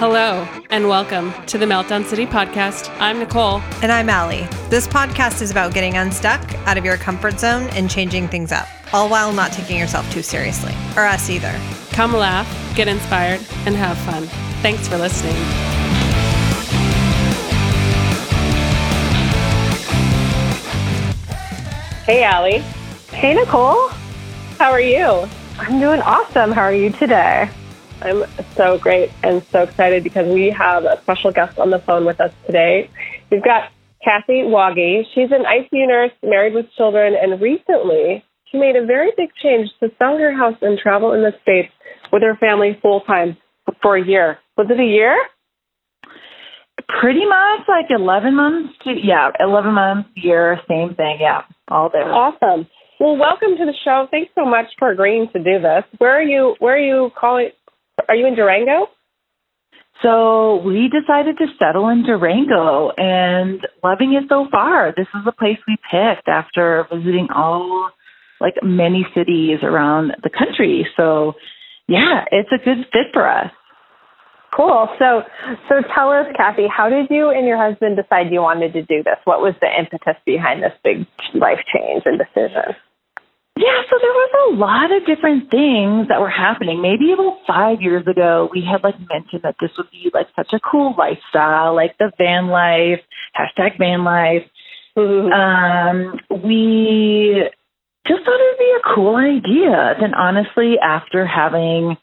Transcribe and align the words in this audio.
Hello, 0.00 0.48
and 0.70 0.88
welcome 0.88 1.30
to 1.44 1.58
the 1.58 1.66
Meltdown 1.66 2.06
City 2.06 2.24
podcast. 2.24 2.88
I'm 3.00 3.18
Nicole. 3.18 3.60
And 3.82 3.92
I'm 3.92 4.08
Allie. 4.08 4.48
This 4.70 4.86
podcast 4.86 5.42
is 5.42 5.50
about 5.50 5.74
getting 5.74 5.98
unstuck, 5.98 6.54
out 6.66 6.78
of 6.78 6.86
your 6.86 6.96
comfort 6.96 7.38
zone, 7.38 7.64
and 7.72 7.90
changing 7.90 8.26
things 8.26 8.50
up, 8.50 8.66
all 8.94 9.10
while 9.10 9.30
not 9.30 9.52
taking 9.52 9.76
yourself 9.76 10.10
too 10.10 10.22
seriously, 10.22 10.72
or 10.96 11.04
us 11.04 11.28
either. 11.28 11.54
Come 11.90 12.14
laugh, 12.14 12.48
get 12.74 12.88
inspired, 12.88 13.40
and 13.66 13.76
have 13.76 13.98
fun. 13.98 14.22
Thanks 14.62 14.88
for 14.88 14.96
listening. 14.96 15.34
Hey, 22.06 22.22
Allie. 22.22 22.60
Hey, 23.12 23.34
Nicole. 23.34 23.88
How 24.56 24.70
are 24.70 24.80
you? 24.80 25.28
I'm 25.58 25.78
doing 25.78 26.00
awesome. 26.00 26.52
How 26.52 26.62
are 26.62 26.72
you 26.74 26.88
today? 26.88 27.50
I'm 28.02 28.24
so 28.56 28.78
great 28.78 29.10
and 29.22 29.44
so 29.52 29.60
excited 29.60 30.04
because 30.04 30.26
we 30.32 30.54
have 30.56 30.84
a 30.84 31.00
special 31.02 31.32
guest 31.32 31.58
on 31.58 31.70
the 31.70 31.80
phone 31.86 32.06
with 32.06 32.20
us 32.20 32.32
today. 32.46 32.88
We've 33.30 33.44
got 33.44 33.70
Kathy 34.02 34.42
Waage. 34.42 35.04
She's 35.14 35.30
an 35.30 35.44
ICU 35.44 35.86
nurse, 35.86 36.12
married 36.22 36.54
with 36.54 36.66
children, 36.76 37.14
and 37.20 37.40
recently 37.40 38.24
she 38.50 38.58
made 38.58 38.76
a 38.76 38.86
very 38.86 39.12
big 39.16 39.28
change 39.42 39.68
to 39.80 39.88
sell 39.98 40.16
her 40.18 40.32
house 40.32 40.56
and 40.62 40.78
travel 40.78 41.12
in 41.12 41.22
the 41.22 41.32
States 41.42 41.72
with 42.12 42.22
her 42.22 42.36
family 42.40 42.78
full 42.80 43.02
time 43.02 43.36
for 43.82 43.96
a 43.96 44.04
year. 44.04 44.38
Was 44.56 44.68
it 44.70 44.80
a 44.80 44.84
year? 44.84 45.16
Pretty 47.00 47.24
much 47.26 47.68
like 47.68 47.86
11 47.90 48.34
months 48.34 48.72
to, 48.84 48.94
yeah, 49.02 49.30
11 49.38 49.72
months, 49.74 50.08
year, 50.16 50.58
same 50.68 50.94
thing. 50.94 51.18
Yeah, 51.20 51.42
all 51.68 51.90
there. 51.92 52.10
Awesome. 52.10 52.66
Well, 52.98 53.16
welcome 53.16 53.56
to 53.56 53.64
the 53.64 53.74
show. 53.84 54.08
Thanks 54.10 54.30
so 54.34 54.44
much 54.44 54.66
for 54.78 54.90
agreeing 54.90 55.28
to 55.32 55.38
do 55.38 55.60
this. 55.60 55.84
Where 55.98 56.18
are 56.18 56.22
you, 56.22 56.56
where 56.58 56.74
are 56.74 56.78
you 56.78 57.10
calling? 57.18 57.50
Are 58.08 58.14
you 58.14 58.26
in 58.26 58.34
Durango? 58.34 58.88
So 60.02 60.62
we 60.64 60.88
decided 60.88 61.36
to 61.38 61.46
settle 61.58 61.88
in 61.88 62.04
Durango 62.04 62.90
and 62.96 63.60
loving 63.84 64.14
it 64.14 64.24
so 64.28 64.46
far. 64.50 64.94
This 64.96 65.06
is 65.14 65.24
the 65.24 65.32
place 65.32 65.58
we 65.68 65.76
picked 65.90 66.26
after 66.26 66.86
visiting 66.90 67.28
all 67.34 67.90
like 68.40 68.54
many 68.62 69.06
cities 69.14 69.58
around 69.62 70.12
the 70.22 70.30
country. 70.30 70.86
So 70.96 71.34
yeah, 71.86 72.24
it's 72.32 72.48
a 72.52 72.64
good 72.64 72.86
fit 72.92 73.12
for 73.12 73.28
us. 73.28 73.50
Cool. 74.56 74.88
So, 74.98 75.22
so 75.68 75.82
tell 75.94 76.10
us, 76.10 76.26
Kathy, 76.36 76.66
how 76.66 76.88
did 76.88 77.06
you 77.10 77.30
and 77.30 77.46
your 77.46 77.56
husband 77.56 77.96
decide 77.96 78.32
you 78.32 78.40
wanted 78.40 78.72
to 78.72 78.82
do 78.82 79.02
this? 79.02 79.18
What 79.24 79.40
was 79.40 79.54
the 79.60 79.68
impetus 79.78 80.20
behind 80.26 80.62
this 80.62 80.72
big 80.82 81.06
life 81.34 81.60
change 81.72 82.02
and 82.04 82.18
decision? 82.18 82.74
Yeah, 83.60 83.82
so 83.90 83.96
there 84.00 84.10
was 84.10 84.32
a 84.48 84.56
lot 84.56 84.90
of 84.90 85.04
different 85.04 85.50
things 85.50 86.08
that 86.08 86.18
were 86.18 86.30
happening. 86.30 86.80
Maybe 86.80 87.12
about 87.12 87.40
five 87.46 87.82
years 87.82 88.06
ago, 88.06 88.48
we 88.54 88.64
had 88.64 88.82
like 88.82 88.94
mentioned 89.12 89.42
that 89.42 89.56
this 89.60 89.70
would 89.76 89.90
be 89.90 90.10
like 90.14 90.28
such 90.34 90.54
a 90.54 90.60
cool 90.60 90.94
lifestyle, 90.96 91.74
like 91.76 91.98
the 91.98 92.10
van 92.16 92.48
life, 92.48 93.00
hashtag 93.36 93.76
van 93.78 94.02
life. 94.02 94.48
Um, 94.96 96.18
we 96.42 97.44
just 98.08 98.24
thought 98.24 98.40
it 98.40 98.48
would 98.50 98.58
be 98.58 98.74
a 98.80 98.94
cool 98.94 99.16
idea. 99.16 99.94
Then 100.00 100.14
honestly, 100.14 100.76
after 100.82 101.26
having 101.26 101.96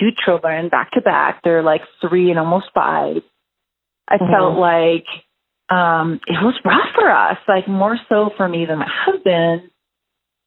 two 0.00 0.10
children 0.24 0.68
back 0.68 0.90
to 0.92 1.00
back, 1.00 1.42
they're 1.44 1.62
like 1.62 1.82
three 2.00 2.30
and 2.30 2.38
almost 2.40 2.66
five, 2.74 3.18
I 4.08 4.16
Mm-hmm. 4.16 4.32
felt 4.32 4.58
like 4.58 5.06
um 5.70 6.20
it 6.26 6.42
was 6.42 6.54
rough 6.64 6.90
for 6.94 7.08
us, 7.10 7.38
like 7.48 7.68
more 7.68 7.96
so 8.08 8.30
for 8.36 8.48
me 8.48 8.66
than 8.66 8.80
my 8.80 8.90
husband. 9.06 9.70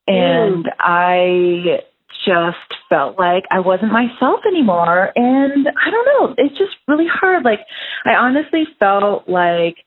And 0.07 0.65
I 0.79 1.81
just 2.25 2.57
felt 2.89 3.17
like 3.19 3.43
I 3.51 3.59
wasn't 3.59 3.91
myself 3.91 4.39
anymore. 4.47 5.11
And 5.15 5.67
I 5.67 5.91
don't 5.91 6.05
know, 6.05 6.35
it's 6.37 6.57
just 6.57 6.75
really 6.87 7.07
hard. 7.11 7.43
Like 7.43 7.59
I 8.05 8.13
honestly 8.13 8.63
felt 8.79 9.27
like 9.27 9.77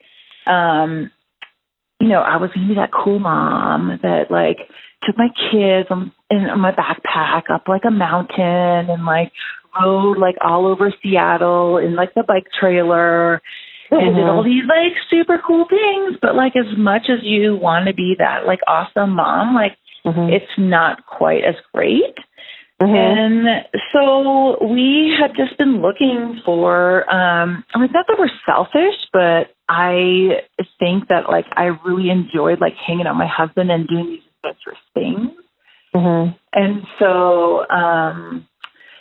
um 0.46 1.10
you 2.00 2.08
know, 2.08 2.20
I 2.20 2.36
was 2.36 2.50
gonna 2.54 2.68
be 2.68 2.74
that 2.74 2.92
cool 2.92 3.18
mom 3.18 3.98
that 4.02 4.30
like 4.30 4.58
took 5.04 5.16
my 5.16 5.28
kids 5.50 5.88
on, 5.90 6.12
in 6.30 6.38
on 6.46 6.60
my 6.60 6.72
backpack 6.72 7.50
up 7.52 7.64
like 7.68 7.82
a 7.86 7.90
mountain 7.90 8.90
and 8.90 9.04
like 9.04 9.32
rode 9.80 10.18
like 10.18 10.36
all 10.40 10.66
over 10.66 10.92
Seattle 11.02 11.78
in 11.78 11.94
like 11.94 12.14
the 12.14 12.24
bike 12.26 12.46
trailer 12.58 13.40
and 13.90 14.14
did 14.14 14.24
all 14.24 14.44
these 14.44 14.64
like 14.68 14.96
super 15.10 15.40
cool 15.46 15.66
things. 15.68 16.16
But 16.22 16.34
like 16.34 16.54
as 16.56 16.76
much 16.78 17.02
as 17.08 17.18
you 17.22 17.56
want 17.56 17.86
to 17.88 17.94
be 17.94 18.14
that 18.18 18.46
like 18.46 18.60
awesome 18.66 19.16
mom, 19.16 19.54
like 19.54 19.76
it's 20.04 20.52
not 20.58 21.06
quite 21.06 21.44
as 21.44 21.54
great. 21.74 22.16
And 22.82 23.46
so 23.92 24.56
we 24.66 25.14
had 25.20 25.32
just 25.36 25.58
been 25.58 25.82
looking 25.82 26.40
for 26.46 27.02
um 27.12 27.62
I 27.74 27.78
mean 27.78 27.90
not 27.92 28.06
that 28.08 28.16
we're 28.18 28.30
selfish, 28.46 28.98
but 29.12 29.54
I 29.68 30.40
think 30.78 31.08
that 31.08 31.28
like 31.28 31.44
I 31.52 31.64
really 31.84 32.08
enjoyed 32.08 32.60
like 32.60 32.74
hanging 32.74 33.06
out 33.06 33.16
with 33.16 33.18
my 33.18 33.26
husband 33.28 33.70
and 33.70 33.86
doing 33.86 34.06
these 34.06 34.22
adventurous 34.42 34.78
things. 34.94 35.30
And 36.54 36.82
so 36.98 37.68
um 37.68 38.46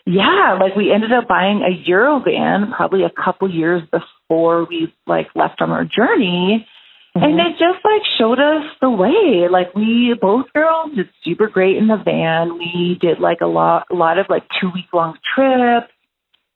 yeah, 0.06 0.58
like 0.60 0.76
we 0.76 0.92
ended 0.92 1.14
up 1.14 1.28
buying 1.28 1.62
a 1.62 1.90
Eurovan 1.90 2.76
probably 2.76 3.04
a 3.04 3.12
couple 3.24 3.50
years 3.50 3.82
before 3.92 4.66
we 4.66 4.94
like 5.08 5.28
left 5.36 5.62
on 5.62 5.70
our 5.72 5.86
journey. 5.86 6.68
And 7.16 7.40
it 7.40 7.54
just 7.54 7.84
like 7.84 8.02
showed 8.18 8.40
us 8.40 8.66
the 8.82 8.90
way. 8.90 9.48
Like 9.50 9.74
we 9.76 10.16
both 10.20 10.46
girls 10.54 10.96
did 10.96 11.10
super 11.24 11.48
great 11.48 11.78
in 11.78 11.88
the 11.88 11.98
van. 11.98 12.58
We 12.58 12.98
did 13.02 13.20
like 13.20 13.42
a 13.42 13.48
lot 13.48 13.88
a 13.92 13.96
lot 13.96 14.20
of 14.20 14.28
like 14.30 14.44
two 14.62 14.70
week 14.74 14.86
long 14.94 15.18
trips 15.36 15.92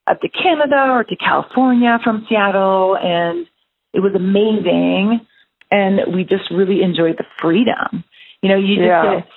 up 0.08 0.22
to 0.22 0.30
Canada 0.30 0.90
or 0.92 1.04
to 1.04 1.16
California 1.16 1.98
from 2.04 2.26
Seattle 2.30 2.98
and 2.98 3.48
it 3.94 4.00
was 4.00 4.14
amazing 4.16 5.26
and 5.72 6.14
we 6.14 6.24
just 6.24 6.52
really 6.52 6.82
enjoyed 6.84 7.18
the 7.18 7.26
freedom. 7.42 8.04
You 8.42 8.50
know, 8.50 8.58
you 8.58 8.76
just 8.76 8.88
Yeah. 8.88 9.16
get 9.16 9.28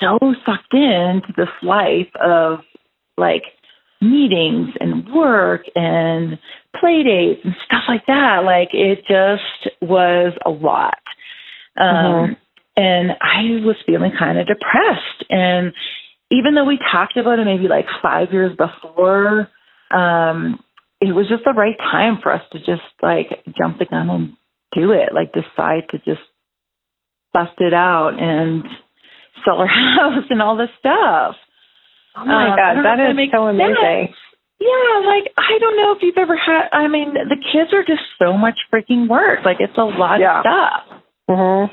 so 0.00 0.18
sucked 0.44 0.74
into 0.74 1.32
this 1.36 1.50
life 1.62 2.14
of 2.16 2.60
like 3.16 3.44
meetings 4.00 4.74
and 4.80 5.08
work 5.12 5.62
and 5.76 6.38
play 6.80 7.02
dates 7.02 7.40
and 7.44 7.54
stuff 7.66 7.82
like 7.88 8.06
that. 8.06 8.44
Like 8.44 8.70
it 8.72 9.00
just 9.06 9.74
was 9.82 10.32
a 10.44 10.50
lot. 10.50 10.98
Um, 11.76 12.36
And 12.76 13.12
I 13.20 13.64
was 13.64 13.76
feeling 13.86 14.12
kind 14.18 14.38
of 14.38 14.46
depressed. 14.48 15.24
And 15.30 15.72
even 16.30 16.54
though 16.54 16.64
we 16.64 16.78
talked 16.90 17.16
about 17.16 17.38
it 17.38 17.44
maybe 17.44 17.68
like 17.68 17.86
five 18.02 18.32
years 18.32 18.56
before, 18.56 19.48
um, 19.92 20.58
it 21.00 21.14
was 21.14 21.28
just 21.28 21.44
the 21.44 21.52
right 21.52 21.78
time 21.78 22.18
for 22.22 22.32
us 22.32 22.42
to 22.52 22.58
just 22.58 22.82
like 23.02 23.44
jump 23.56 23.78
the 23.78 23.84
gun 23.84 24.10
and 24.10 24.36
do 24.72 24.90
it, 24.92 25.10
like 25.14 25.32
decide 25.32 25.84
to 25.90 25.98
just 25.98 26.22
bust 27.32 27.54
it 27.58 27.74
out 27.74 28.18
and 28.18 28.64
sell 29.44 29.58
our 29.58 29.66
house 29.68 30.24
and 30.30 30.42
all 30.42 30.56
this 30.56 30.70
stuff. 30.80 31.36
Oh 32.16 32.24
my 32.24 32.50
Um, 32.50 32.56
God, 32.56 32.74
that 32.84 32.98
is 33.00 33.30
so 33.32 33.46
amazing. 33.46 33.74
sense. 34.06 34.16
Yeah, 34.64 35.06
like 35.06 35.30
I 35.36 35.58
don't 35.60 35.76
know 35.76 35.92
if 35.92 35.98
you've 36.02 36.16
ever 36.16 36.36
had. 36.36 36.68
I 36.72 36.88
mean, 36.88 37.12
the 37.12 37.36
kids 37.52 37.74
are 37.74 37.84
just 37.84 38.02
so 38.18 38.32
much 38.32 38.58
freaking 38.72 39.08
work. 39.08 39.40
Like 39.44 39.58
it's 39.60 39.76
a 39.76 39.84
lot 39.84 40.20
Yeah. 40.20 40.40
of 40.40 40.42
stuff. 40.42 41.02
hmm 41.28 41.64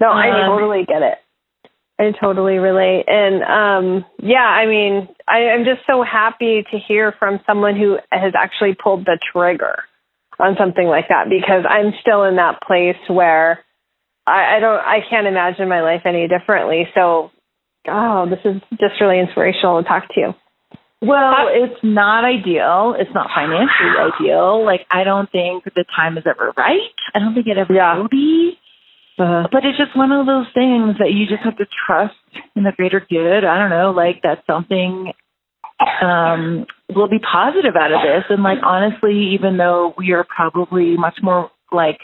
No, 0.00 0.10
I 0.12 0.42
Um, 0.46 0.46
totally 0.50 0.84
get 0.84 1.02
it. 1.02 1.18
I 1.98 2.12
totally 2.20 2.58
relate. 2.58 3.04
And 3.08 3.42
um 3.42 4.04
yeah, 4.22 4.46
I 4.46 4.66
mean, 4.66 5.08
I, 5.26 5.50
I'm 5.50 5.64
just 5.64 5.80
so 5.86 6.02
happy 6.02 6.64
to 6.70 6.78
hear 6.78 7.12
from 7.18 7.40
someone 7.46 7.76
who 7.76 7.98
has 8.12 8.32
actually 8.36 8.74
pulled 8.74 9.04
the 9.06 9.18
trigger 9.32 9.76
on 10.38 10.56
something 10.58 10.86
like 10.86 11.08
that 11.08 11.28
because 11.28 11.64
I'm 11.68 11.92
still 12.00 12.24
in 12.24 12.36
that 12.36 12.60
place 12.62 12.96
where 13.08 13.64
I, 14.26 14.56
I 14.56 14.60
don't 14.60 14.80
I 14.80 14.98
can't 15.08 15.26
imagine 15.26 15.68
my 15.68 15.82
life 15.82 16.02
any 16.04 16.28
differently. 16.28 16.88
So 16.94 17.30
oh, 17.88 18.26
this 18.30 18.40
is 18.44 18.60
just 18.80 19.00
really 19.00 19.18
inspirational 19.20 19.82
to 19.82 19.88
talk 19.88 20.08
to 20.14 20.20
you. 20.20 20.34
Well, 21.06 21.48
it's 21.50 21.80
not 21.82 22.24
ideal. 22.24 22.94
It's 22.98 23.10
not 23.14 23.28
financially 23.34 23.94
ideal. 23.98 24.64
Like 24.64 24.86
I 24.90 25.04
don't 25.04 25.30
think 25.30 25.64
the 25.64 25.84
time 25.94 26.16
is 26.18 26.24
ever 26.26 26.52
right. 26.56 26.80
I 27.14 27.18
don't 27.18 27.34
think 27.34 27.46
it 27.46 27.58
ever 27.58 27.72
Yeah. 27.72 27.98
will 27.98 28.08
be. 28.08 28.58
Uh, 29.18 29.46
But 29.52 29.64
it's 29.64 29.78
just 29.78 29.96
one 29.96 30.10
of 30.10 30.26
those 30.26 30.46
things 30.54 30.96
that 30.98 31.12
you 31.12 31.26
just 31.26 31.42
have 31.44 31.56
to 31.58 31.66
trust 31.86 32.14
in 32.56 32.64
the 32.64 32.72
greater 32.72 33.00
good. 33.00 33.44
I 33.44 33.58
don't 33.58 33.70
know, 33.70 33.90
like 33.92 34.22
that 34.22 34.42
something 34.46 35.12
um 36.02 36.66
will 36.94 37.08
be 37.08 37.18
positive 37.18 37.76
out 37.76 37.92
of 37.92 38.00
this. 38.02 38.24
And 38.30 38.42
like 38.42 38.58
honestly, 38.62 39.34
even 39.34 39.56
though 39.56 39.94
we 39.98 40.12
are 40.12 40.24
probably 40.24 40.96
much 40.96 41.18
more 41.22 41.50
like 41.72 41.98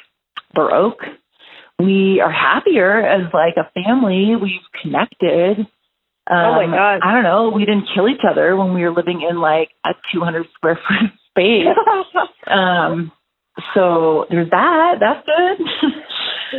baroque, 0.55 1.03
we 1.79 2.21
are 2.21 2.31
happier 2.33 3.01
as 3.01 3.33
like 3.33 3.55
a 3.57 3.71
family. 3.73 4.37
We've 4.37 4.69
connected. 4.83 5.67
Um, 6.31 6.37
Oh, 6.47 6.67
my 6.67 6.67
God. 6.77 7.01
I 7.03 7.13
don't 7.13 7.25
know. 7.25 7.51
We 7.55 7.65
didn't 7.65 7.89
kill 7.95 8.09
each 8.09 8.23
other 8.29 8.57
when 8.57 8.73
we 8.75 8.83
were 8.83 8.93
living 8.93 9.27
in 9.29 9.41
like 9.41 9.71
a 9.85 9.91
200 10.15 10.47
square 10.55 10.77
foot 10.77 11.11
space. 11.31 11.67
um, 12.47 13.11
so 13.75 14.27
there's 14.31 14.51
that. 14.51 14.97
That's 15.01 15.27
good. 15.27 15.67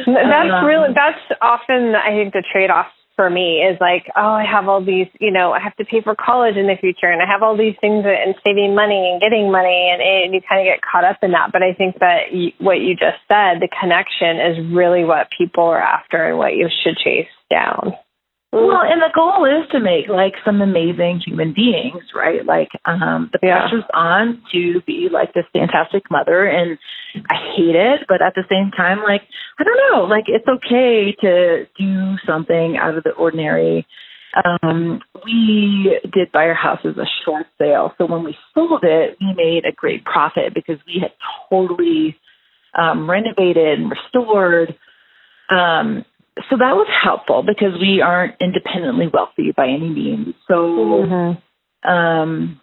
That's 0.08 0.52
Um, 0.54 0.66
really 0.66 0.90
that's 0.94 1.20
often 1.42 1.96
I 1.96 2.12
think 2.12 2.34
the 2.34 2.44
trade 2.52 2.70
off 2.70 2.88
for 3.16 3.30
me 3.30 3.60
is 3.60 3.78
like, 3.82 4.08
oh, 4.16 4.32
I 4.40 4.46
have 4.50 4.68
all 4.70 4.84
these, 4.84 5.08
you 5.20 5.32
know, 5.32 5.52
I 5.52 5.60
have 5.60 5.76
to 5.78 5.86
pay 5.86 6.02
for 6.02 6.16
college 6.16 6.56
in 6.56 6.68
the 6.68 6.76
future 6.80 7.12
and 7.12 7.22
I 7.22 7.26
have 7.28 7.44
all 7.44 7.58
these 7.58 7.76
things 7.82 8.06
and 8.08 8.36
saving 8.44 8.74
money 8.74 9.12
and 9.12 9.20
getting 9.22 9.52
money 9.52 9.92
and, 9.92 10.02
and 10.02 10.34
you 10.34 10.40
kind 10.48 10.62
of 10.62 10.66
get 10.72 10.80
caught 10.82 11.04
up 11.04 11.18
in 11.22 11.32
that. 11.32 11.52
But 11.52 11.62
I 11.62 11.74
think 11.74 12.00
that 12.00 12.32
you, 12.32 12.52
what 12.60 12.80
you 12.80 12.96
just 12.96 13.20
said, 13.28 13.60
the 13.60 13.68
connection 13.80 14.40
is 14.40 14.74
really 14.74 15.04
what 15.04 15.28
people 15.38 15.66
are 15.66 15.82
after 15.82 16.30
and 16.30 16.38
what 16.38 16.56
you 16.56 16.70
should 16.84 16.98
chase 16.98 17.28
down. 17.50 17.94
Well, 18.51 18.81
and 18.83 19.01
the 19.01 19.12
goal 19.15 19.45
is 19.45 19.69
to 19.71 19.80
make 19.80 20.09
like 20.09 20.33
some 20.44 20.62
amazing 20.62 21.21
human 21.25 21.53
beings, 21.53 22.03
right? 22.13 22.45
Like 22.45 22.69
um 22.83 23.30
the 23.31 23.39
Yeah. 23.42 23.62
pressure's 23.62 23.86
on 23.94 24.42
to 24.51 24.81
be 24.86 25.07
like 25.09 25.33
this 25.33 25.45
fantastic 25.53 26.03
mother 26.12 26.44
and 26.45 26.77
I 27.30 27.36
hate 27.56 27.75
it, 27.75 28.01
but 28.09 28.21
at 28.21 28.36
the 28.36 28.44
same 28.50 28.71
time 28.75 29.00
like 29.03 29.21
I 29.57 29.63
don't 29.63 29.80
know, 29.92 30.03
like 30.03 30.25
it's 30.27 30.48
okay 30.48 31.15
to 31.21 31.65
do 31.77 32.15
something 32.27 32.75
out 32.77 32.98
of 32.98 33.03
the 33.06 33.12
ordinary. 33.12 33.88
Um 34.44 35.01
we 35.24 35.98
did 36.12 36.33
buy 36.33 36.48
our 36.48 36.53
house 36.53 36.80
as 36.83 36.98
a 36.98 37.07
short 37.24 37.45
sale. 37.57 37.94
So 37.98 38.06
when 38.06 38.24
we 38.24 38.36
sold 38.53 38.83
it, 38.83 39.18
we 39.21 39.33
made 39.33 39.63
a 39.65 39.71
great 39.71 40.03
profit 40.03 40.53
because 40.53 40.77
we 40.86 41.00
had 41.01 41.13
totally 41.50 42.18
um 42.77 43.09
renovated 43.09 43.80
and 43.80 43.89
restored 43.89 44.75
um 45.50 46.03
so 46.50 46.58
that 46.58 46.76
was 46.76 46.88
helpful 47.04 47.44
because 47.44 47.80
we 47.80 48.02
aren't 48.02 48.36
independently 48.40 49.08
wealthy 49.08 49.52
by 49.56 49.68
any 49.68 49.90
means. 49.90 50.36
So, 50.48 51.04
um, 51.84 52.60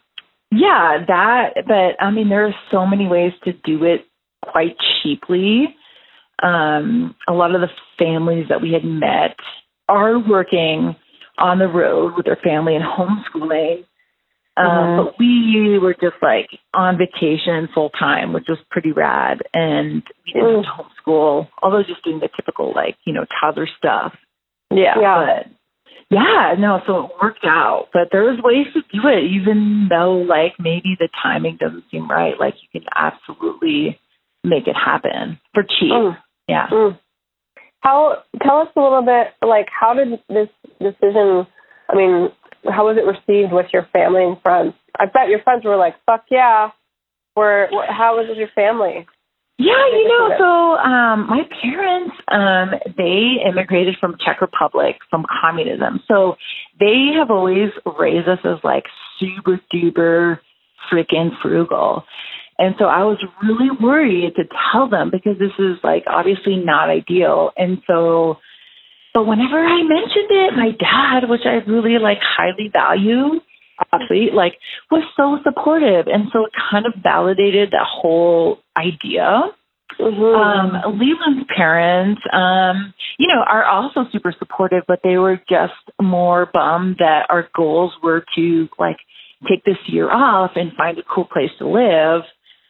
yeah, 0.51 1.05
that, 1.07 1.55
but 1.67 2.03
I 2.03 2.11
mean, 2.11 2.29
there 2.29 2.47
are 2.47 2.55
so 2.71 2.87
many 2.87 3.07
ways 3.07 3.33
to 3.45 3.53
do 3.53 3.85
it 3.85 4.07
quite 4.43 4.77
cheaply. 5.03 5.75
Um, 6.43 7.15
a 7.29 7.33
lot 7.33 7.55
of 7.55 7.61
the 7.61 7.69
families 7.99 8.47
that 8.49 8.63
we 8.63 8.73
had 8.73 8.85
met 8.85 9.37
are 9.89 10.19
working 10.19 10.95
on 11.39 11.59
the 11.59 11.69
road 11.69 12.15
with 12.17 12.27
their 12.27 12.39
family 12.43 12.77
and 12.77 12.85
homeschooling. 12.85 13.85
Um, 14.59 15.05
But 15.05 15.19
we 15.19 15.79
were 15.81 15.95
just 15.95 16.17
like 16.23 16.49
on 16.75 16.99
vacation 16.99 17.69
full 17.75 17.91
time, 17.91 18.33
which 18.33 18.47
was 18.49 18.59
pretty 18.71 18.93
rad. 18.93 19.39
And 19.55 20.03
we 20.27 20.33
didn't 20.33 20.65
have 20.65 20.77
to 20.77 20.83
homeschool, 20.83 21.49
although 21.63 21.83
just 21.83 22.05
doing 22.05 22.21
the 22.21 22.29
typical 22.35 22.73
like, 22.75 22.97
you 23.05 23.13
know, 23.13 23.25
toddler 23.41 23.69
stuff. 23.79 24.15
Yeah. 24.71 24.95
But 24.97 25.53
yeah, 26.11 26.55
no, 26.59 26.81
so 26.87 27.05
it 27.05 27.11
worked 27.23 27.45
out. 27.45 27.89
But 27.93 28.09
there's 28.11 28.41
ways 28.43 28.67
to 28.75 28.81
do 28.93 29.07
it, 29.09 29.25
even 29.25 29.89
though 29.91 30.19
like 30.19 30.55
maybe 30.59 30.97
the 30.99 31.09
timing 31.23 31.59
doesn't 31.61 31.85
seem 31.91 32.11
right. 32.11 32.35
Like 32.39 32.55
you 32.63 32.81
can 32.81 32.89
absolutely 32.95 33.99
make 34.45 34.67
it 34.67 34.77
happen 34.77 35.39
for 35.55 35.63
cheap. 35.63 35.93
Mm. 35.93 36.17
Yeah. 36.49 36.67
Mm. 36.73 36.99
How 37.81 38.23
tell 38.43 38.59
us 38.59 38.69
a 38.77 38.81
little 38.81 39.03
bit 39.03 39.29
like 39.47 39.67
how 39.71 39.95
did 39.95 40.19
this 40.29 40.49
decision 40.81 41.47
I 41.89 41.97
mean, 41.97 42.29
how 42.65 42.87
was 42.87 42.97
it 42.97 43.07
received 43.07 43.53
with 43.53 43.67
your 43.73 43.87
family 43.93 44.25
and 44.25 44.41
friends? 44.43 44.75
I 44.99 45.07
bet 45.07 45.29
your 45.29 45.43
friends 45.43 45.65
were 45.65 45.77
like, 45.77 45.95
"Fuck 46.07 46.25
yeah." 46.31 46.71
Where 47.35 47.69
how 47.89 48.17
was 48.17 48.27
it 48.27 48.31
with 48.31 48.39
your 48.39 48.55
family? 48.55 49.07
Yeah, 49.59 49.87
you 49.93 50.07
know, 50.07 50.31
so 50.39 50.51
um 50.79 51.27
my 51.29 51.43
parents 51.63 52.15
um 52.29 52.71
they 52.97 53.43
immigrated 53.49 53.97
from 54.01 54.17
Czech 54.25 54.41
Republic 54.41 54.97
from 55.11 55.25
communism. 55.41 56.01
So 56.07 56.37
they 56.79 57.11
have 57.19 57.31
always 57.31 57.71
raised 57.99 58.29
us 58.29 58.39
as 58.45 58.59
like 58.63 58.85
super 59.19 59.61
duper 59.73 60.39
freaking 60.93 61.31
frugal. 61.43 62.05
And 62.59 62.75
so 62.79 62.87
I 62.87 63.05
was 63.05 63.19
really 63.43 63.71
worried 63.81 64.35
to 64.37 64.45
tell 64.73 64.89
them 64.89 65.11
because 65.11 65.39
this 65.39 65.55
is 65.59 65.79
like 65.85 66.05
obviously 66.09 66.57
not 66.57 66.91
ideal. 66.91 67.51
And 67.57 67.79
so 67.87 68.39
but 69.15 69.27
whenever 69.27 69.59
I 69.59 69.83
mentioned 69.83 70.31
it, 70.31 70.55
my 70.57 70.71
dad, 70.79 71.29
which 71.29 71.43
I 71.45 71.65
really 71.71 71.99
like 71.99 72.19
highly 72.21 72.71
value, 72.73 73.41
obviously, 73.93 74.31
like 74.33 74.55
was 74.91 75.05
so 75.17 75.39
supportive 75.45 76.07
and 76.07 76.29
so 76.33 76.47
it 76.47 76.53
kind 76.71 76.87
of 76.87 76.95
validated 77.03 77.71
that 77.73 77.87
whole 77.87 78.59
idea. 78.77 79.43
Mm-hmm. 79.99 80.23
Um, 80.23 80.99
Leland's 80.99 81.49
parents, 81.55 82.21
um, 82.33 82.95
you 83.19 83.27
know, 83.27 83.43
are 83.47 83.65
also 83.65 84.05
super 84.13 84.33
supportive, 84.39 84.85
but 84.87 85.01
they 85.03 85.17
were 85.17 85.41
just 85.49 85.73
more 86.01 86.49
bummed 86.53 86.97
that 86.99 87.27
our 87.31 87.49
goals 87.57 87.93
were 88.03 88.25
to 88.37 88.69
like 88.79 88.99
take 89.49 89.65
this 89.65 89.79
year 89.87 90.11
off 90.11 90.53
and 90.57 90.73
find 90.75 90.99
a 90.99 91.03
cool 91.03 91.25
place 91.25 91.51
to 91.59 91.67
live 91.67 92.23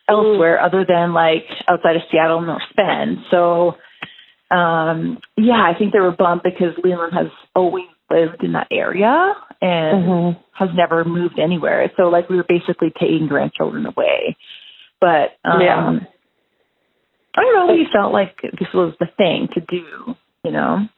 elsewhere 0.08 0.60
other 0.60 0.84
than 0.88 1.12
like 1.12 1.44
outside 1.68 1.96
of 1.96 2.02
Seattle, 2.10 2.40
North 2.40 2.62
Bend. 2.76 3.18
So, 3.30 3.76
um, 4.50 5.18
yeah, 5.36 5.62
I 5.62 5.78
think 5.78 5.92
they 5.92 6.00
were 6.00 6.16
bummed 6.16 6.42
because 6.42 6.72
Leland 6.82 7.12
has 7.14 7.28
always 7.54 7.86
lived 8.10 8.42
in 8.42 8.52
that 8.52 8.68
area 8.70 9.34
and 9.60 10.36
has 10.52 10.70
never 10.74 11.04
moved 11.04 11.38
anywhere. 11.38 11.90
So 11.96 12.04
like 12.04 12.28
we 12.28 12.36
were 12.36 12.46
basically 12.48 12.92
taking 12.98 13.26
grandchildren 13.28 13.86
away. 13.86 14.36
But 15.00 15.36
um 15.44 15.60
Yeah. 15.60 15.98
I 17.36 17.42
don't 17.42 17.54
know, 17.68 17.74
we 17.74 17.86
felt 17.92 18.12
like 18.12 18.40
this 18.42 18.68
was 18.74 18.94
the 18.98 19.06
thing 19.16 19.48
to 19.54 19.60
do, 19.60 20.16
you 20.44 20.50
know. 20.50 20.88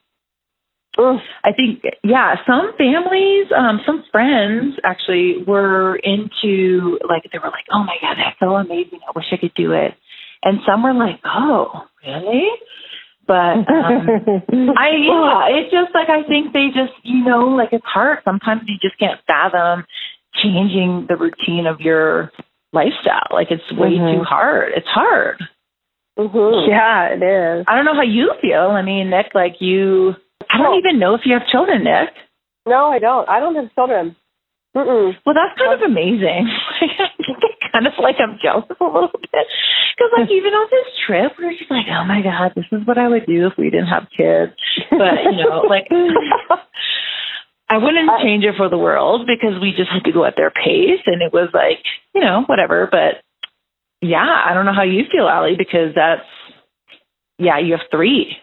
I 1.45 1.53
think 1.53 1.83
yeah, 2.03 2.37
some 2.47 2.73
families, 2.79 3.47
um, 3.57 3.81
some 3.85 4.05
friends 4.11 4.77
actually 4.85 5.43
were 5.47 5.97
into 5.97 6.99
like 7.09 7.25
they 7.33 7.39
were 7.39 7.51
like, 7.51 7.67
Oh 7.73 7.83
my 7.83 7.97
god, 8.01 8.17
that's 8.19 8.39
so 8.39 8.55
amazing, 8.57 9.01
I 9.07 9.13
wish 9.15 9.27
I 9.33 9.37
could 9.37 9.55
do 9.55 9.73
it. 9.73 9.95
And 10.43 10.61
some 10.67 10.83
were 10.83 10.95
like, 10.95 11.21
Oh, 11.25 11.87
really? 12.07 12.49
But 13.31 13.63
um 13.71 14.11
I 14.75 14.91
yeah, 14.99 15.47
it's 15.55 15.71
just 15.71 15.95
like 15.95 16.11
I 16.11 16.27
think 16.27 16.53
they 16.53 16.67
just 16.75 16.99
you 17.05 17.23
know 17.25 17.47
like 17.47 17.69
it's 17.71 17.87
hard. 17.87 18.19
Sometimes 18.25 18.63
you 18.67 18.75
just 18.83 18.99
can't 18.99 19.21
fathom 19.29 19.85
changing 20.43 21.07
the 21.09 21.15
routine 21.15 21.69
of 21.69 21.79
your 21.79 22.33
lifestyle. 22.73 23.31
Like 23.31 23.53
it's 23.53 23.63
way 23.71 23.91
Mhm. 23.95 24.19
too 24.19 24.25
hard. 24.25 24.73
It's 24.75 24.89
hard. 24.89 25.39
Mhm. 26.19 26.67
Yeah, 26.69 27.15
it 27.15 27.23
is. 27.23 27.65
I 27.69 27.77
don't 27.77 27.85
know 27.85 27.95
how 27.95 28.03
you 28.03 28.35
feel. 28.43 28.75
I 28.75 28.83
mean, 28.83 29.11
Nic, 29.11 29.31
like 29.33 29.61
you. 29.61 30.17
I 30.51 30.59
don't 30.59 30.79
even 30.79 30.99
know 30.99 31.15
if 31.15 31.21
you 31.25 31.35
have 31.35 31.47
children, 31.47 31.85
Nic. 31.85 32.11
No, 32.67 32.87
I 32.91 32.99
don't. 32.99 33.29
I 33.29 33.39
don't 33.39 33.55
have 33.55 33.73
children. 33.77 34.17
Mm-mm. 34.77 35.17
Well, 35.25 35.35
that's 35.39 35.57
kind 35.57 35.73
of 35.75 35.83
amazing. 35.89 36.51
kind 37.73 37.87
of 37.87 37.95
like 38.03 38.17
I'm 38.19 38.39
jealous 38.43 38.67
a 38.69 38.85
little 38.85 39.11
bit 39.15 39.47
because, 39.97 40.11
like, 40.17 40.31
even 40.31 40.53
on 40.53 40.69
this 40.71 40.91
trip, 41.07 41.33
we 41.39 41.47
were 41.47 41.59
just 41.59 41.71
like, 41.71 41.87
"Oh 41.89 42.05
my 42.05 42.23
god, 42.23 42.53
this 42.55 42.69
is 42.73 42.87
what 42.87 42.99
I 42.99 43.09
would 43.09 43.27
do 43.27 43.47
if 43.47 43.55
we 43.59 43.71
didn't 43.71 43.93
have 43.93 44.11
kids." 44.11 44.55
But 44.91 45.25
you 45.25 45.45
know, 45.45 45.65
like, 45.69 45.89
I 47.69 47.79
wouldn't 47.79 48.11
change 48.23 48.45
it 48.45 48.57
for 48.57 48.69
the 48.69 48.79
world 48.79 49.27
because 49.27 49.61
we 49.61 49.73
just 49.77 49.91
had 49.91 50.05
to 50.05 50.13
go 50.13 50.25
at 50.25 50.35
their 50.37 50.51
pace, 50.51 51.03
and 51.07 51.23
it 51.23 51.33
was 51.33 51.51
like, 51.55 51.79
you 52.15 52.21
know, 52.21 52.45
whatever. 52.47 52.89
But 52.91 53.23
yeah, 54.01 54.45
I 54.47 54.55
don't 54.55 54.67
know 54.67 54.75
how 54.75 54.85
you 54.85 55.05
feel, 55.11 55.29
Allie, 55.29 55.57
because 55.57 55.95
that's 55.95 56.27
yeah, 57.39 57.59
you 57.59 57.73
have 57.73 57.87
three. 57.91 58.37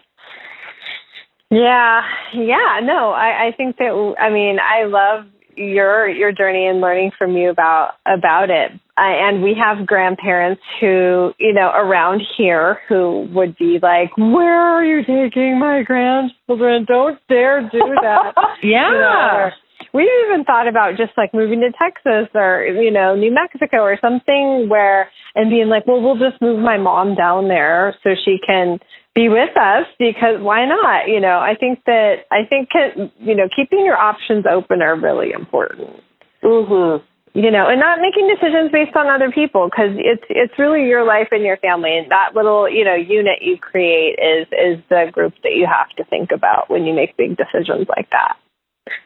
Yeah, 1.50 2.02
yeah, 2.34 2.80
no, 2.82 3.10
I, 3.10 3.48
I 3.48 3.52
think 3.56 3.76
that 3.78 4.14
I 4.18 4.30
mean 4.30 4.58
I 4.60 4.84
love 4.84 5.26
your 5.56 6.08
your 6.08 6.32
journey 6.32 6.66
and 6.66 6.80
learning 6.80 7.12
from 7.18 7.36
you 7.36 7.50
about 7.50 7.92
about 8.06 8.50
it. 8.50 8.72
I, 8.98 9.28
and 9.28 9.42
we 9.42 9.54
have 9.54 9.86
grandparents 9.86 10.62
who 10.80 11.32
you 11.38 11.52
know 11.52 11.70
around 11.74 12.22
here 12.36 12.78
who 12.88 13.28
would 13.32 13.56
be 13.56 13.78
like, 13.80 14.10
"Where 14.16 14.60
are 14.60 14.84
you 14.84 15.04
taking 15.04 15.58
my 15.58 15.82
grandchildren? 15.82 16.84
Don't 16.86 17.18
dare 17.28 17.62
do 17.62 17.80
that." 18.02 18.32
Yeah. 18.62 18.90
You 18.90 18.98
know, 18.98 19.50
we've 19.94 20.08
even 20.26 20.44
thought 20.44 20.68
about 20.68 20.96
just 20.96 21.12
like 21.16 21.32
moving 21.32 21.60
to 21.60 21.70
Texas 21.78 22.28
or 22.34 22.64
you 22.64 22.90
know 22.90 23.14
New 23.14 23.32
Mexico 23.32 23.78
or 23.78 23.96
something 24.00 24.68
where 24.68 25.10
and 25.34 25.50
being 25.50 25.68
like, 25.68 25.86
well, 25.86 26.00
we'll 26.00 26.18
just 26.18 26.40
move 26.42 26.58
my 26.58 26.76
mom 26.76 27.14
down 27.14 27.48
there 27.48 27.94
so 28.02 28.10
she 28.24 28.38
can 28.44 28.78
be 29.14 29.28
with 29.28 29.56
us 29.56 29.86
because 29.98 30.40
why 30.40 30.64
not? 30.64 31.08
You 31.08 31.20
know, 31.20 31.38
I 31.38 31.54
think 31.58 31.80
that 31.86 32.26
I 32.30 32.44
think 32.48 32.70
you 33.18 33.34
know 33.34 33.48
keeping 33.54 33.84
your 33.84 33.96
options 33.96 34.44
open 34.50 34.82
are 34.82 34.98
really 34.98 35.32
important. 35.32 36.02
Mhm. 36.42 37.02
You 37.34 37.50
know, 37.50 37.68
and 37.68 37.78
not 37.78 38.00
making 38.00 38.28
decisions 38.28 38.72
based 38.72 38.96
on 38.96 39.06
other 39.06 39.30
people 39.30 39.68
because 39.68 39.92
it's 39.96 40.24
it's 40.30 40.58
really 40.58 40.86
your 40.86 41.04
life 41.04 41.28
and 41.30 41.44
your 41.44 41.56
family, 41.58 41.96
and 41.96 42.10
that 42.10 42.34
little 42.34 42.68
you 42.68 42.84
know 42.84 42.94
unit 42.94 43.42
you 43.42 43.58
create 43.58 44.18
is 44.18 44.46
is 44.52 44.82
the 44.88 45.10
group 45.12 45.34
that 45.42 45.52
you 45.52 45.66
have 45.66 45.90
to 45.96 46.04
think 46.08 46.30
about 46.32 46.70
when 46.70 46.84
you 46.84 46.94
make 46.94 47.16
big 47.16 47.36
decisions 47.36 47.86
like 47.88 48.08
that. 48.10 48.36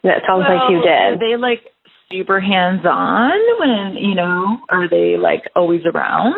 And 0.03 0.13
it 0.13 0.23
sounds 0.27 0.47
like 0.49 0.71
you 0.71 0.79
Well, 0.79 0.89
Are 0.89 1.11
did. 1.13 1.21
they 1.21 1.37
like 1.37 1.63
super 2.11 2.41
hands 2.41 2.85
on 2.85 3.33
when, 3.59 3.97
you 3.97 4.15
know, 4.15 4.59
are 4.69 4.89
they 4.89 5.17
like 5.17 5.51
always 5.57 5.83
around? 5.87 6.35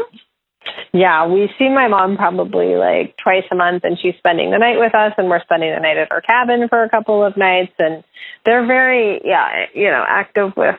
Yeah, 0.93 1.27
we 1.27 1.51
see 1.59 1.69
my 1.69 1.89
mom 1.89 2.17
probably 2.17 2.77
like 2.77 3.17
twice 3.23 3.45
a 3.51 3.55
month, 3.55 3.85
and 3.85 3.99
she's 4.01 4.15
spending 4.17 4.51
the 4.51 4.59
night 4.59 4.79
with 4.79 4.95
us, 4.95 5.13
and 5.19 5.29
we're 5.29 5.43
spending 5.43 5.75
the 5.75 5.81
night 5.81 5.99
at 5.99 6.11
her 6.11 6.23
cabin 6.23 6.69
for 6.69 6.83
a 6.83 6.89
couple 6.89 7.25
of 7.25 7.37
nights, 7.37 7.73
and 7.79 8.03
they're 8.47 8.67
very, 8.67 9.21
yeah, 9.25 9.67
you 9.75 9.91
know, 9.91 10.05
active 10.09 10.53
with, 10.57 10.77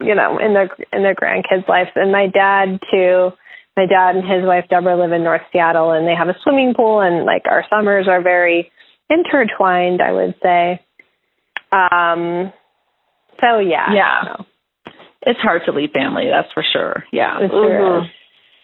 you 0.00 0.14
know, 0.14 0.38
in 0.38 0.54
their 0.54 0.68
in 0.92 1.02
their 1.02 1.14
grandkids' 1.14 1.68
lives. 1.68 1.90
And 1.94 2.12
my 2.12 2.26
dad 2.26 2.80
too. 2.90 3.30
My 3.76 3.86
dad 3.86 4.16
and 4.16 4.24
his 4.28 4.44
wife 4.44 4.64
Deborah 4.68 4.96
live 4.98 5.12
in 5.12 5.22
North 5.22 5.42
Seattle, 5.52 5.92
and 5.92 6.06
they 6.06 6.14
have 6.14 6.28
a 6.28 6.34
swimming 6.42 6.74
pool, 6.76 7.00
and 7.00 7.24
like 7.24 7.42
our 7.48 7.64
summers 7.70 8.08
are 8.08 8.20
very 8.20 8.72
intertwined, 9.08 10.02
I 10.02 10.12
would 10.12 10.34
say. 10.42 10.80
Um, 11.70 12.52
so 13.40 13.58
yeah, 13.60 13.92
Yeah. 13.92 14.36
It's 15.22 15.40
hard 15.40 15.62
to 15.66 15.72
leave 15.72 15.90
family, 15.92 16.26
that's 16.30 16.50
for 16.52 16.64
sure. 16.72 17.04
Yeah. 17.12 17.38
true. 17.38 17.48
Mhm. 17.48 18.10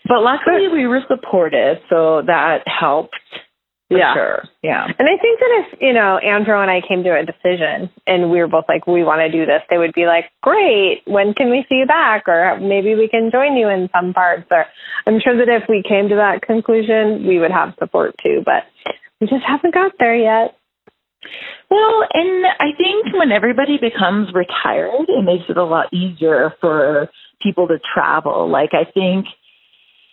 But 0.07 0.23
luckily 0.23 0.69
we 0.69 0.87
were 0.87 1.03
supported, 1.09 1.81
so 1.89 2.23
that 2.23 2.67
helped 2.67 3.19
Yeah. 3.99 4.15
sure. 4.15 4.43
Yeah. 4.63 4.85
And 4.85 5.09
I 5.09 5.17
think 5.21 5.41
that 5.41 5.53
if, 5.61 5.79
you 5.81 5.93
know, 5.93 6.19
Andrew 6.19 6.61
and 6.61 6.71
I 6.71 6.81
came 6.87 7.03
to 7.05 7.15
a 7.15 7.25
decision 7.25 7.91
and 8.07 8.31
we 8.31 8.39
were 8.39 8.49
both 8.49 8.65
like, 8.69 8.87
we 8.87 9.05
want 9.05 9.21
to 9.21 9.31
do 9.31 9.47
this, 9.47 9.63
they 9.71 9.79
would 9.79 9.95
be 9.95 10.07
like, 10.07 10.31
great, 10.43 11.03
when 11.07 11.35
can 11.35 11.51
we 11.51 11.65
see 11.69 11.77
you 11.77 11.87
back? 11.87 12.29
Or 12.29 12.59
maybe 12.61 12.95
we 12.95 13.09
can 13.09 13.31
join 13.31 13.57
you 13.57 13.69
in 13.69 13.89
some 13.93 14.13
parts. 14.13 14.47
Or 14.51 14.67
I'm 15.07 15.21
sure 15.21 15.37
that 15.37 15.49
if 15.49 15.69
we 15.69 15.83
came 15.87 16.09
to 16.09 16.17
that 16.17 16.43
conclusion, 16.43 17.27
we 17.27 17.39
would 17.39 17.53
have 17.53 17.75
support 17.79 18.15
too. 18.23 18.43
But 18.45 18.65
we 19.21 19.27
just 19.27 19.45
haven't 19.47 19.75
got 19.75 19.93
there 19.99 20.17
yet. 20.17 20.57
Well, 21.71 22.05
and 22.13 22.47
I 22.61 22.77
think 22.77 23.15
when 23.17 23.33
everybody 23.33 23.79
becomes 23.81 24.29
retired, 24.35 25.09
it 25.09 25.25
makes 25.25 25.45
it 25.49 25.57
a 25.57 25.65
lot 25.65 25.93
easier 25.93 26.53
for 26.61 27.09
people 27.43 27.67
to 27.69 27.79
travel. 27.95 28.51
Like, 28.51 28.71
I 28.73 28.85
think 28.91 29.27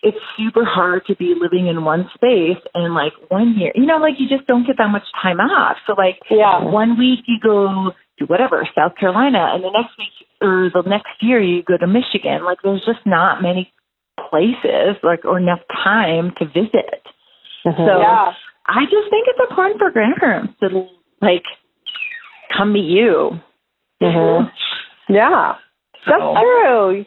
it's 0.04 0.18
super 0.38 0.66
hard 0.66 1.06
to 1.06 1.16
be 1.16 1.36
living 1.40 1.68
in 1.68 1.84
one 1.84 2.10
space 2.16 2.58
and 2.74 2.94
like 2.96 3.14
one 3.30 3.56
year, 3.58 3.72
you 3.76 3.86
know, 3.86 3.98
like 3.98 4.16
you 4.20 4.28
just 4.28 4.48
don't 4.48 4.66
get 4.66 4.78
that 4.78 4.90
much 4.90 5.06
time 5.22 5.40
off. 5.40 5.78
So, 5.86 5.94
like, 5.98 6.20
Yeah. 6.30 6.64
one 6.64 6.98
week 6.98 7.20
you 7.28 7.38
go 7.40 7.94
to 8.20 8.26
whatever, 8.26 8.68
South 8.76 8.96
Carolina, 9.00 9.52
and 9.54 9.64
the 9.64 9.70
next 9.70 9.98
week 9.98 10.28
or 10.42 10.72
the 10.74 10.82
next 10.90 11.22
year 11.22 11.40
you 11.40 11.62
go 11.64 11.78
to 11.78 11.86
Michigan. 11.88 12.44
Like, 12.44 12.58
there's 12.64 12.84
just 12.86 13.06
not 13.06 13.42
many 13.44 13.72
places, 14.30 14.98
like, 15.04 15.24
or 15.24 15.38
enough 15.38 15.62
time 15.84 16.34
to 16.40 16.46
visit. 16.46 17.04
Mm-hmm. 17.66 17.86
So, 17.86 18.00
Yeah. 18.00 18.34
I 18.68 18.84
just 18.86 19.10
think 19.10 19.28
it's 19.28 19.50
important 19.50 19.80
for 19.80 19.92
grandparents 19.92 20.54
to 20.62 20.88
like 21.22 21.44
come 22.56 22.74
meet 22.74 22.90
you. 22.90 23.40
Mm-hmm. 24.02 25.14
Yeah, 25.14 25.56
So- 26.06 26.12
that's 26.12 26.40
true. 26.42 27.06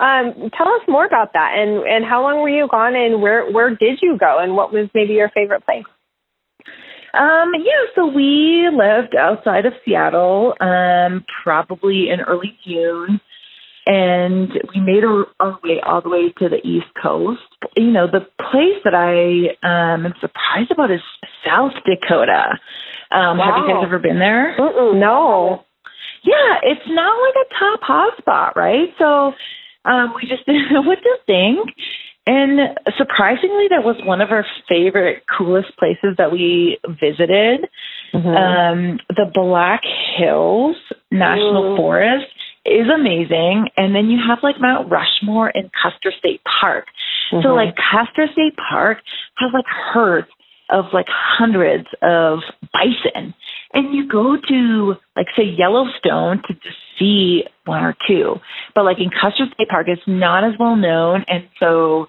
Um, 0.00 0.50
tell 0.56 0.66
us 0.68 0.80
more 0.88 1.04
about 1.04 1.34
that 1.34 1.52
and, 1.58 1.86
and 1.86 2.06
how 2.06 2.22
long 2.22 2.40
were 2.40 2.48
you 2.48 2.66
gone 2.70 2.96
and 2.96 3.20
where, 3.20 3.50
where 3.52 3.68
did 3.68 3.98
you 4.00 4.16
go 4.18 4.38
and 4.38 4.56
what 4.56 4.72
was 4.72 4.88
maybe 4.94 5.12
your 5.12 5.28
favorite 5.28 5.62
place? 5.64 5.84
Um, 7.12 7.52
yeah, 7.58 7.84
so 7.94 8.06
we 8.06 8.68
lived 8.72 9.14
outside 9.14 9.66
of 9.66 9.74
Seattle, 9.84 10.54
um, 10.60 11.24
probably 11.42 12.08
in 12.08 12.20
early 12.20 12.56
June, 12.64 13.20
and 13.84 14.48
we 14.74 14.80
made 14.80 15.04
our, 15.04 15.26
our 15.40 15.58
way 15.62 15.80
all 15.84 16.00
the 16.00 16.08
way 16.08 16.32
to 16.38 16.48
the 16.48 16.64
East 16.66 16.86
Coast. 17.02 17.40
You 17.76 17.90
know, 17.90 18.06
the 18.06 18.20
place 18.38 18.80
that 18.84 18.94
I 18.94 19.56
um, 19.66 20.06
am 20.06 20.14
surprised 20.20 20.70
about 20.70 20.90
is 20.92 21.00
South 21.44 21.72
Dakota. 21.84 22.58
Um, 23.10 23.38
Have 23.38 23.66
you 23.66 23.74
guys 23.74 23.82
ever 23.84 23.98
been 23.98 24.20
there? 24.20 24.56
No. 24.56 25.64
Yeah, 26.22 26.58
it's 26.62 26.86
not 26.88 27.16
like 27.20 27.34
a 27.44 27.54
top 27.58 27.80
hotspot, 27.80 28.54
right? 28.54 28.88
So 28.98 29.32
um, 29.84 30.14
we 30.16 30.28
just 30.28 30.46
didn't 30.46 30.68
know 30.72 30.82
what 30.82 30.98
to 31.02 31.16
think. 31.26 31.70
And 32.26 32.78
surprisingly, 32.96 33.66
that 33.70 33.82
was 33.82 33.96
one 34.04 34.20
of 34.20 34.30
our 34.30 34.46
favorite, 34.68 35.24
coolest 35.36 35.76
places 35.78 36.16
that 36.18 36.30
we 36.30 36.78
visited. 36.86 37.66
Um, 38.12 39.00
the 39.08 39.30
Black 39.32 39.82
Hills 40.16 40.76
National 41.10 41.72
Ooh. 41.72 41.76
Forest 41.76 42.26
is 42.66 42.86
amazing. 42.92 43.68
And 43.76 43.94
then 43.94 44.10
you 44.10 44.18
have 44.28 44.38
like 44.42 44.56
Mount 44.60 44.90
Rushmore 44.90 45.50
and 45.52 45.70
Custer 45.72 46.12
State 46.18 46.42
Park. 46.44 46.86
So 47.30 47.48
like 47.54 47.74
Custer 47.76 48.26
State 48.32 48.56
Park 48.56 48.98
has 49.36 49.50
like 49.54 49.64
herds 49.66 50.28
of 50.70 50.86
like 50.92 51.06
hundreds 51.08 51.86
of 52.02 52.40
bison. 52.72 53.34
And 53.72 53.94
you 53.94 54.08
go 54.08 54.36
to 54.36 54.94
like 55.16 55.26
say 55.36 55.44
Yellowstone 55.44 56.42
to 56.48 56.54
just 56.54 56.76
see 56.98 57.44
one 57.64 57.82
or 57.82 57.96
two. 58.06 58.36
But 58.74 58.84
like 58.84 58.98
in 58.98 59.10
Custer 59.10 59.46
State 59.54 59.68
Park 59.68 59.86
it's 59.88 60.02
not 60.06 60.44
as 60.44 60.54
well 60.58 60.76
known 60.76 61.24
and 61.28 61.44
so 61.58 62.08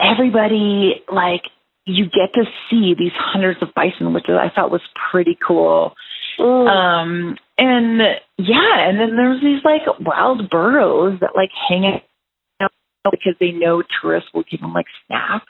everybody 0.00 1.02
like 1.12 1.42
you 1.86 2.04
get 2.04 2.34
to 2.34 2.44
see 2.68 2.94
these 2.98 3.12
hundreds 3.16 3.62
of 3.62 3.68
bison, 3.74 4.12
which 4.12 4.26
I 4.28 4.50
thought 4.54 4.70
was 4.70 4.82
pretty 5.10 5.38
cool. 5.46 5.94
Mm. 6.38 6.68
Um, 6.68 7.36
and 7.56 8.00
yeah, 8.36 8.88
and 8.88 9.00
then 9.00 9.16
there's 9.16 9.40
these 9.40 9.64
like 9.64 9.82
wild 10.00 10.50
burros 10.50 11.18
that 11.20 11.30
like 11.34 11.50
hang 11.68 12.00
out 12.60 12.70
because 13.10 13.34
they 13.40 13.52
know 13.52 13.82
tourists 14.00 14.30
will 14.34 14.44
give 14.50 14.60
them 14.60 14.74
like 14.74 14.86
snacks. 15.06 15.46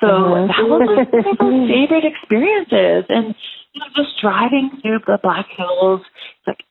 So 0.00 0.08
Mhm. 0.08 0.48
that 0.48 0.64
was 0.64 1.06
like, 1.14 1.40
one 1.40 1.54
of 1.54 1.60
my 1.60 1.68
favorite 1.68 2.04
experiences. 2.04 3.06
And 3.08 3.34
you 3.72 3.80
know, 3.80 3.86
just 3.94 4.20
driving 4.20 4.70
through 4.82 4.98
the 5.06 5.18
Black 5.22 5.46
Hills, 5.56 6.00
it's 6.02 6.46
like 6.46 6.64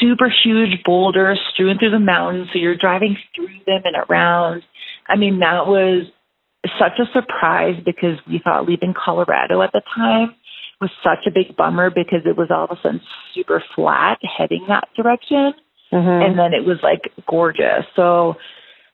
super 0.00 0.32
huge 0.44 0.82
boulders 0.84 1.38
strewn 1.52 1.78
through 1.78 1.90
the 1.90 1.98
mountains. 1.98 2.48
So 2.52 2.58
you're 2.58 2.76
driving 2.76 3.16
through 3.34 3.48
them 3.66 3.82
and 3.84 3.96
around. 4.08 4.62
I 5.08 5.16
mean, 5.16 5.40
that 5.40 5.66
was 5.66 6.06
such 6.78 6.98
a 6.98 7.10
surprise 7.12 7.76
because 7.84 8.18
we 8.26 8.40
thought 8.42 8.66
leaving 8.66 8.94
Colorado 8.94 9.62
at 9.62 9.72
the 9.72 9.82
time 9.94 10.34
was 10.80 10.90
such 11.02 11.26
a 11.26 11.30
big 11.30 11.56
bummer 11.56 11.90
because 11.90 12.22
it 12.24 12.36
was 12.36 12.48
all 12.50 12.64
of 12.64 12.70
a 12.70 12.80
sudden 12.82 13.00
super 13.34 13.62
flat 13.74 14.18
heading 14.38 14.64
that 14.68 14.88
direction 14.96 15.52
and 16.22 16.38
then 16.38 16.52
it 16.52 16.66
was 16.66 16.78
like 16.82 17.12
gorgeous. 17.28 17.84
So 17.94 18.34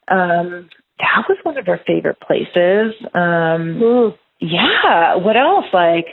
um 0.08 0.68
that 0.98 1.24
was 1.28 1.38
one 1.42 1.56
of 1.56 1.68
our 1.68 1.80
favorite 1.86 2.18
places. 2.20 2.94
Um 3.14 3.80
yeah, 4.40 5.16
what 5.16 5.36
else 5.36 5.66
like 5.72 6.06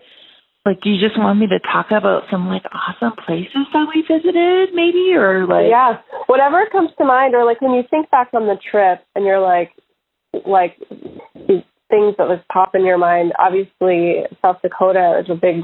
like 0.68 0.82
do 0.84 0.92
you 0.92 1.00
just 1.00 1.18
want 1.18 1.40
me 1.40 1.48
to 1.48 1.60
talk 1.64 1.88
about 1.96 2.28
some 2.30 2.48
like 2.48 2.64
awesome 2.76 3.16
places 3.26 3.64
that 3.72 3.88
we 3.88 4.04
visited 4.04 4.76
maybe 4.76 5.16
or 5.16 5.48
like 5.48 5.72
yeah. 5.72 6.04
Whatever 6.28 6.68
comes 6.72 6.92
to 6.98 7.06
mind, 7.06 7.36
or 7.36 7.46
like 7.46 7.62
when 7.62 7.72
you 7.72 7.84
think 7.90 8.12
back 8.12 8.30
on 8.34 8.48
the 8.48 8.58
trip 8.70 9.00
and 9.16 9.26
you're 9.26 9.40
like, 9.40 9.72
like 10.46 10.78
these 11.36 11.64
things 11.90 12.16
that 12.18 12.28
was 12.28 12.40
pop 12.52 12.76
in 12.76 12.86
your 12.86 12.98
mind. 12.98 13.34
Obviously, 13.40 14.24
South 14.42 14.58
Dakota 14.62 15.22
is 15.24 15.30
a 15.30 15.36
big 15.36 15.64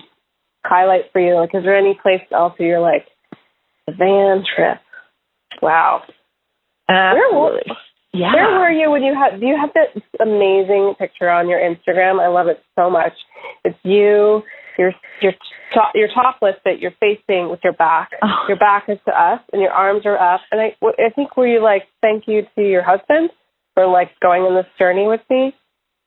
highlight 0.65 1.12
for 1.12 1.19
you. 1.19 1.36
Like, 1.36 1.51
is 1.53 1.63
there 1.63 1.77
any 1.77 1.98
place 2.01 2.22
else 2.31 2.53
where 2.57 2.69
you're 2.69 2.79
like, 2.79 3.05
the 3.88 3.93
van 3.93 4.43
trip? 4.55 4.79
Wow. 5.62 6.03
absolutely. 6.89 7.74
Yeah. 8.13 8.33
Where 8.33 8.60
were 8.60 8.72
you 8.72 8.91
when 8.91 9.03
you 9.03 9.15
had? 9.15 9.39
Do 9.39 9.45
you 9.45 9.57
have 9.60 9.72
this 9.74 10.03
amazing 10.19 10.93
picture 11.00 11.29
on 11.29 11.50
your 11.50 11.60
Instagram? 11.60 12.22
I 12.22 12.27
love 12.27 12.48
it 12.48 12.62
so 12.75 12.89
much. 12.89 13.13
It's 13.65 13.77
you. 13.83 14.43
You're 14.77 14.93
you're 15.21 15.31
to- 15.33 15.91
you're 15.95 16.09
topless, 16.13 16.55
but 16.63 16.79
you're 16.79 16.93
facing 16.99 17.49
with 17.49 17.59
your 17.63 17.73
back. 17.73 18.09
Oh. 18.21 18.45
Your 18.47 18.57
back 18.57 18.85
is 18.89 18.97
to 19.05 19.11
us, 19.11 19.39
and 19.51 19.61
your 19.61 19.71
arms 19.71 20.05
are 20.05 20.17
up. 20.17 20.41
And 20.51 20.61
I 20.61 20.75
I 20.83 21.09
think 21.15 21.35
were 21.37 21.47
you 21.47 21.61
like 21.63 21.83
thank 22.01 22.23
you 22.27 22.43
to 22.55 22.61
your 22.61 22.83
husband 22.83 23.29
for 23.73 23.87
like 23.87 24.11
going 24.21 24.43
on 24.43 24.55
this 24.55 24.67
journey 24.77 25.07
with 25.07 25.21
me? 25.29 25.53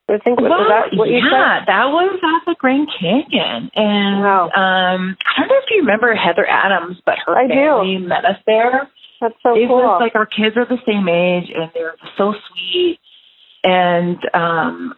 I 0.08 0.18
think 0.23 0.38
was, 0.38 0.49
Well, 0.50 0.61
was 0.62 0.70
that 0.70 0.96
what 0.96 1.08
you 1.08 1.18
yeah, 1.18 1.58
said? 1.58 1.66
that 1.66 1.87
was 1.90 2.14
at 2.23 2.46
the 2.46 2.54
Grand 2.61 2.87
Canyon, 3.00 3.70
and 3.75 4.23
Wow. 4.23 4.44
um, 4.54 5.16
I 5.26 5.40
don't 5.40 5.49
know 5.49 5.58
if 5.58 5.64
you 5.70 5.80
remember 5.80 6.14
Heather 6.14 6.46
Adams, 6.49 6.99
but 7.04 7.16
her 7.26 7.37
I 7.37 7.49
do. 7.49 7.54
family 7.54 7.99
met 7.99 8.25
us 8.25 8.38
there. 8.46 8.88
That's 9.20 9.35
so 9.42 9.56
it 9.56 9.66
cool. 9.66 9.78
was 9.82 9.99
like 10.00 10.14
our 10.14 10.26
kids 10.26 10.56
are 10.56 10.64
the 10.64 10.78
same 10.87 11.08
age, 11.08 11.50
and 11.50 11.70
they're 11.75 11.96
so 12.16 12.35
sweet. 12.52 13.00
And 13.64 14.18
um, 14.32 14.94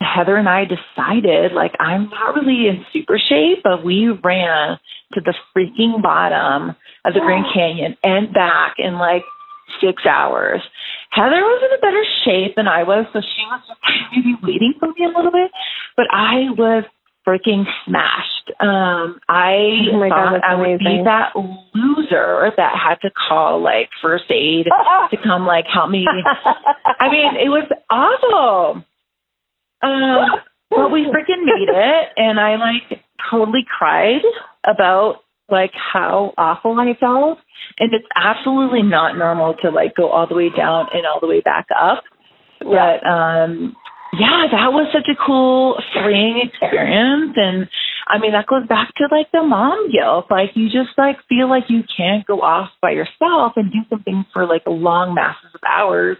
Heather 0.00 0.36
and 0.36 0.48
I 0.48 0.64
decided, 0.64 1.52
like, 1.52 1.72
I'm 1.80 2.10
not 2.10 2.34
really 2.34 2.68
in 2.68 2.84
super 2.92 3.18
shape, 3.18 3.62
but 3.64 3.84
we 3.84 4.08
ran 4.08 4.78
to 5.14 5.20
the 5.20 5.34
freaking 5.56 6.02
bottom 6.02 6.76
of 7.04 7.14
the 7.14 7.20
Grand 7.20 7.46
Canyon 7.54 7.96
and 8.02 8.32
back 8.32 8.74
in 8.78 8.94
like 8.98 9.22
six 9.80 10.04
hours. 10.06 10.60
Heather 11.10 11.40
was 11.40 11.62
in 11.64 11.78
a 11.78 11.80
better 11.80 12.04
shape 12.24 12.56
than 12.56 12.68
I 12.68 12.82
was, 12.82 13.06
so 13.12 13.20
she 13.20 13.42
was 13.46 13.60
just 13.66 13.80
maybe 14.12 14.34
waiting 14.42 14.74
for 14.78 14.88
me 14.88 15.04
a 15.04 15.16
little 15.16 15.32
bit. 15.32 15.50
But 15.96 16.06
I 16.12 16.50
was 16.56 16.84
freaking 17.26 17.64
smashed. 17.84 18.52
Um, 18.60 19.18
I 19.28 19.90
Oh 19.92 19.98
my 19.98 20.08
God, 20.08 20.40
thought 20.40 20.44
I 20.44 20.54
would 20.54 20.78
be 20.78 21.02
that 21.04 21.32
loser 21.74 22.52
that 22.56 22.72
had 22.76 22.96
to 23.02 23.10
call 23.28 23.60
like 23.62 23.90
first 24.00 24.24
aid 24.30 24.66
to 25.10 25.16
come 25.24 25.46
like 25.46 25.64
help 25.72 25.90
me. 25.90 26.06
I 27.00 27.10
mean, 27.10 27.34
it 27.36 27.48
was 27.48 27.68
awful. 27.90 28.84
Um, 29.82 30.26
but 30.70 30.90
we 30.90 31.04
freaking 31.04 31.44
made 31.44 31.68
it, 31.68 32.08
and 32.16 32.40
I 32.40 32.56
like 32.56 33.00
totally 33.30 33.64
cried 33.78 34.22
about 34.64 35.20
like 35.48 35.72
how 35.74 36.34
awful 36.36 36.78
I 36.78 36.94
felt. 36.98 37.38
And 37.78 37.92
it's 37.92 38.06
absolutely 38.14 38.82
not 38.82 39.16
normal 39.16 39.54
to 39.62 39.70
like 39.70 39.94
go 39.94 40.08
all 40.08 40.26
the 40.26 40.34
way 40.34 40.50
down 40.56 40.86
and 40.92 41.06
all 41.06 41.20
the 41.20 41.26
way 41.26 41.40
back 41.40 41.66
up. 41.78 42.04
But 42.60 43.06
um 43.06 43.76
yeah, 44.12 44.46
that 44.50 44.72
was 44.72 44.88
such 44.92 45.08
a 45.10 45.26
cool, 45.26 45.76
freeing 45.92 46.40
experience. 46.40 47.34
And 47.36 47.68
I 48.06 48.18
mean, 48.18 48.32
that 48.32 48.46
goes 48.46 48.66
back 48.66 48.94
to 48.96 49.08
like 49.10 49.30
the 49.32 49.42
mom 49.42 49.90
guilt. 49.90 50.26
Like 50.30 50.50
you 50.54 50.66
just 50.66 50.96
like 50.96 51.16
feel 51.28 51.48
like 51.48 51.64
you 51.68 51.82
can't 51.96 52.26
go 52.26 52.40
off 52.40 52.70
by 52.80 52.92
yourself 52.92 53.52
and 53.56 53.70
do 53.70 53.80
something 53.90 54.24
for 54.32 54.46
like 54.46 54.62
long 54.66 55.14
masses 55.14 55.50
of 55.54 55.60
hours 55.68 56.16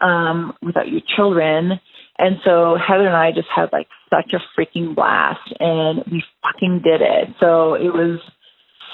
um, 0.00 0.54
without 0.60 0.88
your 0.88 1.00
children. 1.16 1.80
And 2.18 2.36
so 2.44 2.76
Heather 2.76 3.06
and 3.06 3.16
I 3.16 3.32
just 3.32 3.48
had 3.54 3.70
like 3.72 3.88
such 4.08 4.32
a 4.32 4.40
freaking 4.58 4.94
blast 4.94 5.40
and 5.58 6.04
we 6.10 6.22
fucking 6.42 6.82
did 6.84 7.00
it. 7.02 7.34
So 7.40 7.74
it 7.74 7.92
was 7.92 8.20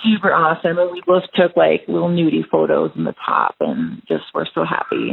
super 0.02 0.32
awesome. 0.32 0.78
And 0.78 0.90
we 0.90 1.02
both 1.06 1.24
took 1.34 1.56
like 1.56 1.82
little 1.88 2.08
nudie 2.08 2.48
photos 2.50 2.92
in 2.96 3.04
the 3.04 3.14
top 3.24 3.56
and 3.60 4.02
just 4.08 4.24
were 4.34 4.48
so 4.54 4.64
happy. 4.64 5.12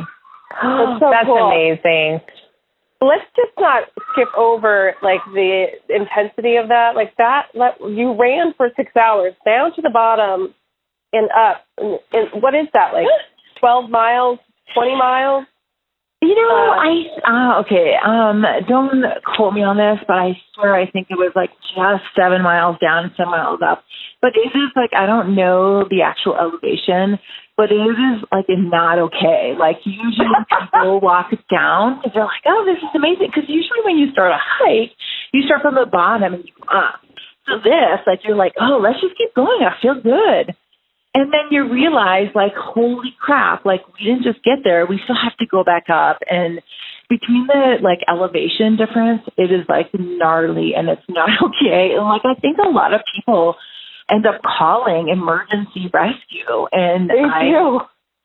That's 0.51 0.99
so 0.99 1.09
That's 1.11 1.25
cool. 1.27 1.51
amazing. 1.51 2.21
Let's 2.99 3.27
just 3.35 3.53
not 3.59 3.83
skip 4.11 4.29
over 4.35 4.95
like 5.03 5.21
the 5.33 5.67
intensity 5.89 6.55
of 6.55 6.69
that. 6.69 6.95
Like 6.95 7.15
that, 7.17 7.47
let 7.53 7.77
you 7.79 8.15
ran 8.17 8.53
for 8.55 8.69
six 8.75 8.95
hours 8.95 9.33
down 9.45 9.75
to 9.75 9.81
the 9.81 9.91
bottom 9.91 10.55
and 11.13 11.29
up. 11.29 11.61
And, 11.77 11.99
and 12.11 12.41
what 12.41 12.55
is 12.55 12.67
that? 12.73 12.93
Like 12.93 13.05
twelve 13.59 13.89
miles, 13.91 14.39
twenty 14.73 14.97
miles? 14.97 15.45
You 16.27 16.35
know, 16.35 16.51
Uh, 16.51 16.75
I 16.75 16.91
uh, 17.23 17.61
okay. 17.63 17.95
Um, 18.03 18.43
don't 18.67 18.91
quote 19.23 19.53
me 19.53 19.63
on 19.63 19.77
this, 19.77 20.03
but 20.07 20.17
I 20.19 20.35
swear 20.53 20.75
I 20.75 20.89
think 20.91 21.07
it 21.09 21.15
was 21.15 21.31
like 21.39 21.51
just 21.71 22.03
seven 22.19 22.41
miles 22.43 22.75
down 22.83 23.13
seven 23.15 23.31
miles 23.31 23.61
up. 23.63 23.83
But 24.21 24.35
it 24.35 24.51
is 24.51 24.71
like 24.75 24.91
I 24.91 25.05
don't 25.05 25.35
know 25.39 25.87
the 25.87 26.01
actual 26.03 26.35
elevation, 26.35 27.15
but 27.55 27.71
it 27.71 27.79
is 27.79 28.27
like 28.27 28.43
it's 28.51 28.59
not 28.59 28.99
okay. 29.07 29.55
Like 29.57 29.77
usually 29.85 30.27
people 30.51 30.99
walk 31.09 31.31
down 31.49 32.03
because 32.03 32.11
they're 32.13 32.27
like, 32.27 32.43
oh, 32.45 32.67
this 32.67 32.83
is 32.83 32.91
amazing. 32.93 33.31
Because 33.31 33.47
usually 33.47 33.87
when 33.87 33.95
you 33.95 34.11
start 34.11 34.35
a 34.35 34.41
hike, 34.41 34.91
you 35.31 35.43
start 35.47 35.61
from 35.61 35.75
the 35.75 35.87
bottom 35.87 36.33
and 36.33 36.43
you 36.43 36.51
go 36.59 36.67
up. 36.67 36.99
So 37.47 37.55
this, 37.63 38.03
like, 38.05 38.19
you're 38.27 38.35
like, 38.35 38.53
oh, 38.59 38.79
let's 38.83 38.99
just 38.99 39.15
keep 39.17 39.33
going. 39.33 39.63
I 39.63 39.79
feel 39.81 39.95
good. 39.95 40.51
And 41.13 41.33
then 41.33 41.49
you 41.49 41.71
realize, 41.71 42.27
like, 42.35 42.53
holy 42.55 43.15
crap, 43.19 43.65
like, 43.65 43.81
we 43.87 44.05
didn't 44.05 44.23
just 44.23 44.43
get 44.43 44.59
there. 44.63 44.85
We 44.85 44.99
still 45.03 45.15
have 45.15 45.35
to 45.37 45.45
go 45.47 45.63
back 45.63 45.85
up. 45.89 46.19
And 46.29 46.61
between 47.09 47.47
the, 47.47 47.77
like, 47.81 47.99
elevation 48.07 48.77
difference, 48.77 49.23
it 49.35 49.51
is, 49.51 49.65
like, 49.67 49.89
gnarly 49.97 50.73
and 50.77 50.89
it's 50.89 51.01
not 51.09 51.29
okay. 51.41 51.93
And, 51.95 52.05
like, 52.05 52.21
I 52.23 52.39
think 52.39 52.57
a 52.59 52.69
lot 52.69 52.93
of 52.93 53.01
people 53.15 53.55
end 54.11 54.25
up 54.27 54.41
calling 54.43 55.09
emergency 55.09 55.89
rescue. 55.91 56.67
And 56.71 57.09
They 57.09 57.23
I, 57.23 57.43
do. 57.49 57.79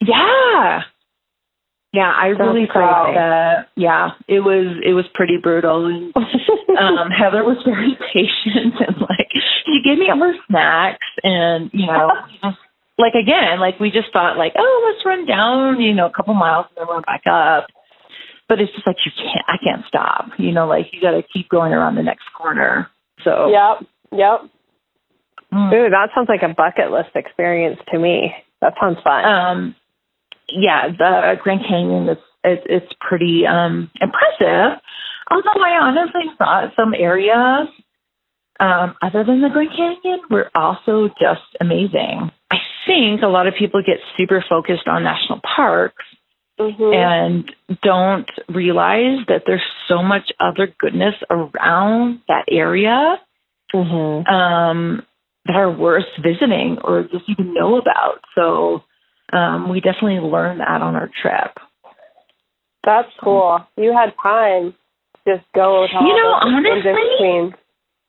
yeah. 0.06 0.80
Yeah, 1.94 2.10
I 2.10 2.28
really 2.28 2.62
That's 2.62 2.72
thought 2.72 3.12
that, 3.14 3.68
yeah, 3.76 4.10
it 4.26 4.40
was, 4.40 4.80
it 4.84 4.92
was 4.94 5.04
pretty 5.14 5.36
brutal. 5.36 5.86
And 5.86 6.12
um 6.78 7.10
Heather 7.10 7.44
was 7.44 7.58
very 7.64 7.96
patient 8.12 8.74
and 8.80 8.96
like 9.00 9.28
she 9.66 9.80
gave 9.84 9.98
me 9.98 10.06
all 10.10 10.18
her 10.20 10.34
snacks 10.48 11.06
and 11.22 11.70
you 11.72 11.86
know 11.86 12.08
we 12.26 12.32
just 12.42 12.58
like 13.02 13.14
again 13.14 13.59
like 13.59 13.78
we 13.80 13.90
just 13.90 14.12
thought 14.12 14.38
like 14.38 14.52
oh 14.56 14.75
let's 14.87 15.04
run 15.04 15.26
down 15.26 15.80
you 15.80 15.92
know 15.92 16.06
a 16.06 16.12
couple 16.14 16.35
miles 16.35 16.66
and 16.71 16.87
then 16.87 16.94
run 16.94 17.02
back 17.02 17.26
up 17.26 17.66
but 18.49 18.61
it's 18.61 18.73
just 18.73 18.87
like 18.87 18.97
you 19.04 19.11
can't 19.16 19.44
I 19.49 19.56
can't 19.62 19.85
stop 19.88 20.30
you 20.38 20.52
know 20.52 20.66
like 20.66 20.87
you 20.92 21.00
got 21.02 21.11
to 21.12 21.23
keep 21.35 21.49
going 21.49 21.73
around 21.73 21.97
the 21.97 22.02
next 22.02 22.25
corner 22.38 22.88
so 23.25 23.50
Yep. 23.50 23.88
Yep. 24.12 24.38
mm. 25.52 25.73
Ooh, 25.75 25.90
that 25.90 26.11
sounds 26.14 26.28
like 26.28 26.42
a 26.42 26.54
bucket 26.54 26.90
list 26.90 27.11
experience 27.14 27.78
to 27.92 27.99
me. 27.99 28.32
That 28.61 28.75
sounds 28.80 28.99
fun. 29.02 29.25
um 29.25 29.75
yeah 30.49 30.88
the 30.97 31.35
Grand 31.42 31.62
Canyon 31.68 32.09
is 32.09 32.18
it, 32.44 32.62
it's 32.66 32.92
pretty 33.00 33.42
um 33.47 33.90
impressive 34.00 34.78
although 35.30 35.61
I 35.64 35.78
honestly 35.82 36.30
thought 36.38 36.73
some 36.76 36.94
areas 36.94 37.68
um, 38.61 38.94
other 39.02 39.25
than 39.25 39.40
the 39.40 39.49
Grand 39.49 39.71
Canyon 39.76 40.21
were 40.30 40.49
also 40.54 41.09
just 41.21 41.42
amazing. 41.61 42.30
Think 42.86 43.22
a 43.22 43.28
lot 43.28 43.46
of 43.46 43.54
people 43.58 43.82
get 43.84 43.98
super 44.16 44.44
focused 44.48 44.88
on 44.88 45.04
national 45.04 45.40
parks 45.56 46.04
Mhm. 46.58 46.94
and 46.94 47.54
don't 47.82 48.30
realize 48.48 49.24
that 49.28 49.44
there's 49.46 49.64
so 49.88 50.02
much 50.02 50.30
other 50.38 50.72
goodness 50.78 51.14
around 51.30 52.20
that 52.28 52.44
area 52.48 53.20
mm-hmm. 53.74 54.32
um, 54.32 55.06
that 55.46 55.56
are 55.56 55.70
worth 55.70 56.06
visiting 56.22 56.78
or 56.84 57.04
just 57.04 57.24
even 57.28 57.54
know 57.54 57.76
about. 57.76 58.20
So 58.34 58.84
um, 59.32 59.70
we 59.70 59.80
definitely 59.80 60.20
learned 60.20 60.60
that 60.60 60.82
on 60.82 60.94
our 60.94 61.10
trip. 61.20 61.58
That's 62.84 63.08
cool. 63.22 63.64
You 63.76 63.92
had 63.92 64.12
time 64.22 64.74
to 65.24 65.36
just 65.36 65.46
go 65.54 65.82
with 65.82 65.90
all 65.95 66.06
You 66.06 66.16
know, 66.16 66.32
honestly. 66.42 67.54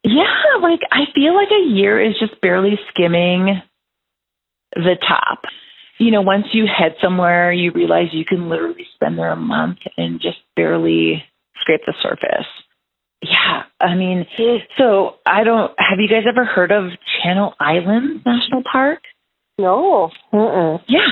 Yeah, 0.04 0.60
like 0.62 0.82
I 0.92 1.06
feel 1.16 1.34
like 1.34 1.50
a 1.52 1.70
year 1.70 2.02
is 2.02 2.20
just 2.20 2.42
barely 2.42 2.78
skimming 2.90 3.62
the 4.76 4.96
top. 5.08 5.44
You 6.00 6.12
know, 6.12 6.22
once 6.22 6.46
you 6.54 6.66
head 6.66 6.96
somewhere, 7.02 7.52
you 7.52 7.72
realize 7.72 8.08
you 8.12 8.26
can 8.26 8.50
literally 8.50 8.88
spend 8.96 9.18
there 9.18 9.32
a 9.32 9.36
month 9.36 9.80
and 9.98 10.20
just 10.20 10.38
barely 10.56 11.24
scrape 11.62 11.82
the 11.86 11.94
surface. 12.02 12.48
Yeah, 13.22 13.64
I 13.80 13.96
mean, 13.96 14.26
hmm. 14.36 14.58
so 14.78 15.16
I 15.26 15.44
don't. 15.44 15.72
Have 15.78 16.00
you 16.00 16.10
guys 16.10 16.26
ever 16.28 16.44
heard 16.44 16.72
of 16.72 16.92
Channel 17.22 17.54
Islands 17.60 18.24
National 18.26 18.64
Park? 18.70 19.00
No. 19.58 20.10
Mm-mm. 20.34 20.82
Yeah. 20.88 21.08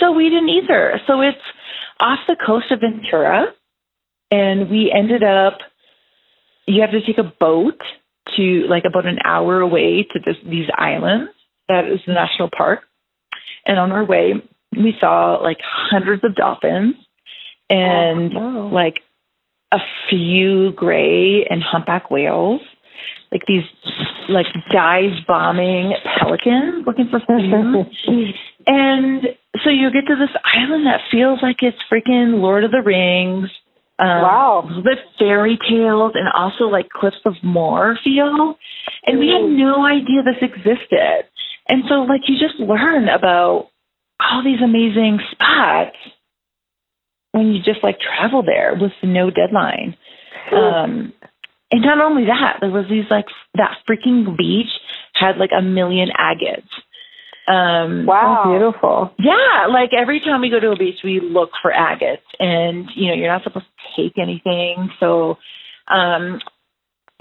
So 0.00 0.12
we 0.12 0.24
didn't 0.24 0.48
either. 0.48 1.00
So 1.06 1.20
it's 1.20 1.38
off 2.00 2.18
the 2.26 2.36
coast 2.44 2.66
of 2.72 2.80
Ventura, 2.80 3.46
and 4.30 4.70
we 4.70 4.92
ended 4.92 5.22
up. 5.22 5.58
You 6.66 6.80
have 6.80 6.90
to 6.92 7.04
take 7.04 7.18
a 7.18 7.32
boat 7.38 7.78
to 8.36 8.66
like 8.68 8.84
about 8.84 9.06
an 9.06 9.18
hour 9.24 9.60
away 9.60 10.06
to 10.12 10.18
this, 10.24 10.36
these 10.44 10.66
islands. 10.76 11.30
That 11.68 11.84
is 11.86 12.00
the 12.06 12.14
national 12.14 12.50
park. 12.56 12.80
And 13.66 13.78
on 13.78 13.92
our 13.92 14.04
way, 14.04 14.34
we 14.72 14.94
saw 15.00 15.38
like 15.42 15.58
hundreds 15.62 16.24
of 16.24 16.34
dolphins 16.34 16.94
and 17.70 18.32
Oh, 18.36 18.40
wow. 18.66 18.70
like 18.72 19.00
a 19.72 19.78
few 20.10 20.72
gray 20.72 21.44
and 21.48 21.62
humpback 21.62 22.10
whales, 22.10 22.60
like 23.30 23.42
these 23.46 23.64
like 24.28 24.46
dive 24.70 25.12
bombing 25.26 25.94
pelicans 26.18 26.84
looking 26.86 27.08
for 27.10 27.20
food. 27.20 28.34
and 28.66 29.22
so 29.64 29.70
you 29.70 29.90
get 29.90 30.06
to 30.08 30.16
this 30.16 30.34
island 30.44 30.86
that 30.86 31.00
feels 31.10 31.38
like 31.42 31.56
it's 31.62 31.78
freaking 31.90 32.40
Lord 32.40 32.64
of 32.64 32.70
the 32.70 32.82
Rings. 32.82 33.48
Um, 33.98 34.22
Wow. 34.22 34.68
The 34.84 34.96
fairy 35.18 35.58
tales 35.68 36.12
and 36.14 36.28
also 36.34 36.64
like 36.64 36.88
Cliffs 36.90 37.20
of 37.24 37.34
Moher 37.42 37.98
feel. 38.02 38.56
And 39.06 39.18
we 39.18 39.28
had 39.28 39.42
no 39.44 39.84
idea 39.86 40.22
this 40.24 40.42
existed. 40.42 41.24
And 41.68 41.84
so 41.88 42.02
like 42.02 42.22
you 42.28 42.38
just 42.38 42.58
learn 42.58 43.08
about 43.08 43.68
all 44.20 44.42
these 44.44 44.60
amazing 44.62 45.20
spots 45.32 45.96
when 47.32 47.48
you 47.52 47.62
just 47.62 47.82
like 47.82 47.98
travel 47.98 48.42
there 48.42 48.76
with 48.80 48.92
no 49.02 49.30
deadline. 49.30 49.96
Um, 50.52 51.12
and 51.70 51.80
not 51.82 52.00
only 52.00 52.26
that, 52.26 52.58
there 52.60 52.70
was 52.70 52.86
these 52.90 53.06
like 53.10 53.24
that 53.54 53.78
freaking 53.88 54.36
beach 54.36 54.68
had 55.14 55.38
like 55.38 55.50
a 55.56 55.62
million 55.62 56.10
agates. 56.10 56.68
Um, 57.48 58.06
Wow. 58.06 58.44
Beautiful. 58.46 59.14
yeah, 59.18 59.66
like 59.68 59.90
every 59.96 60.20
time 60.20 60.42
we 60.42 60.50
go 60.50 60.60
to 60.60 60.72
a 60.72 60.76
beach, 60.76 60.98
we 61.02 61.20
look 61.20 61.50
for 61.60 61.72
agates, 61.72 62.22
and 62.38 62.86
you 62.94 63.08
know 63.08 63.14
you're 63.14 63.32
not 63.32 63.42
supposed 63.42 63.66
to 63.66 64.02
take 64.02 64.18
anything. 64.18 64.90
So, 65.00 65.38
um, 65.88 66.40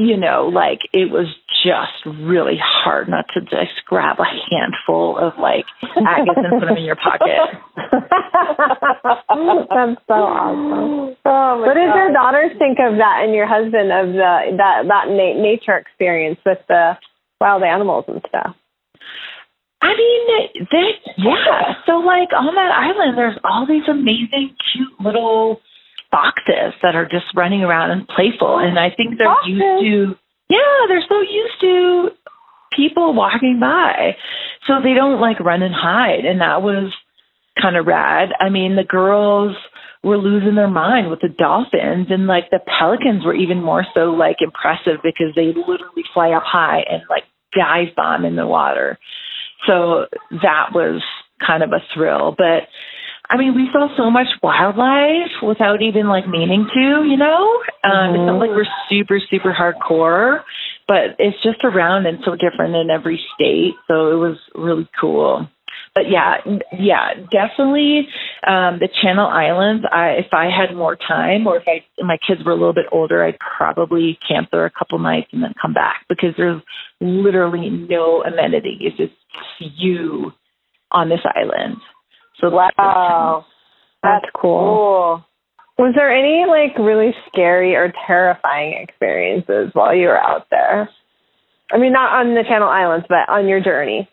you 0.01 0.17
know, 0.17 0.49
like 0.51 0.79
it 0.93 1.11
was 1.11 1.27
just 1.61 2.17
really 2.17 2.57
hard 2.57 3.07
not 3.07 3.25
to 3.35 3.41
just 3.41 3.85
grab 3.85 4.17
a 4.17 4.25
handful 4.49 5.17
of 5.17 5.33
like 5.37 5.65
agates 5.83 6.41
and 6.41 6.59
put 6.59 6.65
them 6.67 6.77
in 6.77 6.83
your 6.83 6.97
pocket. 6.97 7.37
That's 8.97 10.01
so 10.09 10.17
awesome. 10.17 11.15
Oh 11.23 11.61
my 11.61 11.67
What 11.67 11.75
did 11.77 11.85
God. 11.85 11.95
your 11.95 12.11
daughters 12.13 12.51
think 12.57 12.79
of 12.81 12.97
that 12.97 13.21
and 13.23 13.35
your 13.35 13.45
husband 13.45 13.93
of 13.93 14.13
the 14.13 14.57
that 14.57 14.89
that 14.89 15.05
na- 15.13 15.37
nature 15.37 15.77
experience 15.77 16.39
with 16.45 16.59
the 16.67 16.97
wild 17.39 17.61
animals 17.61 18.05
and 18.07 18.21
stuff? 18.27 18.55
I 19.81 19.93
mean, 19.97 20.67
they, 20.71 20.87
yeah. 21.17 21.73
So, 21.85 21.93
like 22.05 22.29
on 22.37 22.53
that 22.53 22.71
island, 22.71 23.17
there's 23.17 23.37
all 23.43 23.65
these 23.67 23.87
amazing, 23.89 24.55
cute 24.73 24.93
little 24.99 25.59
foxes 26.11 26.73
that 26.83 26.95
are 26.95 27.05
just 27.05 27.25
running 27.35 27.63
around 27.63 27.91
and 27.91 28.07
playful, 28.07 28.59
and 28.59 28.77
I 28.77 28.89
think 28.95 29.17
they're 29.17 29.27
Foxes? 29.27 29.49
used 29.49 29.63
to. 29.63 30.15
Yeah, 30.49 30.87
they're 30.87 31.05
so 31.07 31.21
used 31.21 31.61
to 31.61 32.09
people 32.75 33.13
walking 33.13 33.59
by, 33.59 34.15
so 34.67 34.75
they 34.83 34.93
don't 34.93 35.19
like 35.19 35.39
run 35.39 35.61
and 35.61 35.73
hide, 35.73 36.25
and 36.25 36.41
that 36.41 36.61
was 36.61 36.93
kind 37.59 37.77
of 37.77 37.87
rad. 37.87 38.29
I 38.39 38.49
mean, 38.49 38.75
the 38.75 38.83
girls 38.83 39.55
were 40.03 40.17
losing 40.17 40.55
their 40.55 40.69
mind 40.69 41.09
with 41.09 41.21
the 41.21 41.29
dolphins, 41.29 42.07
and 42.09 42.27
like 42.27 42.49
the 42.49 42.59
pelicans 42.79 43.23
were 43.23 43.35
even 43.35 43.63
more 43.63 43.85
so 43.93 44.11
like 44.11 44.37
impressive 44.41 44.99
because 45.03 45.33
they 45.35 45.47
literally 45.47 46.03
fly 46.13 46.31
up 46.31 46.43
high 46.45 46.83
and 46.89 47.03
like 47.09 47.23
dive 47.55 47.95
bomb 47.95 48.25
in 48.25 48.35
the 48.35 48.47
water. 48.47 48.97
So 49.67 50.05
that 50.41 50.69
was 50.73 51.01
kind 51.45 51.63
of 51.63 51.71
a 51.71 51.83
thrill. 51.93 52.33
But 52.37 52.67
I 53.29 53.37
mean, 53.37 53.55
we 53.55 53.69
saw 53.71 53.87
so 53.95 54.09
much 54.11 54.27
wildlife 54.43 55.31
without 55.41 55.81
even 55.81 56.07
like 56.07 56.27
meaning 56.27 56.67
to, 56.73 57.03
you 57.07 57.17
know? 57.17 57.61
Um, 57.83 58.15
It's 58.15 58.27
not 58.27 58.39
like 58.39 58.49
we're 58.49 58.65
super, 58.89 59.19
super 59.29 59.53
hardcore, 59.53 60.41
but 60.87 61.15
it's 61.17 61.37
just 61.41 61.63
around 61.63 62.05
and 62.07 62.19
so 62.25 62.35
different 62.35 62.75
in 62.75 62.89
every 62.89 63.21
state. 63.33 63.73
So 63.87 64.11
it 64.11 64.15
was 64.15 64.37
really 64.53 64.89
cool. 64.99 65.47
but 65.95 66.09
yeah, 66.09 66.37
yeah, 66.77 67.13
definitely 67.31 68.07
um, 68.47 68.79
the 68.79 68.87
Channel 69.01 69.27
Islands. 69.27 69.85
I 69.91 70.09
if 70.19 70.27
I 70.33 70.45
had 70.45 70.75
more 70.75 70.95
time, 70.95 71.47
or 71.47 71.57
if 71.57 71.63
I 71.67 71.83
my 72.03 72.17
kids 72.25 72.41
were 72.45 72.51
a 72.51 72.55
little 72.55 72.73
bit 72.73 72.85
older, 72.91 73.23
I'd 73.23 73.37
probably 73.57 74.17
camp 74.27 74.49
there 74.51 74.65
a 74.65 74.71
couple 74.71 74.99
nights 74.99 75.27
and 75.33 75.43
then 75.43 75.53
come 75.61 75.73
back 75.73 76.05
because 76.07 76.33
there's 76.37 76.61
literally 77.01 77.69
no 77.69 78.23
amenities. 78.23 78.93
It's 78.97 78.97
just 78.97 79.13
you 79.79 80.31
on 80.91 81.09
this 81.09 81.21
island. 81.35 81.77
So 82.41 82.49
wow, 82.49 83.45
that's 84.03 84.25
cool. 84.39 84.59
cool. 84.59 85.25
Was 85.77 85.93
there 85.95 86.11
any 86.11 86.45
like 86.47 86.77
really 86.77 87.11
scary 87.27 87.75
or 87.75 87.93
terrifying 88.05 88.73
experiences 88.81 89.71
while 89.73 89.95
you 89.95 90.07
were 90.07 90.19
out 90.19 90.47
there? 90.51 90.89
I 91.71 91.77
mean, 91.77 91.93
not 91.93 92.19
on 92.19 92.35
the 92.35 92.43
Channel 92.43 92.67
Islands, 92.67 93.05
but 93.07 93.29
on 93.29 93.47
your 93.47 93.61
journey. 93.61 94.09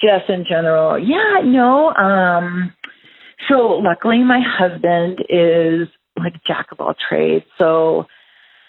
Just 0.00 0.30
in 0.30 0.44
general. 0.48 0.98
Yeah, 0.98 1.42
no. 1.44 1.92
Um, 1.92 2.72
so 3.48 3.80
luckily 3.82 4.22
my 4.22 4.40
husband 4.42 5.18
is 5.28 5.88
like 6.18 6.34
jack 6.46 6.68
of 6.72 6.80
all 6.80 6.94
trades. 7.08 7.44
So 7.58 8.06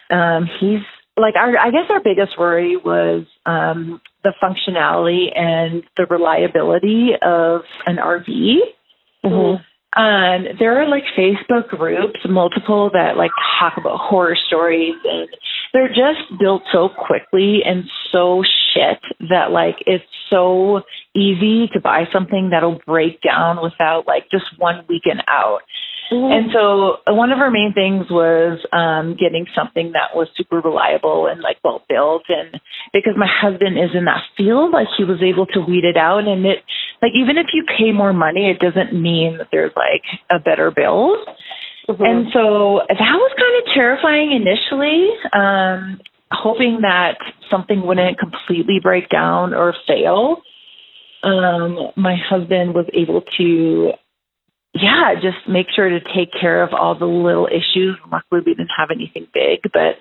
um, 0.10 0.50
he's 0.60 0.82
like 1.18 1.36
our 1.36 1.58
I 1.58 1.72
guess 1.72 1.90
our 1.90 2.02
biggest 2.02 2.38
worry 2.38 2.78
was 2.78 3.26
um, 3.46 4.02
the 4.24 4.34
functionality 4.42 5.38
and 5.38 5.84
the 5.98 6.06
reliability 6.10 7.12
of 7.22 7.62
an 7.86 7.98
RV. 7.98 8.58
Mm-hmm. 9.26 9.64
Um, 9.94 10.56
there 10.58 10.82
are 10.82 10.88
like 10.88 11.04
Facebook 11.18 11.68
groups, 11.68 12.20
multiple 12.28 12.90
that 12.94 13.18
like 13.18 13.32
talk 13.60 13.74
about 13.78 14.00
horror 14.00 14.38
stories 14.48 14.96
and 15.04 15.28
they're 15.74 15.90
just 15.90 16.40
built 16.40 16.64
so 16.72 16.88
quickly 16.88 17.60
and 17.66 17.84
so 18.12 18.42
shit 18.74 19.00
that 19.30 19.52
like 19.52 19.76
it's 19.86 20.06
so 20.30 20.82
easy 21.14 21.68
to 21.74 21.82
buy 21.82 22.06
something 22.14 22.50
that'll 22.52 22.80
break 22.86 23.22
down 23.22 23.62
without 23.62 24.08
like 24.08 24.30
just 24.32 24.46
one 24.58 24.86
weekend 24.88 25.24
out. 25.28 25.60
Mm-hmm. 26.12 26.32
And 26.32 26.52
so 26.52 26.98
uh, 27.08 27.14
one 27.16 27.32
of 27.32 27.40
our 27.40 27.50
main 27.50 27.72
things 27.74 28.08
was 28.12 28.60
um 28.74 29.16
getting 29.16 29.46
something 29.56 29.94
that 29.94 30.16
was 30.16 30.28
super 30.36 30.60
reliable 30.60 31.28
and 31.28 31.42
like 31.42 31.58
well 31.64 31.84
built 31.88 32.24
and 32.28 32.60
because 32.94 33.14
my 33.16 33.30
husband 33.30 33.78
is 33.78 33.96
in 33.96 34.06
that 34.06 34.24
field, 34.36 34.72
like 34.72 34.88
he 34.98 35.06
was 35.06 35.24
able 35.24 35.46
to 35.48 35.62
weed 35.62 35.86
it 35.86 35.96
out 35.96 36.28
and 36.28 36.46
it 36.46 36.60
like 37.02 37.14
even 37.16 37.38
if 37.38 37.48
you 37.54 37.64
pay 37.66 37.92
more 37.92 38.14
money, 38.14 38.50
it 38.50 38.60
doesn't 38.60 38.94
mean 38.94 39.38
that 39.38 39.48
there's 39.52 39.72
like 39.76 40.04
a 40.30 40.40
better 40.40 40.70
build. 40.70 41.18
Mm-hmm. 41.90 42.04
And 42.04 42.28
so 42.34 42.82
that 42.88 43.16
was 43.18 43.32
kind 43.38 43.56
of 43.58 43.74
terrifying 43.74 44.32
initially, 44.32 45.10
um, 45.34 46.00
hoping 46.32 46.80
that 46.82 47.18
something 47.50 47.86
wouldn't 47.86 48.20
completely 48.20 48.80
break 48.82 49.10
down 49.10 49.54
or 49.54 49.74
fail. 49.88 50.42
Um, 51.24 51.92
my 51.96 52.16
husband 52.16 52.74
was 52.74 52.86
able 52.94 53.22
to, 53.38 53.92
yeah, 54.74 55.16
just 55.16 55.50
make 55.50 55.68
sure 55.76 55.90
to 55.90 56.00
take 56.00 56.32
care 56.40 56.64
of 56.64 56.74
all 56.74 56.98
the 56.98 57.06
little 57.06 57.48
issues. 57.48 57.98
Luckily, 58.12 58.42
we 58.46 58.54
didn't 58.54 58.72
have 58.78 58.90
anything 58.92 59.28
big, 59.34 59.60
but 59.74 60.00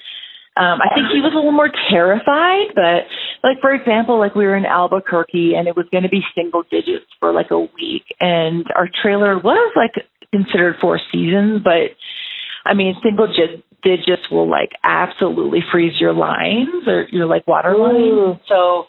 um, 0.61 0.79
I 0.83 0.95
think 0.95 1.09
he 1.13 1.21
was 1.21 1.33
a 1.33 1.37
little 1.37 1.53
more 1.53 1.71
terrified, 1.91 2.75
but 2.75 3.07
like 3.43 3.61
for 3.61 3.73
example, 3.73 4.19
like 4.19 4.35
we 4.35 4.45
were 4.45 4.57
in 4.57 4.67
Albuquerque 4.67 5.55
and 5.57 5.67
it 5.67 5.77
was 5.77 5.87
going 5.91 6.03
to 6.03 6.09
be 6.09 6.23
single 6.35 6.63
digits 6.71 7.07
for 7.19 7.33
like 7.33 7.51
a 7.51 7.59
week, 7.59 8.05
and 8.21 8.67
our 8.77 8.89
trailer 9.03 9.39
was 9.39 9.73
like 9.75 10.07
considered 10.33 10.77
four 10.81 11.01
seasons, 11.13 11.63
but 11.65 11.97
I 12.65 12.75
mean, 12.75 12.95
single 13.03 13.27
digits 13.83 14.31
will 14.31 14.49
like 14.49 14.71
absolutely 14.85 15.61
freeze 15.73 15.99
your 16.01 16.13
lines 16.13 16.87
or 16.87 17.07
your 17.11 17.27
like 17.27 17.47
water 17.47 17.77
lines. 17.77 18.39
So 18.49 18.87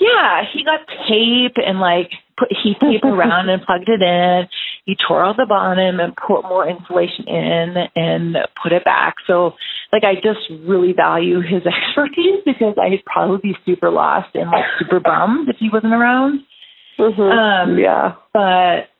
yeah, 0.00 0.42
he 0.52 0.64
got 0.64 0.80
tape 1.08 1.56
and 1.56 1.80
like 1.80 2.10
put 2.38 2.48
heat 2.62 2.76
tape 2.80 3.04
around 3.04 3.48
and 3.48 3.62
plugged 3.62 3.88
it 3.88 4.02
in. 4.02 4.48
He 4.84 4.96
tore 4.96 5.24
out 5.24 5.36
the 5.36 5.46
bottom 5.46 6.00
and 6.00 6.14
put 6.16 6.42
more 6.42 6.68
insulation 6.68 7.28
in 7.28 7.74
and 7.94 8.36
put 8.62 8.72
it 8.72 8.84
back. 8.84 9.16
So 9.26 9.54
like 9.92 10.04
I 10.04 10.14
just 10.14 10.48
really 10.66 10.92
value 10.92 11.40
his 11.40 11.62
expertise 11.66 12.42
because 12.44 12.74
I'd 12.80 13.04
probably 13.04 13.52
be 13.52 13.58
super 13.66 13.90
lost 13.90 14.34
and 14.34 14.50
like 14.50 14.64
super 14.78 15.00
bummed 15.00 15.48
if 15.48 15.56
he 15.58 15.68
wasn't 15.72 15.94
around. 15.94 16.40
Mm-hmm. 16.98 17.20
Um, 17.20 17.78
yeah, 17.78 18.14
but 18.32 18.90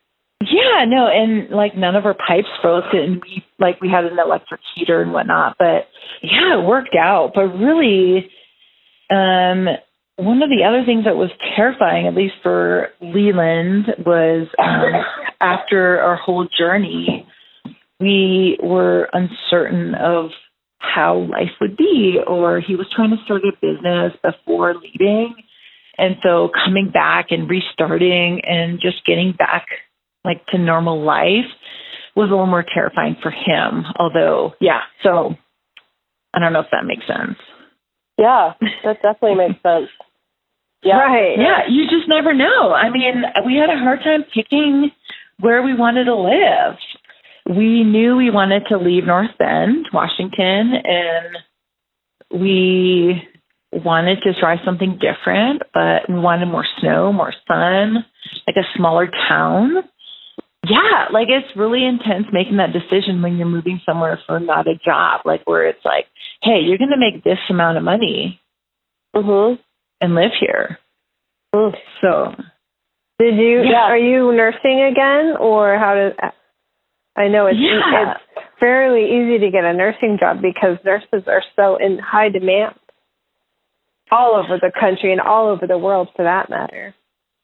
yeah, 0.41 0.85
no, 0.87 1.09
and 1.09 1.51
like 1.51 1.77
none 1.77 1.97
of 1.97 2.07
our 2.07 2.15
pipes 2.15 2.49
froze, 2.63 2.85
and 2.93 3.21
we 3.23 3.45
like 3.59 3.81
we 3.81 3.91
had 3.91 4.05
an 4.05 4.19
electric 4.19 4.61
heater 4.75 5.03
and 5.03 5.13
whatnot. 5.13 5.57
But 5.59 5.89
yeah, 6.23 6.61
it 6.61 6.65
worked 6.65 6.95
out. 6.95 7.33
But 7.35 7.49
really, 7.59 8.31
um, 9.11 9.67
one 10.19 10.43
of 10.43 10.51
the 10.51 10.65
other 10.67 10.85
things 10.85 11.05
that 11.05 11.17
was 11.17 11.31
terrifying, 11.57 12.09
at 12.09 12.15
least 12.15 12.35
for 12.43 12.89
Leland, 13.01 13.87
was 14.05 14.49
um, 14.59 14.93
after 15.41 16.01
our 16.01 16.17
whole 16.17 16.49
journey, 16.59 17.25
we 18.01 18.59
were 18.61 19.09
uncertain 19.13 19.95
of 19.95 20.31
how 20.79 21.19
life 21.31 21.55
would 21.61 21.77
be, 21.77 22.19
or 22.27 22.61
he 22.61 22.75
was 22.75 22.87
trying 22.95 23.11
to 23.11 23.25
start 23.25 23.43
a 23.43 23.53
business 23.61 24.13
before 24.23 24.75
leaving. 24.75 25.35
And 25.97 26.17
so 26.23 26.51
coming 26.65 26.91
back 26.93 27.27
and 27.31 27.49
restarting 27.49 28.41
and 28.45 28.81
just 28.81 29.07
getting 29.07 29.35
back 29.37 29.67
like 30.25 30.45
to 30.47 30.59
normal 30.59 31.05
life 31.05 31.47
was 32.17 32.29
a 32.29 32.31
little 32.31 32.47
more 32.47 32.65
terrifying 32.75 33.17
for 33.23 33.31
him. 33.31 33.85
Although, 33.97 34.55
yeah, 34.61 34.81
so 35.05 35.35
I 36.35 36.41
don't 36.41 36.53
know 36.53 36.61
if 36.61 36.67
that 36.73 36.87
makes 36.87 37.07
sense. 37.07 37.39
Yeah, 38.19 38.55
that 38.85 39.01
definitely 39.01 39.37
makes 39.37 39.63
sense. 39.63 39.89
Yeah. 40.83 40.99
Right. 40.99 41.38
Yeah, 41.38 41.69
you 41.69 41.85
just 41.85 42.09
never 42.09 42.35
know. 42.35 42.73
I 42.73 42.91
mean, 42.91 43.23
we 43.45 43.57
had 43.57 43.71
a 43.71 43.79
hard 43.79 44.01
time 44.05 44.25
picking 44.33 44.91
where 45.41 45.62
we 45.62 45.75
wanted 45.75 46.05
to 46.05 46.14
live 46.14 46.77
we 47.49 47.83
knew 47.83 48.17
we 48.17 48.31
wanted 48.31 48.64
to 48.69 48.77
leave 48.77 49.05
North 49.05 49.31
Bend, 49.38 49.88
Washington, 49.93 50.73
and 50.85 52.41
we 52.43 53.23
wanted 53.73 54.19
to 54.23 54.38
try 54.38 54.62
something 54.64 54.99
different, 55.01 55.62
but 55.73 56.09
we 56.09 56.21
wanted 56.21 56.47
more 56.47 56.67
snow, 56.81 57.12
more 57.12 57.33
sun, 57.47 58.05
like 58.47 58.57
a 58.57 58.69
smaller 58.77 59.09
town. 59.29 59.77
Yeah, 60.69 61.07
like 61.11 61.29
it's 61.31 61.57
really 61.57 61.87
intense 61.87 62.27
making 62.33 62.59
that 62.59 62.73
decision 62.73 63.23
when 63.23 63.37
you're 63.37 63.47
moving 63.47 63.81
somewhere 63.87 64.21
for 64.27 64.38
not 64.41 64.67
a 64.67 64.75
job, 64.85 65.23
like 65.25 65.47
where 65.47 65.67
it's 65.69 65.85
like, 65.85 66.07
hey, 66.43 66.61
you're 66.62 66.79
going 66.79 66.91
to 66.91 66.99
make 66.99 67.25
this 67.25 67.38
amount 67.49 67.79
of 67.79 67.85
money 67.85 68.41
mm-hmm. 69.14 69.61
And 70.01 70.15
live 70.15 70.33
here. 70.39 70.79
Mm. 71.55 71.73
So, 72.01 72.35
did 73.19 73.37
you? 73.37 73.63
Yeah. 73.65 73.89
Are 73.89 73.99
you 73.99 74.33
nursing 74.33 74.83
again, 74.91 75.37
or 75.39 75.79
how 75.79 75.95
does 75.95 76.33
I 77.19 77.27
know 77.27 77.47
it's 77.47 77.59
yeah. 77.59 78.15
it's 78.15 78.47
fairly 78.61 79.07
easy 79.07 79.45
to 79.45 79.51
get 79.51 79.65
a 79.65 79.73
nursing 79.73 80.19
job 80.21 80.41
because 80.41 80.79
nurses 80.85 81.27
are 81.27 81.43
so 81.57 81.77
in 81.77 81.99
high 81.99 82.29
demand 82.29 82.77
all 84.11 84.37
over 84.37 84.59
the 84.61 84.71
country 84.79 85.13
and 85.13 85.21
all 85.21 85.49
over 85.49 85.67
the 85.67 85.77
world 85.77 86.09
for 86.15 86.25
that 86.25 86.49
matter. 86.49 86.95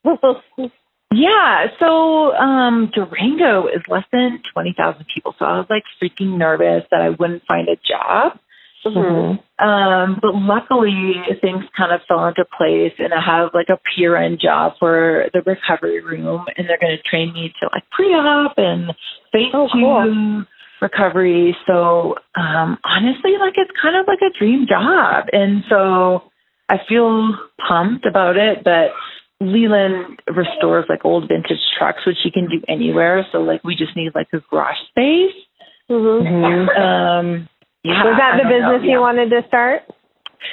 yeah, 1.12 1.67
so 1.81 2.33
um 2.35 2.93
Durango 2.95 3.67
is 3.67 3.83
less 3.88 4.05
than 4.12 4.40
20,000 4.53 5.05
people, 5.12 5.35
so 5.38 5.45
I 5.45 5.59
was 5.59 5.67
like 5.69 5.83
freaking 6.01 6.38
nervous 6.38 6.85
that 6.93 7.01
I 7.01 7.11
wouldn't 7.11 7.43
find 7.47 7.69
a 7.69 7.75
job. 7.77 8.38
Mm-hmm. 8.85 9.64
Um, 9.64 10.18
but 10.20 10.35
luckily, 10.35 11.14
things 11.40 11.64
kind 11.77 11.92
of 11.92 12.01
fell 12.07 12.27
into 12.27 12.44
place, 12.57 12.92
and 12.99 13.14
I 13.14 13.20
have 13.25 13.51
like 13.55 13.68
a 13.68 13.81
PRN 13.88 14.40
job 14.40 14.75
for 14.79 15.27
the 15.33 15.40
recovery 15.40 16.03
room, 16.03 16.44
and 16.57 16.68
they're 16.68 16.79
going 16.81 16.97
to 16.97 17.09
train 17.09 17.33
me 17.33 17.53
to 17.61 17.68
like 17.73 17.85
pre-op 17.90 18.55
and 18.57 18.92
phase 19.33 19.53
oh, 19.55 19.68
two 19.73 19.81
cool. 19.81 20.44
recovery. 20.83 21.57
So 21.66 22.16
um, 22.35 22.79
honestly, 22.85 23.33
like 23.40 23.55
it's 23.57 23.70
kind 23.81 23.97
of 23.97 24.07
like 24.07 24.20
a 24.20 24.37
dream 24.38 24.66
job, 24.68 25.27
and 25.33 25.64
so 25.68 26.25
I 26.68 26.77
feel 26.88 27.35
pumped 27.66 28.07
about 28.07 28.37
it. 28.37 28.64
But 28.64 28.92
Leland 29.40 30.20
restores 30.29 30.87
like 30.88 31.05
old 31.05 31.29
vintage 31.29 31.62
trucks, 31.79 32.07
which 32.07 32.18
he 32.23 32.31
can 32.31 32.49
do 32.49 32.61
anywhere. 32.68 33.27
So 33.33 33.38
like 33.38 33.64
we 33.64 33.77
just 33.77 33.97
need 33.97 34.12
like 34.14 34.29
a 34.33 34.40
garage 34.51 34.77
space. 34.90 35.35
Mm-hmm. 35.90 36.68
Um, 36.70 37.49
yeah, 37.85 38.05
was 38.05 38.16
that 38.18 38.40
the 38.42 38.49
business 38.49 38.83
yeah. 38.85 38.92
you 38.92 39.01
wanted 39.01 39.31
to 39.31 39.42
start? 39.47 39.83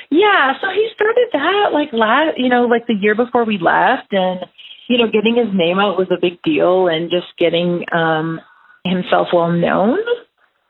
Yeah, 0.10 0.54
so 0.62 0.68
he 0.70 0.88
started 0.96 1.28
that 1.34 1.70
like 1.74 1.90
last, 1.92 2.38
you 2.38 2.50
know, 2.50 2.64
like 2.64 2.88
the 2.88 2.94
year 2.94 3.16
before 3.16 3.46
we 3.46 3.58
left, 3.58 4.12
and 4.12 4.46
you 4.88 4.98
know, 4.98 5.08
getting 5.08 5.36
his 5.36 5.54
name 5.54 5.80
out 5.80 5.98
was 5.98 6.12
a 6.12 6.20
big 6.20 6.42
deal, 6.44 6.88
and 6.88 7.10
just 7.10 7.28
getting 7.38 7.86
um 7.92 8.40
himself 8.84 9.30
well 9.34 9.52
known. 9.52 10.00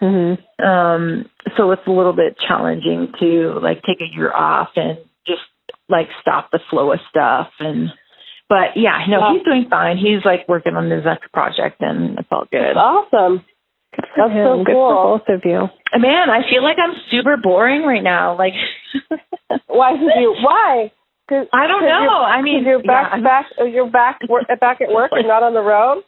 Mm-hmm. 0.02 0.66
Um, 0.66 1.30
so 1.58 1.72
it's 1.72 1.86
a 1.86 1.92
little 1.92 2.14
bit 2.14 2.38
challenging 2.48 3.14
to 3.20 3.60
like 3.62 3.84
take 3.84 4.02
a 4.02 4.16
year 4.16 4.34
off 4.34 4.70
and 4.76 4.98
just 5.28 5.42
like 5.90 6.08
stop 6.22 6.50
the 6.52 6.60
flow 6.70 6.92
of 6.92 7.00
stuff 7.10 7.50
and 7.60 7.90
but 8.50 8.76
yeah, 8.76 9.06
no, 9.08 9.22
wow. 9.22 9.34
he's 9.34 9.46
doing 9.46 9.68
fine. 9.70 9.96
He's 9.96 10.26
like 10.26 10.42
working 10.50 10.76
on 10.76 10.92
his 10.92 11.06
next 11.06 11.32
project 11.32 11.78
and 11.80 12.20
it's 12.20 12.28
all 12.32 12.46
good. 12.52 12.76
Awesome. 12.76 13.46
Good 13.96 14.06
That's 14.16 14.32
him. 14.32 14.46
so 14.46 14.64
Good 14.64 14.74
cool. 14.74 14.90
for 14.90 15.20
both 15.20 15.28
of 15.28 15.42
you. 15.44 15.68
Man, 16.00 16.30
I 16.30 16.48
feel 16.50 16.64
like 16.64 16.78
I'm 16.80 16.96
super 17.10 17.36
boring 17.38 17.84
right 17.84 18.04
now. 18.04 18.38
Like, 18.38 18.54
why 19.68 19.94
did 19.94 20.12
you? 20.20 20.36
Why? 20.42 20.92
I 21.32 21.68
don't 21.68 21.84
know. 21.84 22.24
I 22.28 22.42
mean, 22.42 22.66
you're 22.66 22.84
back, 22.84 23.12
yeah. 23.16 23.24
back, 23.24 23.46
uh, 23.60 23.64
you're 23.64 23.90
back, 23.90 24.20
work, 24.28 24.44
uh, 24.52 24.56
back 24.60 24.82
at 24.82 24.90
work 24.90 25.12
and 25.14 25.28
not 25.28 25.44
on 25.44 25.54
the 25.54 25.62
road. 25.62 26.04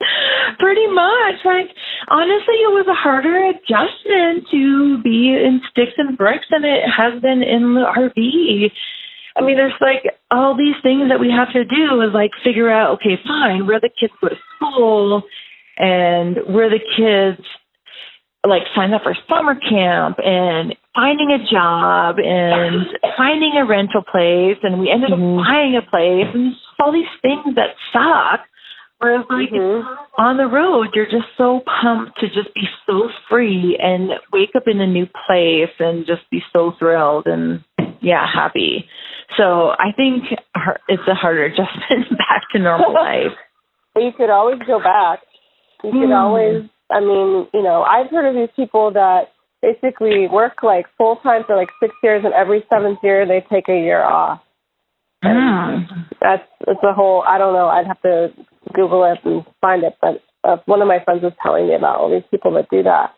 Pretty 0.58 0.86
much. 0.88 1.38
Like 1.44 1.70
honestly, 2.08 2.58
it 2.58 2.74
was 2.74 2.86
a 2.90 2.94
harder 2.94 3.50
adjustment 3.54 4.48
to 4.50 5.02
be 5.02 5.30
in 5.30 5.60
sticks 5.70 5.94
and 5.96 6.18
bricks 6.18 6.46
than 6.50 6.64
it 6.64 6.82
has 6.90 7.22
been 7.22 7.42
in 7.42 7.74
the 7.74 7.86
RV. 7.86 8.70
I 9.36 9.42
mean, 9.42 9.56
there's 9.56 9.78
like 9.80 10.02
all 10.30 10.56
these 10.56 10.74
things 10.82 11.08
that 11.10 11.20
we 11.20 11.30
have 11.30 11.52
to 11.52 11.64
do 11.64 12.00
is 12.02 12.10
like 12.12 12.30
figure 12.42 12.70
out, 12.70 12.98
okay, 12.98 13.18
fine, 13.26 13.66
where 13.66 13.80
the 13.80 13.90
kids 13.90 14.12
go 14.20 14.28
to 14.28 14.36
school 14.56 15.22
and 15.78 16.36
where 16.54 16.70
the 16.70 16.80
kids 16.96 17.46
like 18.46 18.62
sign 18.76 18.92
up 18.92 19.02
for 19.02 19.16
summer 19.28 19.54
camp 19.54 20.18
and 20.22 20.76
finding 20.94 21.30
a 21.32 21.38
job 21.50 22.16
and 22.18 22.86
finding 23.16 23.52
a 23.56 23.64
rental 23.64 24.02
place 24.02 24.58
and 24.62 24.78
we 24.78 24.90
ended 24.90 25.12
up 25.12 25.18
mm-hmm. 25.18 25.42
buying 25.42 25.76
a 25.76 25.82
place 25.82 26.28
and 26.34 26.54
all 26.78 26.92
these 26.92 27.10
things 27.22 27.54
that 27.56 27.74
suck. 27.92 28.46
Whereas 28.98 29.24
like 29.28 29.50
mm-hmm. 29.50 30.20
on 30.20 30.36
the 30.36 30.46
road 30.46 30.88
you're 30.94 31.06
just 31.06 31.28
so 31.36 31.62
pumped 31.82 32.20
to 32.20 32.28
just 32.28 32.54
be 32.54 32.68
so 32.86 33.08
free 33.28 33.78
and 33.80 34.10
wake 34.32 34.50
up 34.54 34.64
in 34.66 34.80
a 34.80 34.86
new 34.86 35.06
place 35.26 35.74
and 35.78 36.06
just 36.06 36.28
be 36.30 36.42
so 36.52 36.72
thrilled 36.78 37.26
and 37.26 37.64
yeah, 38.00 38.26
happy. 38.32 38.86
So 39.36 39.70
I 39.70 39.92
think 39.96 40.24
it's 40.88 41.08
a 41.08 41.14
harder 41.14 41.44
adjustment 41.50 42.18
back 42.18 42.42
to 42.52 42.58
normal 42.58 42.92
life. 42.94 43.32
But 43.94 44.02
you 44.02 44.12
could 44.16 44.30
always 44.30 44.58
go 44.66 44.78
back. 44.78 45.20
You 45.84 45.92
could 45.92 46.08
Hmm. 46.08 46.12
always, 46.12 46.64
I 46.90 47.00
mean, 47.00 47.46
you 47.52 47.62
know, 47.62 47.82
I've 47.82 48.10
heard 48.10 48.26
of 48.26 48.34
these 48.34 48.50
people 48.56 48.90
that 48.92 49.30
basically 49.60 50.28
work 50.28 50.62
like 50.62 50.86
full 50.96 51.16
time 51.16 51.44
for 51.44 51.56
like 51.56 51.68
six 51.80 51.94
years, 52.02 52.24
and 52.24 52.34
every 52.34 52.64
seventh 52.68 52.98
year 53.02 53.26
they 53.26 53.40
take 53.52 53.68
a 53.68 53.78
year 53.78 54.02
off. 54.02 54.40
Mm. 55.24 55.86
That's 56.20 56.46
it's 56.66 56.82
a 56.82 56.92
whole. 56.92 57.24
I 57.26 57.38
don't 57.38 57.54
know. 57.54 57.68
I'd 57.68 57.86
have 57.86 58.00
to 58.02 58.32
Google 58.74 59.04
it 59.04 59.18
and 59.24 59.44
find 59.60 59.82
it. 59.82 59.96
But 60.00 60.22
uh, 60.42 60.56
one 60.66 60.82
of 60.82 60.88
my 60.88 61.02
friends 61.02 61.22
was 61.22 61.32
telling 61.42 61.68
me 61.68 61.74
about 61.74 61.96
all 61.98 62.10
these 62.10 62.28
people 62.30 62.52
that 62.54 62.68
do 62.70 62.82
that. 62.82 63.14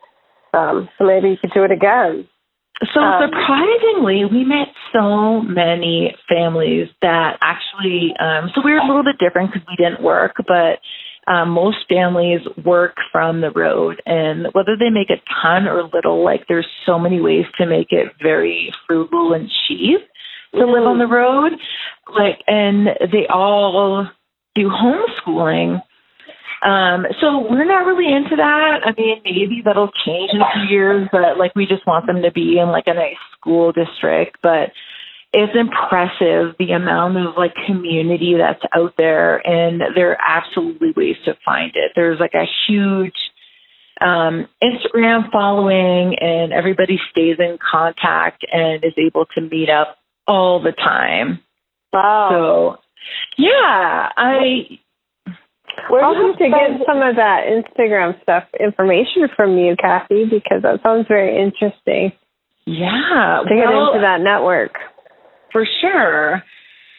Um, 0.55 0.88
so 0.96 1.05
maybe 1.05 1.31
you 1.31 1.37
could 1.40 1.52
do 1.52 1.64
it 1.64 1.72
again. 1.72 2.29
So 2.92 3.00
Um, 3.00 3.22
surprisingly, 3.24 4.24
we 4.31 4.44
met 4.44 4.68
so 4.92 5.40
many 5.40 6.14
families 6.29 6.88
that 7.02 7.38
actually. 7.40 8.14
Um, 8.20 8.50
so 8.55 8.61
we 8.64 8.72
were 8.72 8.79
a 8.79 8.87
little 8.87 9.05
bit 9.05 9.18
different 9.18 9.52
because 9.52 9.66
we 9.68 9.76
didn't 9.76 10.02
work, 10.02 10.37
but 10.46 10.79
um, 11.27 11.51
most 11.51 11.79
families 11.89 12.41
work 12.65 12.95
from 13.11 13.41
the 13.41 13.51
road, 13.51 14.01
and 14.07 14.47
whether 14.53 14.77
they 14.79 14.91
make 14.91 15.11
a 15.11 15.23
ton 15.43 15.67
or 15.67 15.91
little, 15.93 16.25
like 16.25 16.47
there's 16.49 16.67
so 16.85 16.99
many 16.99 17.21
ways 17.21 17.45
to 17.59 17.67
make 17.67 17.89
it 17.91 18.12
very 18.23 18.73
frugal 18.87 19.33
and 19.33 19.51
cheap 19.67 20.01
to 20.55 20.67
live 20.67 20.85
on 20.85 20.99
the 20.99 21.07
road. 21.07 21.53
Like, 22.15 22.43
and 22.47 22.87
they 23.12 23.27
all 23.29 24.09
do 24.55 24.71
homeschooling. 24.71 25.83
Um, 26.65 27.07
so 27.21 27.47
we're 27.51 27.67
not 27.67 27.87
really 27.87 28.12
into 28.12 28.37
that. 28.37 28.81
I 28.85 28.93
mean, 28.97 29.21
maybe 29.25 29.62
that'll 29.65 29.91
change 30.07 30.31
in 30.33 30.41
a 30.41 30.51
few 30.55 30.77
years, 30.77 31.09
but 31.12 31.39
like 31.39 31.55
we 31.55 31.67
just 31.67 31.87
want 31.87 32.07
them 32.07 32.23
to 32.23 32.33
be 32.33 32.59
in 32.59 32.69
like 32.69 32.87
a 32.87 32.95
nice 32.95 33.19
school 33.39 33.73
district. 33.73 34.39
But 34.43 34.71
it's 35.37 35.53
impressive 35.55 36.57
the 36.59 36.72
amount 36.72 37.18
of 37.18 37.37
like 37.37 37.53
community 37.66 38.37
that's 38.38 38.62
out 38.75 38.94
there, 38.96 39.46
and 39.46 39.83
there 39.94 40.12
are 40.12 40.18
absolutely 40.18 40.94
ways 40.96 41.16
to 41.27 41.37
find 41.44 41.72
it. 41.75 41.92
There's 41.94 42.18
like 42.18 42.33
a 42.33 42.46
huge 42.66 43.12
um, 44.01 44.49
Instagram 44.64 45.31
following, 45.31 46.16
and 46.18 46.55
everybody 46.55 46.99
stays 47.11 47.37
in 47.38 47.59
contact 47.59 48.46
and 48.51 48.83
is 48.83 48.94
able 48.96 49.27
to 49.35 49.42
meet 49.42 49.68
up 49.68 49.99
all 50.27 50.62
the 50.62 50.72
time. 50.72 51.40
Wow. 51.92 52.29
So, 52.31 52.77
yeah, 53.37 54.09
I 54.16 54.81
Where 55.90 56.14
do 56.14 56.18
you 56.18 56.33
to 56.33 56.49
get 56.49 56.87
some 56.87 57.03
of 57.03 57.16
that 57.16 57.44
Instagram 57.44 58.20
stuff 58.22 58.44
information 58.59 59.29
from 59.37 59.59
you, 59.59 59.77
Kathy, 59.79 60.25
because 60.25 60.62
that 60.62 60.81
sounds 60.83 61.07
very 61.09 61.37
interesting 61.37 62.12
yeah 62.68 63.42
to 63.46 63.55
get 63.55 63.68
well, 63.68 63.92
into 63.92 64.01
that 64.01 64.20
network. 64.22 64.72
For 65.52 65.66
sure. 65.80 66.42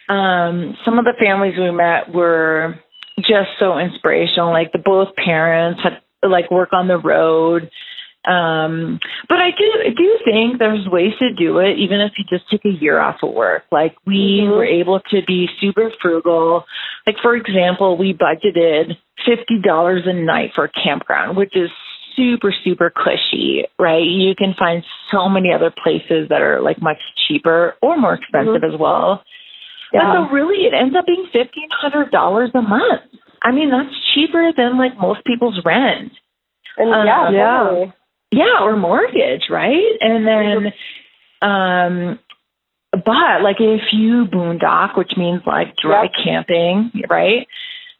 Um, 0.09 0.77
some 0.85 0.99
of 0.99 1.05
the 1.05 1.13
families 1.19 1.55
we 1.57 1.71
met 1.71 2.13
were 2.13 2.75
just 3.19 3.49
so 3.59 3.77
inspirational. 3.77 4.51
Like 4.51 4.71
the 4.71 4.79
both 4.79 5.15
parents 5.15 5.81
had 5.83 6.01
like 6.27 6.49
work 6.51 6.69
on 6.73 6.87
the 6.87 6.97
road. 6.97 7.69
Um, 8.25 8.99
but 9.29 9.37
I 9.37 9.51
do 9.51 9.71
I 9.85 9.89
do 9.95 10.17
think 10.25 10.59
there's 10.59 10.85
ways 10.87 11.13
to 11.19 11.33
do 11.33 11.59
it, 11.59 11.77
even 11.79 12.01
if 12.01 12.11
you 12.17 12.25
just 12.29 12.49
take 12.49 12.65
a 12.65 12.69
year 12.81 12.99
off 12.99 13.23
of 13.23 13.33
work. 13.33 13.63
Like 13.71 13.95
we 14.05 14.41
Mhm. 14.43 14.49
were 14.49 14.65
able 14.65 14.99
to 15.11 15.21
be 15.25 15.49
super 15.61 15.91
frugal. 16.01 16.65
Like 17.05 17.17
for 17.19 17.35
example, 17.35 17.95
we 17.95 18.13
budgeted 18.13 18.97
fifty 19.25 19.59
dollars 19.59 20.05
a 20.05 20.13
night 20.13 20.53
for 20.55 20.65
a 20.65 20.69
campground, 20.69 21.37
which 21.37 21.55
is 21.55 21.71
super 22.17 22.51
super 22.63 22.89
cushy, 22.89 23.63
right? 23.79 24.03
You 24.03 24.35
can 24.35 24.53
find 24.57 24.83
so 25.11 25.29
many 25.29 25.53
other 25.53 25.71
places 25.71 26.27
that 26.29 26.41
are 26.41 26.59
like 26.61 26.81
much 26.81 26.97
cheaper 27.27 27.75
or 27.81 27.95
more 27.97 28.15
expensive 28.15 28.63
as 28.63 28.77
well. 28.77 29.23
Yeah. 29.93 30.01
And 30.01 30.27
so 30.27 30.33
really 30.33 30.65
it 30.65 30.73
ends 30.73 30.95
up 30.97 31.05
being 31.05 31.27
fifteen 31.31 31.69
hundred 31.71 32.11
dollars 32.11 32.49
a 32.55 32.61
month. 32.61 33.03
I 33.43 33.51
mean 33.51 33.69
that's 33.69 33.95
cheaper 34.13 34.51
than 34.57 34.77
like 34.77 34.97
most 34.99 35.23
people's 35.23 35.61
rent. 35.63 36.11
And 36.77 36.93
Uh, 36.93 37.03
yeah, 37.05 37.31
yeah. 37.31 37.85
Yeah, 38.31 38.59
or 38.61 38.75
mortgage, 38.75 39.43
right? 39.49 39.93
And 40.01 40.27
then 40.27 40.73
um 41.41 42.19
but 42.91 43.41
like 43.43 43.57
if 43.59 43.81
you 43.93 44.25
boondock, 44.25 44.97
which 44.97 45.11
means 45.15 45.41
like 45.45 45.75
dry 45.81 46.03
Yep. 46.03 46.11
camping, 46.23 46.91
right? 47.09 47.47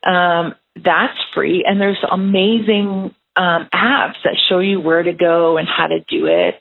Um 0.04 0.56
that's 0.84 1.18
free 1.34 1.64
and 1.68 1.80
there's 1.80 2.04
amazing 2.12 3.14
um 3.38 3.68
apps 3.74 4.16
that 4.24 4.36
show 4.50 4.60
you 4.60 4.80
where 4.82 5.04
to 5.04 5.14
go 5.14 5.58
and 5.58 5.68
how 5.68 5.88
to 5.88 6.00
do 6.10 6.26
it. 6.26 6.56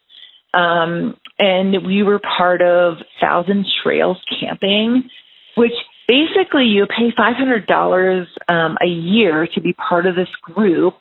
Um 0.54 1.16
and 1.38 1.86
we 1.86 2.02
were 2.02 2.20
part 2.20 2.62
of 2.62 2.98
Thousand 3.20 3.66
Trails 3.82 4.18
Camping, 4.40 5.10
which 5.56 5.72
basically 6.08 6.64
you 6.64 6.86
pay 6.86 7.10
$500 7.10 8.26
um, 8.48 8.78
a 8.82 8.86
year 8.86 9.46
to 9.54 9.60
be 9.60 9.74
part 9.74 10.06
of 10.06 10.14
this 10.14 10.30
group 10.40 10.94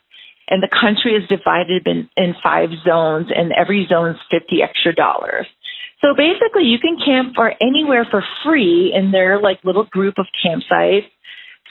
and 0.48 0.62
the 0.62 0.68
country 0.68 1.14
is 1.14 1.28
divided 1.28 1.86
in, 1.86 2.08
in 2.16 2.34
five 2.42 2.70
zones, 2.86 3.28
and 3.34 3.52
every 3.52 3.86
zone 3.88 4.10
is 4.10 4.16
50 4.30 4.62
extra 4.62 4.94
dollars. 4.94 5.46
So 6.00 6.14
basically, 6.16 6.64
you 6.64 6.78
can 6.78 6.98
camp 7.04 7.34
for 7.34 7.52
anywhere 7.60 8.06
for 8.08 8.22
free 8.44 8.92
in 8.94 9.10
their 9.10 9.40
like 9.40 9.58
little 9.64 9.84
group 9.84 10.14
of 10.18 10.26
campsites 10.44 11.06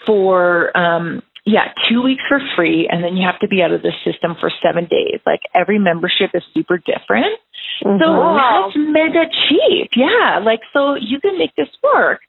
for 0.05 0.75
um, 0.77 1.21
yeah 1.45 1.71
two 1.89 2.01
weeks 2.01 2.23
for 2.27 2.39
free, 2.55 2.87
and 2.91 3.03
then 3.03 3.15
you 3.15 3.25
have 3.25 3.39
to 3.39 3.47
be 3.47 3.61
out 3.61 3.71
of 3.71 3.81
the 3.81 3.93
system 4.03 4.35
for 4.39 4.51
seven 4.61 4.85
days. 4.85 5.19
Like 5.25 5.41
every 5.53 5.79
membership 5.79 6.31
is 6.33 6.43
super 6.53 6.77
different. 6.77 7.39
So 7.81 8.07
Wow. 8.11 8.69
that's 8.71 8.77
mega 8.77 9.25
cheap. 9.47 9.91
Yeah, 9.95 10.39
like 10.43 10.61
so 10.73 10.95
you 10.95 11.19
can 11.19 11.37
make 11.37 11.55
this 11.55 11.69
work. 11.83 12.21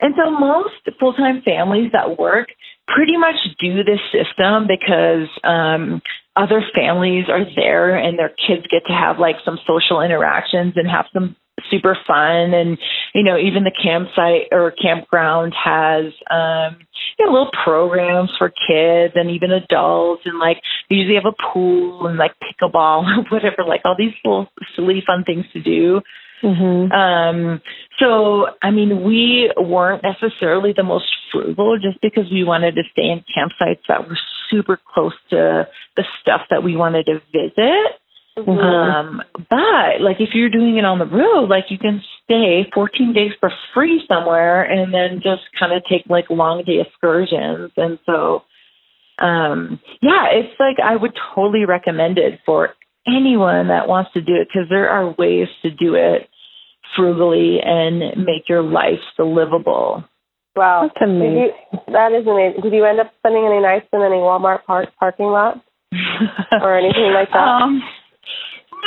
And 0.00 0.14
so 0.16 0.30
most 0.30 0.74
full-time 0.98 1.42
families 1.44 1.92
that 1.92 2.18
work 2.18 2.48
pretty 2.88 3.16
much 3.16 3.36
do 3.60 3.84
this 3.84 4.00
system 4.12 4.66
because 4.66 5.28
um 5.44 6.02
other 6.36 6.62
families 6.74 7.26
are 7.28 7.44
there 7.54 7.96
and 7.96 8.18
their 8.18 8.28
kids 8.30 8.66
get 8.68 8.82
to 8.86 8.92
have 8.92 9.18
like 9.20 9.36
some 9.44 9.58
social 9.66 10.00
interactions 10.00 10.74
and 10.76 10.90
have 10.90 11.06
some 11.12 11.36
super 11.70 11.96
fun 12.06 12.52
and 12.52 12.78
you 13.14 13.22
know 13.22 13.38
even 13.38 13.64
the 13.64 13.72
campsite 13.82 14.48
or 14.52 14.70
campground 14.72 15.54
has 15.54 16.06
um 16.30 16.76
you 17.18 17.24
know, 17.24 17.32
little 17.32 17.50
programs 17.64 18.30
for 18.36 18.48
kids 18.50 19.14
and 19.16 19.30
even 19.30 19.50
adults 19.52 20.22
and 20.24 20.38
like 20.38 20.58
they 20.90 20.96
usually 20.96 21.14
have 21.14 21.32
a 21.32 21.52
pool 21.52 22.06
and 22.06 22.18
like 22.18 22.32
pickleball 22.42 23.04
or 23.18 23.24
whatever 23.30 23.64
like 23.66 23.80
all 23.84 23.94
these 23.96 24.12
little 24.24 24.48
silly 24.74 25.02
fun 25.06 25.24
things 25.24 25.44
to 25.52 25.62
do 25.62 26.00
Mm-hmm. 26.44 26.92
um, 26.92 27.62
so, 27.98 28.48
I 28.62 28.70
mean, 28.70 29.02
we 29.02 29.50
weren't 29.56 30.02
necessarily 30.02 30.74
the 30.76 30.82
most 30.82 31.06
frugal 31.32 31.78
just 31.78 32.00
because 32.02 32.30
we 32.30 32.44
wanted 32.44 32.74
to 32.74 32.82
stay 32.92 33.04
in 33.04 33.24
campsites 33.34 33.80
that 33.88 34.06
were 34.06 34.18
super 34.50 34.78
close 34.92 35.14
to 35.30 35.66
the 35.96 36.04
stuff 36.20 36.42
that 36.50 36.62
we 36.62 36.76
wanted 36.76 37.06
to 37.06 37.20
visit. 37.32 37.98
Mhm. 38.36 38.58
Um, 38.58 39.22
but 39.48 40.00
like 40.00 40.16
if 40.20 40.30
you're 40.34 40.50
doing 40.50 40.76
it 40.76 40.84
on 40.84 40.98
the 40.98 41.06
road, 41.06 41.48
like 41.48 41.70
you 41.70 41.78
can 41.78 42.02
stay 42.24 42.68
14 42.74 43.12
days 43.12 43.32
for 43.38 43.50
free 43.72 44.04
somewhere 44.08 44.62
and 44.64 44.92
then 44.92 45.20
just 45.22 45.42
kind 45.58 45.72
of 45.72 45.84
take 45.84 46.02
like 46.08 46.28
long 46.30 46.64
day 46.64 46.80
excursions. 46.80 47.70
And 47.76 47.98
so, 48.04 48.42
um, 49.20 49.78
yeah, 50.02 50.26
it's 50.32 50.58
like 50.58 50.78
I 50.82 50.96
would 50.96 51.12
totally 51.34 51.64
recommend 51.64 52.18
it 52.18 52.40
for 52.44 52.70
anyone 53.06 53.68
that 53.68 53.86
wants 53.86 54.12
to 54.14 54.20
do 54.20 54.34
it 54.34 54.48
because 54.48 54.68
there 54.68 54.88
are 54.88 55.14
ways 55.16 55.48
to 55.62 55.70
do 55.70 55.94
it 55.94 56.28
frugally 56.96 57.58
and 57.64 58.24
make 58.24 58.48
your 58.48 58.62
life 58.62 58.98
still 59.12 59.32
livable. 59.32 60.02
Wow. 60.56 60.88
That's 60.88 60.98
Did 60.98 61.16
amazing. 61.16 61.36
you, 61.72 61.78
that 61.92 62.12
is 62.12 62.26
amazing. 62.26 62.62
Did 62.62 62.72
you 62.72 62.84
end 62.84 63.00
up 63.00 63.12
spending 63.18 63.44
any 63.44 63.60
nights 63.60 63.86
in 63.92 64.00
any 64.00 64.16
Walmart 64.16 64.64
park 64.64 64.88
parking 64.98 65.26
lot 65.26 65.62
or 66.52 66.78
anything 66.78 67.12
like 67.12 67.28
that? 67.30 67.38
Um, 67.38 67.82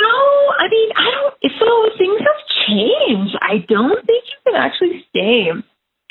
no, 0.00 0.16
I 0.58 0.68
mean, 0.70 0.90
I 0.96 1.10
don't. 1.10 1.34
So 1.58 1.98
things 1.98 2.20
have 2.20 2.42
changed. 2.68 3.36
I 3.42 3.58
don't 3.68 4.06
think 4.06 4.24
you 4.26 4.38
can 4.46 4.54
actually 4.54 5.04
stay 5.10 5.50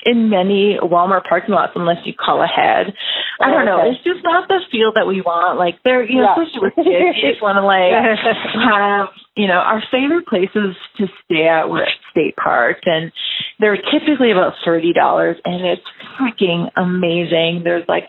in 0.07 0.29
many 0.31 0.79
Walmart 0.81 1.27
parking 1.27 1.53
lots 1.53 1.73
unless 1.75 1.99
you 2.07 2.13
call 2.15 2.41
ahead. 2.41 2.95
I 3.43 3.51
don't 3.51 3.65
know. 3.67 3.81
Okay. 3.83 3.91
It's 3.91 4.03
just 4.07 4.23
not 4.23 4.47
the 4.47 4.59
feel 4.71 4.93
that 4.95 5.05
we 5.05 5.19
want. 5.21 5.59
Like 5.59 5.75
they're 5.83 6.01
you 6.07 6.17
know, 6.23 6.31
Yeah. 6.33 6.43
especially 6.43 6.61
with 6.63 6.75
kids, 6.87 7.17
you 7.19 7.29
just 7.35 7.43
want 7.43 7.59
to 7.59 7.65
like 7.67 7.91
have 8.71 9.11
you 9.35 9.45
know 9.51 9.59
our 9.59 9.83
favorite 9.91 10.25
places 10.25 10.73
to 10.97 11.05
stay 11.27 11.45
at 11.45 11.67
were 11.69 11.83
at 11.83 11.91
state 12.09 12.35
parks, 12.39 12.81
and 12.85 13.11
they're 13.59 13.77
typically 13.77 14.31
about 14.31 14.53
thirty 14.63 14.93
dollars, 14.93 15.37
and 15.45 15.61
it's 15.67 15.85
freaking 16.15 16.71
amazing. 16.79 17.61
There's 17.67 17.85
like 17.87 18.07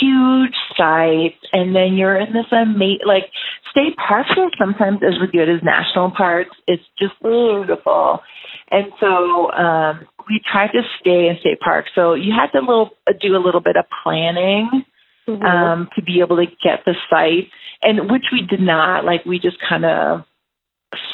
huge 0.00 0.54
sites, 0.78 1.42
and 1.52 1.74
then 1.74 1.94
you're 1.98 2.16
in 2.16 2.32
this 2.32 2.46
amazing 2.52 3.04
like 3.06 3.24
state 3.70 3.96
parks 3.96 4.30
are 4.36 4.50
sometimes 4.58 5.00
as 5.02 5.14
good 5.32 5.48
as 5.48 5.60
national 5.62 6.12
parks. 6.16 6.54
It's 6.66 6.84
just 6.98 7.12
Mm. 7.22 7.66
beautiful. 7.66 8.20
And 8.70 8.86
so 9.00 9.50
um, 9.52 10.06
we 10.28 10.40
tried 10.50 10.72
to 10.72 10.82
stay 11.00 11.28
in 11.28 11.36
state 11.40 11.60
parks. 11.60 11.90
So 11.94 12.14
you 12.14 12.32
had 12.32 12.50
to 12.52 12.60
little 12.60 12.90
do 13.20 13.36
a 13.36 13.42
little 13.44 13.60
bit 13.60 13.76
of 13.76 13.84
planning 14.02 14.84
Mhm. 15.28 15.44
um, 15.44 15.88
to 15.94 16.02
be 16.02 16.20
able 16.20 16.36
to 16.36 16.46
get 16.62 16.84
the 16.84 16.96
site, 17.08 17.48
and 17.82 18.10
which 18.10 18.24
we 18.32 18.42
did 18.42 18.60
not. 18.60 19.04
Like 19.04 19.24
we 19.24 19.38
just 19.38 19.58
kind 19.60 19.84
of 19.84 20.24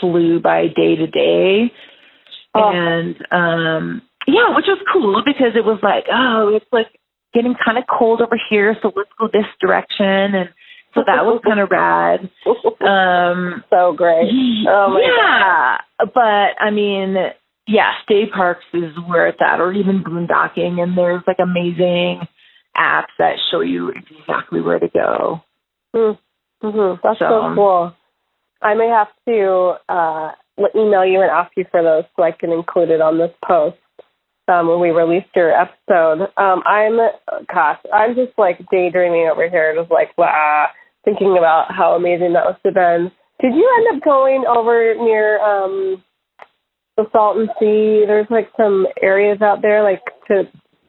flew 0.00 0.40
by 0.40 0.68
day 0.68 0.96
to 0.96 1.06
day, 1.06 1.72
Oh. 2.54 2.70
and 2.70 3.26
um, 3.30 4.02
yeah, 4.26 4.54
which 4.54 4.66
was 4.66 4.78
cool 4.92 5.22
because 5.24 5.54
it 5.56 5.64
was 5.64 5.78
like, 5.82 6.06
oh, 6.10 6.54
it's 6.54 6.72
like 6.72 6.88
getting 7.34 7.54
kind 7.54 7.78
of 7.78 7.84
cold 7.86 8.22
over 8.22 8.38
here, 8.48 8.76
so 8.80 8.92
let's 8.96 9.10
go 9.18 9.28
this 9.28 9.46
direction, 9.60 10.34
and 10.34 10.48
so 10.94 11.04
that 11.06 11.26
was 11.26 11.40
kind 11.44 11.60
of 11.60 11.70
rad. 11.70 12.30
Um, 12.80 13.64
so 13.70 13.92
great. 13.92 14.30
Oh 14.68 14.90
my 14.90 15.00
yeah, 15.00 15.78
but 16.14 16.54
I 16.62 16.70
mean, 16.70 17.16
yeah, 17.68 17.92
day 18.08 18.24
parks 18.34 18.64
is 18.72 18.92
where 19.06 19.28
it's 19.28 19.38
at, 19.40 19.60
or 19.60 19.72
even 19.72 20.02
boondocking, 20.02 20.82
and 20.82 20.96
there's 20.96 21.22
like 21.26 21.36
amazing 21.38 22.22
apps 22.76 23.12
that 23.18 23.36
show 23.50 23.60
you 23.60 23.90
exactly 23.90 24.60
where 24.60 24.78
to 24.78 24.88
go. 24.88 25.42
hmm 25.92 26.94
That's 27.02 27.18
so, 27.18 27.28
So- 27.28 27.52
cool. 27.54 27.94
I 28.60 28.74
may 28.74 28.88
have 28.88 29.06
to 29.28 29.74
uh, 29.88 30.32
email 30.74 31.04
you 31.06 31.20
and 31.22 31.30
ask 31.30 31.52
you 31.56 31.64
for 31.70 31.80
those 31.80 32.02
so 32.16 32.24
I 32.24 32.32
can 32.32 32.50
include 32.50 32.90
it 32.90 33.00
on 33.00 33.16
this 33.16 33.30
post 33.46 33.76
um, 34.48 34.66
when 34.66 34.80
we 34.80 34.90
released 34.90 35.28
your 35.36 35.52
episode. 35.52 36.22
Um, 36.36 36.62
I'm, 36.66 36.98
gosh, 37.54 37.78
I'm 37.94 38.16
just 38.16 38.32
like 38.36 38.58
daydreaming 38.72 39.28
over 39.30 39.48
here, 39.48 39.76
just 39.78 39.92
like, 39.92 40.16
wow, 40.18 40.66
thinking 41.04 41.36
about 41.38 41.66
how 41.70 41.92
amazing 41.94 42.32
that 42.32 42.46
must 42.46 42.58
have 42.64 42.74
been. 42.74 43.12
Did 43.40 43.54
you 43.54 43.70
end 43.78 43.96
up 43.96 44.02
going 44.04 44.44
over 44.48 44.94
near 44.96 45.38
um, 45.40 46.02
the 46.98 47.06
Salton 47.12 47.48
Sea? 47.58 48.04
There's 48.04 48.26
like 48.28 48.50
some 48.58 48.86
areas 49.00 49.40
out 49.40 49.62
there, 49.62 49.82
like 49.82 50.02
to, 50.26 50.42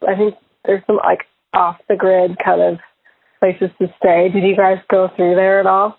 I 0.03 0.17
think 0.17 0.33
there's 0.65 0.83
some 0.87 0.97
like 0.97 1.23
off 1.53 1.77
the 1.87 1.95
grid 1.95 2.35
kind 2.43 2.61
of 2.61 2.79
places 3.39 3.69
to 3.79 3.87
stay. 3.97 4.27
Did 4.33 4.43
you 4.43 4.57
guys 4.57 4.83
go 4.89 5.07
through 5.15 5.35
there 5.35 5.61
at 5.61 5.65
all? 5.65 5.95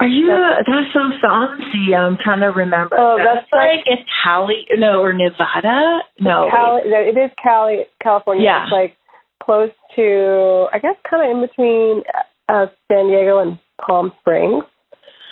Are 0.00 0.06
you? 0.06 0.26
That's 0.26 0.92
so 0.92 1.00
fancy. 1.22 1.94
I'm 1.94 2.18
trying 2.22 2.40
to 2.40 2.48
remember. 2.48 2.96
Oh, 2.98 3.16
that's 3.16 3.46
that's 3.50 3.52
like 3.52 3.86
in 3.86 4.04
Cali, 4.22 4.66
no, 4.76 5.00
or 5.00 5.12
Nevada. 5.12 6.00
No, 6.20 6.48
Cali, 6.50 6.82
it 6.84 7.16
is 7.16 7.30
Cali, 7.42 7.84
California. 8.02 8.44
Yeah. 8.44 8.64
It's 8.64 8.72
like 8.72 8.96
close 9.42 9.70
to, 9.94 10.66
I 10.72 10.80
guess, 10.80 10.96
kind 11.08 11.24
of 11.24 11.36
in 11.36 11.48
between 11.48 12.02
uh, 12.48 12.66
San 12.88 13.06
Diego 13.06 13.38
and 13.38 13.58
Palm 13.80 14.12
Springs. 14.20 14.64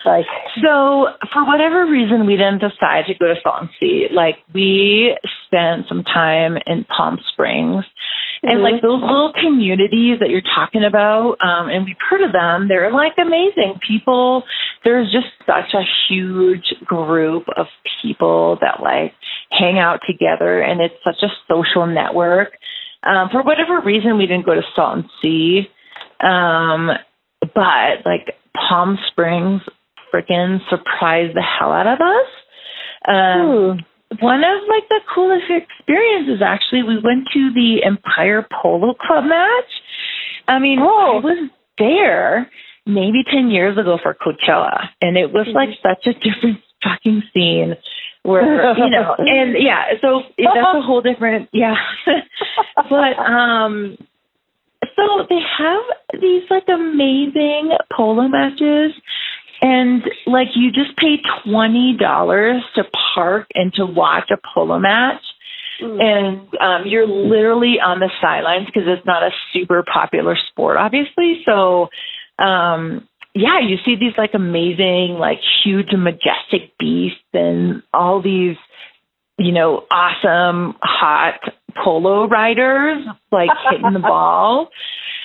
Like, 0.05 0.27
So 0.63 1.09
for 1.33 1.45
whatever 1.47 1.87
reason, 1.87 2.27
we 2.27 2.37
didn't 2.37 2.61
decide 2.61 3.07
to 3.07 3.15
go 3.15 3.27
to 3.27 3.35
Salton 3.43 3.71
Sea. 3.81 4.09
Like 4.13 4.37
we 4.53 5.17
spent 5.47 5.89
some 5.89 6.05
time 6.05 6.59
in 6.67 6.85
Palm 6.85 7.19
Springs, 7.33 7.85
and 8.43 8.63
like 8.63 8.83
those 8.83 9.01
little 9.01 9.33
communities 9.33 10.19
that 10.21 10.29
you're 10.29 10.43
talking 10.55 10.85
about, 10.85 11.37
um, 11.41 11.69
and 11.71 11.87
we've 11.87 11.97
heard 12.11 12.23
of 12.23 12.33
them. 12.33 12.69
They're 12.69 12.93
like 12.93 13.13
amazing 13.17 13.81
people. 13.87 14.43
There's 14.85 15.11
just 15.11 15.29
such 15.47 15.73
a 15.73 15.83
huge 16.09 16.75
group 16.85 17.45
of 17.57 17.67
people 18.03 18.59
that 18.61 18.83
like 18.83 19.15
hang 19.51 19.79
out 19.79 20.01
together, 20.07 20.61
and 20.61 20.81
it's 20.81 20.95
such 21.03 21.23
a 21.23 21.33
social 21.49 21.87
network. 21.87 22.53
Um, 23.03 23.29
for 23.33 23.43
whatever 23.43 23.81
reason, 23.81 24.19
we 24.19 24.27
didn't 24.27 24.47
go 24.47 24.55
to 24.55 24.63
Salton 24.77 25.09
Sea, 25.23 25.63
um, 26.21 26.91
but 27.41 28.05
like 28.05 28.37
Palm 28.69 28.99
Springs 29.11 29.63
freaking 30.15 30.59
surprised 30.71 31.37
the 31.37 31.43
hell 31.43 31.73
out 31.73 31.87
of 31.87 31.99
us. 32.01 32.31
Um, 33.07 33.85
One 34.21 34.45
of 34.45 34.63
like 34.69 34.89
the 34.89 35.01
coolest 35.15 35.51
experiences 35.51 36.41
actually, 36.45 36.83
we 36.83 36.97
went 37.03 37.27
to 37.33 37.51
the 37.53 37.83
Empire 37.85 38.47
Polo 38.63 38.95
Club 38.95 39.25
match. 39.25 39.73
I 40.47 40.59
mean, 40.59 40.79
Oh. 40.81 41.19
I 41.19 41.25
was 41.25 41.51
there 41.79 42.51
maybe 42.87 43.25
ten 43.31 43.51
years 43.51 43.77
ago 43.77 43.99
for 44.03 44.15
Coachella, 44.15 44.89
and 45.01 45.17
it 45.17 45.33
was 45.33 45.49
like 45.53 45.71
such 45.83 46.07
a 46.07 46.13
different 46.15 46.61
fucking 46.83 47.23
scene. 47.33 47.75
Where 48.23 48.77
you 48.79 48.89
know, 48.89 49.15
and 49.19 49.57
yeah, 49.59 49.85
so 50.01 50.23
that's 50.39 50.57
a 50.57 50.81
whole 50.81 51.03
different 51.03 51.49
yeah. 51.53 51.75
but 52.77 53.19
um, 53.19 53.99
so 54.97 55.27
they 55.29 55.41
have 55.59 56.21
these 56.21 56.43
like 56.51 56.65
amazing 56.69 57.77
polo 57.95 58.29
matches 58.29 58.93
and 59.61 60.03
like 60.27 60.49
you 60.55 60.71
just 60.73 60.97
pay 60.97 61.17
twenty 61.45 61.97
dollars 61.99 62.63
to 62.75 62.85
park 63.15 63.47
and 63.55 63.73
to 63.75 63.87
watch 63.87 64.31
a 64.31 64.37
polo 64.55 64.79
match. 64.79 65.23
And 65.81 66.49
um 66.61 66.83
you're 66.87 67.07
literally 67.07 67.77
on 67.85 67.99
the 68.01 68.11
sidelines 68.21 68.67
because 68.67 68.85
it's 68.87 69.07
not 69.07 69.23
a 69.23 69.31
super 69.53 69.83
popular 69.83 70.37
sport 70.51 70.77
obviously. 70.77 71.43
So 71.45 71.89
um 72.39 73.09
yeah 73.35 73.61
you 73.61 73.77
see 73.85 73.97
these 73.97 74.13
like 74.17 74.35
amazing 74.35 75.17
like 75.19 75.39
huge 75.65 75.93
majestic 75.93 76.77
beasts 76.79 77.19
and 77.33 77.83
all 77.93 78.23
these 78.23 78.57
you 79.39 79.53
know 79.53 79.85
awesome 79.91 80.75
hot 80.81 81.41
polo 81.83 82.29
riders 82.29 83.05
like 83.33 83.51
hitting 83.71 83.93
the 83.93 83.99
ball. 84.01 84.71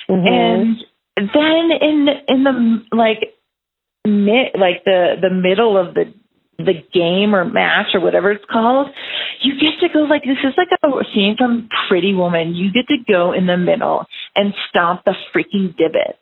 And 0.08 0.76
then 1.16 1.70
in 1.80 2.08
in 2.28 2.44
the 2.44 2.96
like 2.96 3.29
mid 4.06 4.48
like 4.58 4.84
the 4.84 5.16
the 5.20 5.30
middle 5.30 5.76
of 5.76 5.94
the 5.94 6.12
the 6.58 6.74
game 6.92 7.34
or 7.34 7.44
match 7.44 7.94
or 7.94 8.00
whatever 8.00 8.30
it's 8.30 8.44
called, 8.50 8.88
you 9.40 9.54
get 9.54 9.80
to 9.80 9.92
go 9.92 10.00
like 10.00 10.22
this 10.22 10.38
is 10.44 10.54
like 10.56 10.68
a 10.70 11.04
scene 11.14 11.36
from 11.38 11.68
Pretty 11.88 12.14
Woman. 12.14 12.54
You 12.54 12.72
get 12.72 12.86
to 12.88 12.96
go 13.10 13.32
in 13.32 13.46
the 13.46 13.56
middle 13.56 14.04
and 14.34 14.52
stomp 14.68 15.02
the 15.04 15.14
freaking 15.34 15.76
divots. 15.76 16.18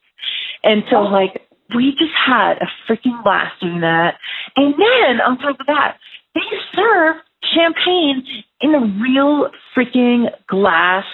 And 0.62 0.82
so 0.90 0.98
oh. 0.98 1.10
like 1.10 1.42
we 1.74 1.90
just 1.92 2.14
had 2.14 2.54
a 2.58 2.68
freaking 2.88 3.22
blast 3.22 3.60
doing 3.60 3.80
that. 3.80 4.14
And 4.56 4.74
then 4.74 5.20
on 5.20 5.38
top 5.38 5.60
of 5.60 5.66
that, 5.66 5.98
they 6.34 6.40
serve 6.74 7.16
champagne 7.54 8.24
in 8.60 8.74
a 8.74 8.80
real 9.02 9.50
freaking 9.76 10.26
glass 10.48 11.04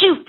chute. 0.00 0.28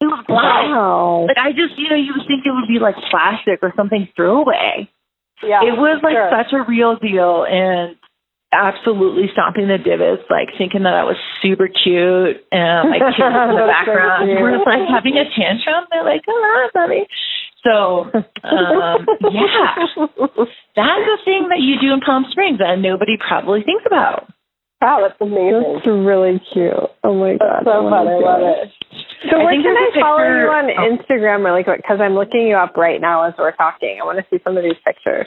It 0.00 0.04
was 0.06 0.24
glass. 0.26 0.70
wow. 0.70 1.26
Like 1.26 1.38
I 1.38 1.50
just, 1.50 1.78
you 1.78 1.88
know, 1.90 1.96
you 1.96 2.12
would 2.16 2.26
think 2.26 2.46
it 2.46 2.52
would 2.52 2.68
be 2.68 2.78
like 2.78 2.94
plastic 3.10 3.58
or 3.62 3.72
something 3.76 4.08
throwaway. 4.14 4.88
Yeah. 5.42 5.62
it 5.62 5.76
was 5.78 6.00
like 6.02 6.14
sure. 6.14 6.30
such 6.30 6.52
a 6.52 6.64
real 6.68 6.96
deal 6.96 7.46
and 7.48 7.96
absolutely 8.52 9.28
stomping 9.32 9.68
the 9.68 9.76
divots, 9.76 10.24
like 10.30 10.48
thinking 10.56 10.82
that 10.84 10.94
I 10.94 11.04
was 11.04 11.16
super 11.42 11.68
cute 11.68 12.40
and 12.50 12.90
like 12.90 13.04
kids 13.16 13.28
in 13.28 13.48
the 13.52 13.60
so 13.60 13.68
background 13.68 14.28
were 14.40 14.58
like 14.64 14.88
having 14.88 15.20
a 15.20 15.28
tantrum. 15.28 15.84
They're 15.90 16.04
like, 16.04 16.24
come 16.24 16.40
on, 16.40 16.70
buddy. 16.72 17.04
So 17.62 18.08
um 18.46 19.04
yeah. 19.28 19.74
That's 20.76 21.04
the 21.04 21.18
thing 21.24 21.48
that 21.50 21.60
you 21.60 21.76
do 21.80 21.92
in 21.92 22.00
Palm 22.00 22.24
Springs 22.30 22.58
that 22.58 22.78
nobody 22.78 23.18
probably 23.20 23.62
thinks 23.62 23.84
about. 23.86 24.32
Wow, 24.80 25.02
that's 25.06 25.20
amazing. 25.20 25.74
That's 25.74 25.86
really 25.86 26.40
cute. 26.52 26.72
Oh 27.02 27.14
my 27.14 27.36
god. 27.36 27.64
That's 27.64 27.66
so 27.66 27.90
fun. 27.90 28.06
I 28.06 28.18
love 28.18 28.40
it. 28.42 28.70
So 29.30 29.36
I 29.36 29.44
where 29.44 29.52
think 29.52 29.64
can 29.64 29.74
there's 29.74 29.94
I 29.94 29.98
a 29.98 30.02
follow 30.02 30.18
picture- 30.18 30.40
you 30.40 30.48
on 30.54 30.66
oh. 30.70 30.96
Instagram 30.96 31.44
really 31.44 31.64
quick? 31.64 31.82
Because 31.82 31.98
I'm 32.00 32.14
looking 32.14 32.46
you 32.46 32.54
up 32.56 32.76
right 32.76 33.00
now 33.00 33.24
as 33.26 33.34
we're 33.36 33.52
talking. 33.56 33.98
I 34.00 34.04
want 34.04 34.18
to 34.18 34.26
see 34.30 34.40
some 34.44 34.56
of 34.56 34.62
these 34.62 34.78
pictures. 34.86 35.26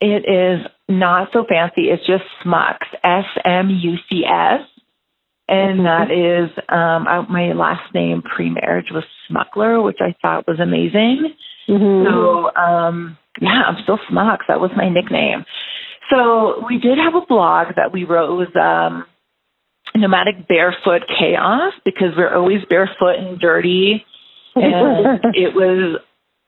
It 0.00 0.24
is 0.28 0.66
not 0.88 1.28
so 1.32 1.44
fancy. 1.48 1.88
It's 1.90 2.06
just 2.06 2.24
Smucks, 2.44 2.88
S 3.04 3.24
M 3.44 3.68
U 3.70 3.96
C 4.08 4.24
S. 4.24 4.60
And 5.48 5.86
that 5.86 6.10
is 6.10 6.50
um 6.68 7.06
I, 7.06 7.24
my 7.30 7.52
last 7.52 7.94
name 7.94 8.22
pre-marriage 8.22 8.88
was 8.90 9.04
Smuckler, 9.30 9.82
which 9.84 9.98
I 10.00 10.14
thought 10.22 10.46
was 10.48 10.58
amazing. 10.58 11.34
Mm-hmm. 11.68 12.08
So 12.08 12.50
um 12.60 13.16
yeah, 13.40 13.62
I'm 13.68 13.76
still 13.82 13.98
Smucks. 14.10 14.48
That 14.48 14.60
was 14.60 14.70
my 14.76 14.88
nickname. 14.88 15.44
So 16.10 16.64
we 16.66 16.78
did 16.78 16.98
have 16.98 17.14
a 17.14 17.26
blog 17.26 17.74
that 17.76 17.92
we 17.92 18.04
wrote. 18.04 18.30
It 18.30 18.48
was 18.54 18.56
um 18.56 19.04
nomadic 19.94 20.46
barefoot 20.48 21.02
chaos 21.18 21.72
because 21.84 22.10
we're 22.16 22.34
always 22.34 22.64
barefoot 22.68 23.16
and 23.18 23.38
dirty 23.38 24.04
and 24.56 25.20
it 25.34 25.54
was 25.54 26.00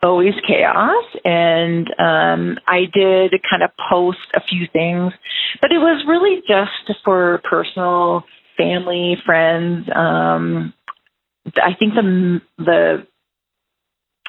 always 0.03 0.35
chaos 0.47 1.05
and 1.25 1.89
um 1.99 2.59
I 2.67 2.81
did 2.93 3.33
kind 3.49 3.63
of 3.63 3.71
post 3.91 4.19
a 4.35 4.41
few 4.41 4.67
things 4.73 5.13
but 5.61 5.73
it 5.73 5.79
was 5.79 6.05
really 6.07 6.43
just 6.47 7.01
for 7.05 7.41
personal 7.49 8.25
family, 8.59 9.17
friends. 9.25 9.89
Um, 9.95 10.75
I 11.57 11.73
think 11.79 11.95
the 11.95 12.41
the 12.59 13.07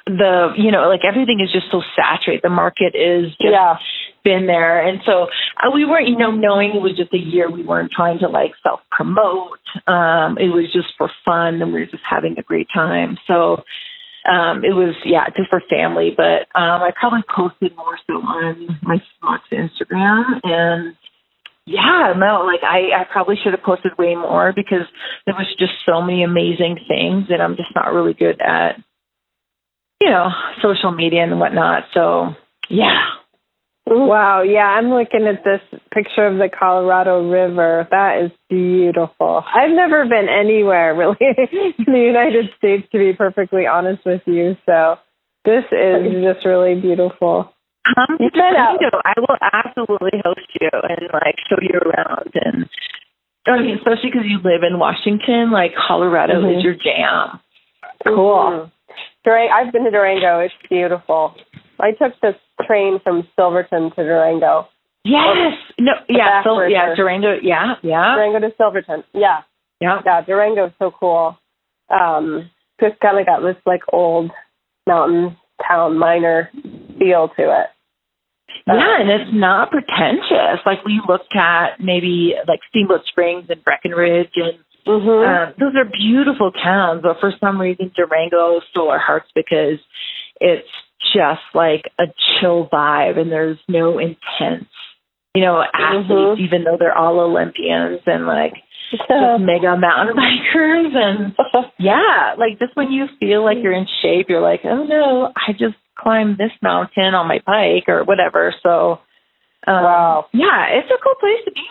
the 0.06 0.50
you 0.58 0.72
know 0.72 0.88
like 0.88 1.02
everything 1.04 1.42
is 1.42 1.52
just 1.52 1.66
so 1.72 1.82
saturated. 1.96 2.42
The 2.44 2.50
market 2.50 2.96
is 2.96 3.32
just 3.32 3.52
Yeah. 3.52 3.76
Been 4.24 4.48
there, 4.48 4.86
and 4.86 5.00
so 5.06 5.28
uh, 5.58 5.72
we 5.74 5.86
weren't 5.86 6.08
you 6.08 6.18
know 6.18 6.32
knowing 6.32 6.72
it 6.76 6.82
was 6.82 6.98
just 6.98 7.14
a 7.14 7.18
year. 7.18 7.50
We 7.50 7.64
weren't 7.64 7.92
trying 7.92 8.20
to 8.20 8.28
like 8.28 8.52
self 8.64 8.82
promote. 8.92 9.60
Um, 9.88 10.38
it 10.38 10.50
was 10.50 10.72
just 10.74 10.90
for 10.98 11.10
fun, 11.26 11.62
and 11.62 11.74
we 11.74 11.82
were 11.82 11.86
just 11.86 12.04
having 12.10 12.38
a 12.38 12.44
great 12.44 12.68
time. 12.74 13.18
So 13.28 13.64
um, 14.30 14.64
it 14.64 14.74
was 14.74 14.96
yeah 15.06 15.26
just 15.36 15.50
for 15.50 15.62
family. 15.70 16.12
But 16.16 16.48
um, 16.56 16.82
I 16.82 16.92
probably 17.00 17.24
posted 17.34 17.76
more 17.76 17.98
so 18.08 18.14
on 18.16 18.80
my 18.84 19.02
Smart 19.20 19.42
Instagram 19.52 20.40
and. 20.44 20.96
Yeah, 21.66 22.14
no, 22.18 22.46
like 22.48 22.64
I, 22.64 23.00
I 23.00 23.04
probably 23.12 23.36
should 23.36 23.54
have 23.54 23.62
posted 23.62 23.92
way 23.96 24.16
more 24.16 24.52
because 24.56 24.88
there 25.28 25.36
was 25.36 25.46
just 25.60 25.74
so 25.86 26.02
many 26.02 26.24
amazing 26.24 26.80
things 26.88 27.26
and 27.30 27.44
I'm 27.44 27.58
just 27.58 27.70
not 27.76 27.94
really 27.94 28.16
good 28.16 28.42
at 28.42 28.78
you 30.02 30.10
know, 30.10 30.30
social 30.62 30.92
media 30.92 31.24
and 31.24 31.40
whatnot. 31.40 31.84
So 31.94 32.36
yeah. 32.70 33.00
Wow, 33.86 34.44
yeah, 34.44 34.66
I'm 34.78 34.90
looking 34.90 35.26
at 35.26 35.44
this 35.44 35.62
picture 35.92 36.28
of 36.28 36.38
the 36.38 36.48
Colorado 36.50 37.28
River. 37.28 37.88
That 37.90 38.22
is 38.24 38.32
beautiful. 38.50 39.44
I've 39.52 39.72
never 39.72 40.06
been 40.06 40.28
anywhere 40.30 40.94
really 40.98 41.18
in 41.20 41.86
the 41.92 42.00
United 42.00 42.46
States 42.58 42.88
to 42.92 43.00
be 43.00 43.14
perfectly 43.14 43.66
honest 43.66 44.06
with 44.06 44.22
you. 44.28 44.56
So 44.66 44.96
this 45.44 45.64
is 45.72 46.22
just 46.24 46.46
really 46.46 46.80
beautiful. 46.80 47.52
Come 47.96 48.18
to 48.20 48.30
Toledo. 48.30 49.02
I 49.04 49.14
will 49.18 49.38
absolutely 49.42 50.22
host 50.24 50.46
you 50.62 50.70
and 50.72 51.10
like 51.12 51.36
show 51.50 51.58
you 51.62 51.80
around 51.80 52.30
and 52.36 52.70
I 53.48 53.58
mean, 53.64 53.78
especially 53.78 54.12
because 54.12 54.28
you 54.28 54.38
live 54.44 54.62
in 54.62 54.78
Washington, 54.78 55.50
like 55.52 55.72
Colorado 55.88 56.42
Mhm. 56.44 56.58
is 56.58 56.64
your 56.64 56.76
jam. 56.76 57.40
Cool. 58.06 58.70
Durang- 59.26 59.50
I've 59.52 59.72
been 59.74 59.86
to 59.86 59.90
Durango. 59.92 60.40
It's 60.42 60.54
beautiful. 60.70 61.34
I 61.80 61.92
took 61.92 62.20
the 62.22 62.32
train 62.66 63.00
from 63.04 63.28
Silverton 63.36 63.92
to 63.96 64.04
Durango. 64.04 64.68
Yes. 65.04 65.54
No. 65.80 65.94
Yeah. 66.10 66.42
Backwards 66.44 66.74
yeah. 66.74 66.96
Durango. 66.96 67.36
Yeah. 67.42 67.76
Yeah. 67.84 68.16
Durango 68.16 68.40
to 68.48 68.54
Silverton. 68.58 69.04
Yeah. 69.14 69.42
Yeah. 69.80 70.00
Yeah, 70.06 70.22
Durango's 70.22 70.72
so 70.78 70.92
cool. 70.92 71.38
Um, 71.90 72.50
just 72.82 73.00
kind 73.00 73.20
of 73.20 73.26
got 73.26 73.42
this 73.42 73.56
like 73.66 73.82
old 73.94 74.32
mountain 74.86 75.38
town 75.66 75.98
miner 75.98 76.50
feel 76.98 77.30
to 77.38 77.44
it. 77.44 77.68
Yeah, 78.68 79.02
and 79.02 79.10
it's 79.10 79.32
not 79.34 79.72
pretentious. 79.72 80.60
Like 80.66 80.84
we 80.86 81.02
looked 81.08 81.36
at 81.36 81.80
maybe 81.80 82.34
like 82.48 82.60
Steamboat 82.70 83.02
Springs 83.08 83.46
and 83.50 83.64
Breckenridge 83.64 84.32
and 84.36 84.60
Mm-hmm. 84.88 85.08
Um, 85.08 85.54
those 85.60 85.76
are 85.76 85.86
beautiful 85.86 86.52
towns, 86.52 87.02
but 87.04 87.20
for 87.20 87.32
some 87.40 87.62
reason 87.62 87.92
Durango 87.96 88.60
stole 88.72 88.90
our 88.90 88.98
hearts 88.98 89.28
because 89.36 89.78
it's 90.40 90.68
just 91.14 91.42
like 91.54 91.92
a 92.00 92.06
chill 92.40 92.68
vibe 92.72 93.18
and 93.20 93.32
there's 93.32 93.58
no 93.68 93.98
intense, 94.00 94.70
you 95.34 95.42
know, 95.42 95.64
athletes, 95.74 96.40
Mhm. 96.40 96.46
even 96.46 96.64
though 96.64 96.78
they're 96.78 96.98
all 96.98 97.20
Olympians 97.20 98.02
and 98.06 98.26
like 98.28 98.54
just 98.92 99.10
mega 99.10 99.76
mountain 99.78 100.16
bikers 100.18 100.96
and 100.96 101.36
yeah, 101.80 102.36
like 102.38 102.60
just 102.60 102.76
when 102.76 102.92
you 102.92 103.08
feel 103.20 103.44
like 103.44 103.58
you're 103.62 103.74
in 103.74 103.88
shape, 104.02 104.28
you're 104.30 104.42
like, 104.42 104.62
oh 104.64 104.84
no, 104.84 105.32
I 105.36 105.54
just 105.54 105.76
climbed 105.98 106.38
this 106.38 106.52
mountain 106.62 107.14
on 107.14 107.28
my 107.28 107.40
bike 107.46 107.88
or 107.90 108.04
whatever. 108.04 108.54
So, 108.64 109.00
um, 109.68 109.84
Wow. 109.84 110.26
yeah, 110.34 110.68
it's 110.70 110.90
a 110.90 110.98
cool 111.04 111.16
place 111.20 111.44
to 111.46 111.52
be. 111.52 111.62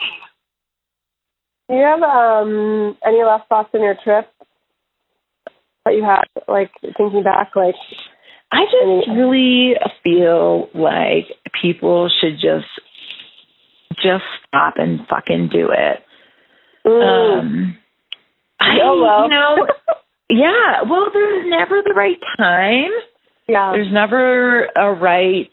Do 1.68 1.74
you 1.76 1.82
have 1.84 2.03
um 2.03 2.97
any 3.05 3.22
last 3.24 3.49
thoughts 3.49 3.70
on 3.74 3.82
your 3.82 3.97
trip 4.03 4.28
that 5.84 5.95
you 5.95 6.05
had, 6.05 6.24
like 6.47 6.70
thinking 6.97 7.22
back, 7.22 7.53
like 7.57 7.74
I 8.51 8.65
just 8.65 9.09
really 9.11 9.75
feel 10.03 10.69
like 10.75 11.27
people 11.61 12.09
should 12.21 12.35
just 12.35 12.67
just 14.03 14.25
stop 14.47 14.75
and 14.77 15.01
fucking 15.09 15.49
do 15.53 15.69
it. 15.71 16.03
mm, 16.87 17.39
Um 17.41 17.79
I 18.61 18.77
YOLO. 18.79 19.25
you 19.25 19.29
know 19.31 19.67
yeah, 20.31 20.83
well 20.89 21.09
there's 21.13 21.45
never 21.49 21.83
the 21.83 21.95
right 21.95 22.19
time. 22.37 22.91
yeah, 23.49 23.73
There's 23.73 23.93
never 23.93 24.67
a 24.77 24.93
right 24.95 25.51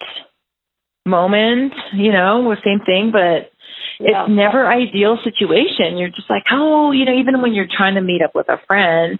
moment, 1.05 1.73
you 1.93 2.11
know, 2.11 2.43
the 2.49 2.57
same 2.63 2.79
thing, 2.85 3.11
but 3.11 3.51
yeah. 3.99 4.23
it's 4.23 4.29
never 4.31 4.67
ideal 4.67 5.17
situation. 5.23 5.97
You're 5.97 6.09
just 6.09 6.29
like, 6.29 6.43
oh, 6.51 6.91
you 6.91 7.05
know, 7.05 7.13
even 7.13 7.41
when 7.41 7.53
you're 7.53 7.67
trying 7.69 7.95
to 7.95 8.01
meet 8.01 8.21
up 8.21 8.31
with 8.35 8.49
a 8.49 8.57
friend, 8.67 9.19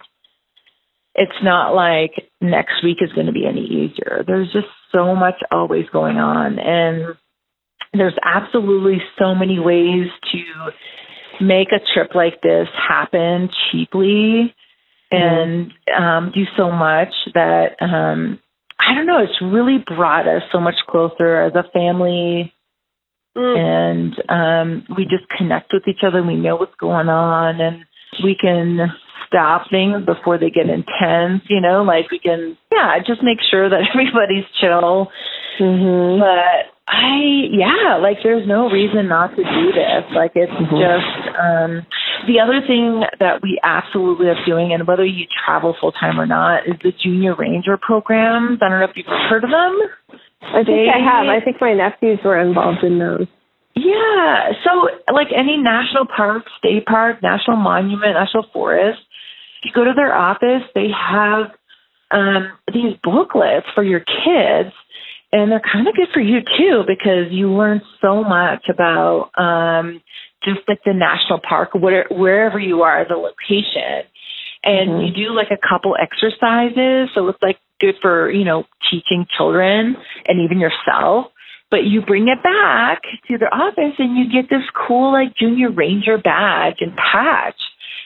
it's 1.16 1.42
not 1.42 1.74
like 1.74 2.12
next 2.40 2.84
week 2.84 2.98
is 3.00 3.12
going 3.12 3.26
to 3.26 3.32
be 3.32 3.46
any 3.46 3.64
easier. 3.64 4.24
There's 4.26 4.52
just 4.52 4.66
so 4.92 5.14
much 5.14 5.36
always 5.50 5.86
going 5.92 6.16
on, 6.16 6.58
and 6.58 7.16
there's 7.92 8.16
absolutely 8.22 8.98
so 9.18 9.34
many 9.34 9.58
ways 9.58 10.08
to 10.32 11.44
make 11.44 11.68
a 11.72 11.80
trip 11.94 12.14
like 12.14 12.40
this 12.42 12.68
happen 12.88 13.48
cheaply 13.70 14.54
and 15.10 15.72
um, 15.96 16.32
do 16.34 16.44
so 16.56 16.70
much 16.70 17.12
that 17.34 17.76
um, 17.80 18.38
I 18.78 18.94
don't 18.94 19.06
know. 19.06 19.22
It's 19.22 19.40
really 19.40 19.78
brought 19.86 20.26
us 20.26 20.42
so 20.52 20.60
much 20.60 20.76
closer 20.88 21.42
as 21.42 21.52
a 21.54 21.70
family 21.72 22.52
Mm, 23.36 23.58
and 23.58 24.14
um, 24.30 24.96
we 24.96 25.04
just 25.04 25.28
connect 25.36 25.72
with 25.72 25.82
each 25.86 26.00
other. 26.06 26.18
and 26.18 26.26
We 26.26 26.36
know 26.36 26.56
what's 26.56 26.74
going 26.80 27.08
on, 27.08 27.60
and 27.60 27.84
we 28.24 28.34
can 28.40 28.78
stop 29.26 29.70
things 29.70 30.04
before 30.04 30.38
they 30.38 30.50
get 30.50 30.68
intense. 30.68 31.42
You 31.48 31.60
know, 31.60 31.82
like 31.82 32.10
we 32.10 32.18
can, 32.18 32.56
yeah, 32.72 32.98
just 33.06 33.22
make 33.22 33.38
sure 33.50 33.68
that 33.68 33.80
everybody's 33.94 34.48
chill. 34.60 35.08
Mm-hmm. 35.60 36.20
But 36.20 36.72
I, 36.86 37.50
yeah, 37.50 37.98
like 38.00 38.18
there's 38.22 38.46
no 38.46 38.70
reason 38.70 39.08
not 39.08 39.34
to 39.34 39.42
do 39.42 39.72
this. 39.72 40.04
Like 40.14 40.32
it's 40.34 40.52
just 40.52 41.22
um, 41.34 41.82
the 42.30 42.38
other 42.38 42.62
thing 42.62 43.02
that 43.18 43.42
we 43.42 43.58
absolutely 43.62 44.28
are 44.28 44.44
doing, 44.46 44.72
and 44.72 44.86
whether 44.86 45.04
you 45.04 45.26
travel 45.44 45.74
full 45.80 45.92
time 45.92 46.20
or 46.20 46.26
not, 46.26 46.68
is 46.68 46.76
the 46.82 46.92
Junior 47.02 47.34
Ranger 47.34 47.76
programs. 47.76 48.60
I 48.62 48.68
don't 48.68 48.80
know 48.80 48.86
if 48.86 48.96
you've 48.96 49.06
heard 49.06 49.42
of 49.42 49.50
them. 49.50 50.18
I 50.42 50.62
think 50.62 50.86
I 50.86 51.02
have. 51.02 51.26
I 51.26 51.44
think 51.44 51.56
my 51.60 51.74
nephews 51.74 52.20
were 52.24 52.38
involved 52.38 52.84
in 52.84 52.98
those. 52.98 53.26
Yeah. 53.76 54.52
So, 54.64 54.88
like 55.12 55.28
any 55.36 55.58
national 55.58 56.06
park, 56.06 56.44
state 56.58 56.86
park, 56.86 57.22
national 57.22 57.58
monument, 57.58 58.14
national 58.14 58.46
forest, 58.52 59.00
if 59.62 59.66
you 59.66 59.72
go 59.74 59.84
to 59.84 59.92
their 59.94 60.14
office, 60.14 60.62
they 60.74 60.88
have 60.90 61.50
um, 62.10 62.52
these 62.72 62.96
booklets 63.02 63.66
for 63.74 63.84
your 63.84 64.00
kids, 64.00 64.74
and 65.30 65.52
they're 65.52 65.60
kind 65.60 65.86
of 65.86 65.94
good 65.94 66.08
for 66.14 66.20
you 66.20 66.40
too 66.40 66.84
because 66.86 67.30
you 67.30 67.52
learn 67.52 67.82
so 68.00 68.24
much 68.24 68.64
about 68.70 69.30
um, 69.36 70.00
just 70.42 70.60
like 70.68 70.80
the 70.86 70.94
national 70.94 71.40
park, 71.46 71.74
where, 71.74 72.06
wherever 72.10 72.58
you 72.58 72.82
are, 72.82 73.04
the 73.06 73.16
location. 73.16 74.08
And 74.64 75.06
you 75.06 75.12
do 75.12 75.32
like 75.32 75.50
a 75.52 75.68
couple 75.68 75.94
exercises, 76.00 77.10
so 77.14 77.28
it's 77.28 77.38
like 77.42 77.58
good 77.78 77.94
for 78.00 78.30
you 78.30 78.44
know 78.44 78.64
teaching 78.90 79.26
children 79.36 79.96
and 80.26 80.40
even 80.40 80.58
yourself 80.58 81.26
but 81.70 81.84
you 81.84 82.00
bring 82.02 82.28
it 82.28 82.42
back 82.42 83.02
to 83.28 83.38
the 83.38 83.46
office 83.46 83.94
and 83.98 84.16
you 84.16 84.30
get 84.30 84.48
this 84.50 84.64
cool 84.86 85.12
like 85.12 85.34
junior 85.36 85.70
ranger 85.70 86.18
badge 86.18 86.76
and 86.80 86.94
patch 86.96 87.56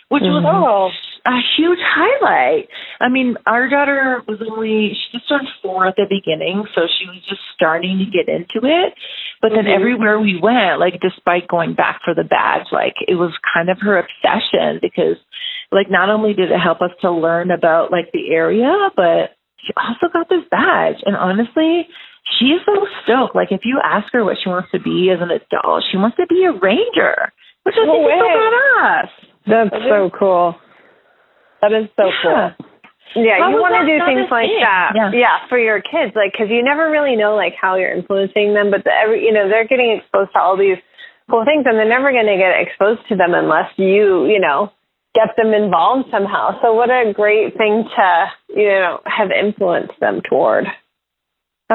which 0.09 0.23
was 0.25 0.43
Oh, 0.45 0.91
a 1.25 1.39
huge 1.57 1.79
highlight. 1.81 2.69
I 3.01 3.09
mean 3.09 3.37
our 3.47 3.69
daughter 3.69 4.23
was 4.27 4.43
only 4.43 4.91
she 4.95 5.19
just 5.19 5.29
turned 5.29 5.47
four 5.63 5.87
at 5.87 5.95
the 5.97 6.07
beginning 6.11 6.65
so 6.75 6.83
she 6.99 7.07
was 7.07 7.23
just 7.29 7.41
starting 7.55 7.99
to 7.99 8.07
get 8.11 8.29
into 8.29 8.67
it. 8.67 8.95
But 9.41 9.53
then 9.55 9.67
Mhm. 9.67 9.75
everywhere 9.75 10.19
we 10.19 10.37
went 10.41 10.81
like 10.81 11.01
despite 11.01 11.47
going 11.47 11.75
back 11.75 12.01
for 12.05 12.13
the 12.15 12.25
badge 12.25 12.67
like 12.73 12.97
it 13.07 13.15
was 13.17 13.33
kind 13.55 13.69
of 13.71 13.79
her 13.81 13.99
obsession 13.99 14.81
because 14.83 15.17
like 15.71 15.89
not 15.91 16.11
only 16.11 16.35
did 16.35 16.51
it 16.51 16.59
help 16.59 16.81
us 16.83 16.91
to 17.03 17.11
learn 17.11 17.53
about 17.53 17.93
like 17.93 18.11
the 18.13 18.33
area 18.33 18.91
but 18.97 19.37
she 19.63 19.73
also 19.77 20.09
got 20.13 20.29
this 20.29 20.45
badge. 20.51 20.97
And 21.07 21.15
honestly 21.15 21.87
she 22.39 22.47
is 22.57 22.61
so 22.67 22.87
stoked 23.05 23.35
like 23.35 23.51
if 23.51 23.63
you 23.65 23.81
ask 23.83 24.13
her 24.13 24.25
what 24.25 24.37
she 24.43 24.49
wants 24.49 24.71
to 24.73 24.81
be 24.81 25.11
as 25.11 25.19
an 25.21 25.31
adult 25.31 25.85
she 25.91 25.97
wants 25.97 26.17
to 26.17 26.27
be 26.29 26.45
a 26.45 26.53
ranger 26.53 27.33
which 27.65 27.75
i 27.81 27.85
No 27.85 27.93
think 27.93 28.07
is 28.07 28.19
so 28.21 28.27
way. 28.27 28.37
badass 28.39 29.09
That's 29.47 29.71
That 29.71 29.89
so 29.89 30.11
cool. 30.19 30.55
that 31.63 31.73
is 31.73 31.89
so 31.97 32.07
Yeah. 32.07 32.23
cool. 32.23 32.67
Yeah, 33.17 33.43
How 33.43 33.51
you 33.51 33.59
want 33.59 33.75
to 33.75 33.83
do 33.91 33.99
things 34.07 34.31
like 34.31 34.47
thing? 34.47 34.63
that. 34.63 34.95
Yeah. 34.95 35.43
for 35.51 35.59
your 35.59 35.83
kids, 35.83 36.15
like 36.15 36.31
because 36.31 36.47
you 36.49 36.63
never 36.63 36.89
really 36.95 37.17
know 37.17 37.35
like 37.35 37.55
how 37.61 37.75
you're 37.75 37.91
influencing 37.91 38.55
them, 38.55 38.71
but 38.71 38.85
the, 38.85 38.93
every 38.95 39.25
you 39.27 39.33
know 39.35 39.49
they're 39.51 39.67
getting 39.67 39.91
exposed 39.99 40.31
to 40.35 40.39
all 40.39 40.57
these 40.57 40.79
cool 41.29 41.43
things, 41.45 41.67
and 41.67 41.75
they're 41.75 41.89
never 41.91 42.13
going 42.13 42.31
to 42.31 42.39
get 42.39 42.55
exposed 42.55 43.03
to 43.11 43.17
them 43.19 43.35
unless 43.35 43.67
you 43.77 44.27
you 44.31 44.39
know 44.39 44.71
get 45.19 45.35
them 45.37 45.51
involved 45.53 46.07
somehow. 46.13 46.55
So 46.63 46.73
what 46.73 46.89
a 46.89 47.11
great 47.13 47.59
thing 47.59 47.83
to 47.83 48.07
you 48.55 48.69
know 48.79 49.01
have 49.11 49.35
influenced 49.35 49.99
them 49.99 50.23
toward. 50.31 50.67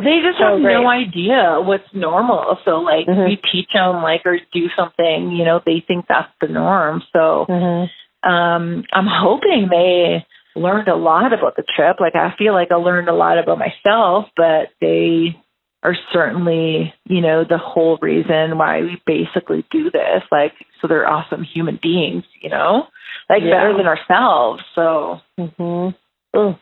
They 0.04 0.20
just 0.22 0.38
So 0.39 0.46
have 0.46 0.62
great. 0.62 0.74
no 0.74 0.88
idea 0.89 1.62
what's 1.62 1.88
normal. 1.93 2.60
So 2.66 2.80
like 2.80 3.08
Mhm. 3.08 3.26
we 3.28 3.36
teach 3.38 3.72
them 3.74 4.04
like 4.04 4.26
or 4.26 4.39
do 4.52 4.70
something, 4.76 5.32
you 5.32 5.46
know, 5.46 5.62
they 5.66 5.80
think 5.80 6.06
that's 6.08 6.32
the 6.41 6.48
norm. 6.48 7.02
So 7.14 7.46
Mm-hmm. 7.50 8.30
um 8.30 8.84
I'm 8.91 9.08
hoping 9.08 9.70
they 9.70 10.26
learned 10.56 10.88
a 10.88 10.96
lot 10.96 11.34
about 11.34 11.56
the 11.56 11.64
trip. 11.76 12.00
Like 12.00 12.16
I 12.16 12.32
feel 12.38 12.54
like 12.54 12.72
I 12.72 12.76
learned 12.76 13.10
a 13.10 13.14
lot 13.14 13.38
about 13.38 13.58
myself, 13.60 14.26
but 14.36 14.70
they 14.82 15.36
are 15.84 15.96
certainly, 16.12 16.93
you 17.06 17.22
know, 17.22 17.43
the 17.43 17.60
whole 17.60 17.98
reason 18.02 18.58
why 18.58 18.82
we 18.82 19.02
basically 19.06 19.64
do 19.72 19.91
this. 19.91 20.24
Like 20.32 20.54
so 20.82 20.88
they're 20.88 21.08
awesome 21.08 21.43
human 21.43 21.80
beings, 21.82 22.26
you 22.41 22.50
know? 22.50 22.88
Like 23.30 23.43
Yeah. 23.43 23.52
better 23.52 23.78
than 23.78 23.88
ourselves. 23.88 24.62
So 24.76 25.22
hmm 25.38 25.89
Mm. 26.36 26.60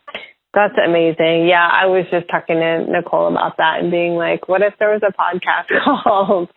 That's 0.53 0.77
amazing. 0.77 1.49
Yeah, 1.49 1.65
I 1.65 1.89
was 1.89 2.05
just 2.13 2.29
talking 2.29 2.61
to 2.61 2.85
Nicole 2.85 3.25
about 3.25 3.57
that 3.57 3.81
and 3.81 3.89
being 3.89 4.13
like, 4.13 4.45
what 4.47 4.61
if 4.61 4.77
there 4.77 4.93
was 4.93 5.01
a 5.01 5.09
podcast 5.09 5.65
called 6.05 6.49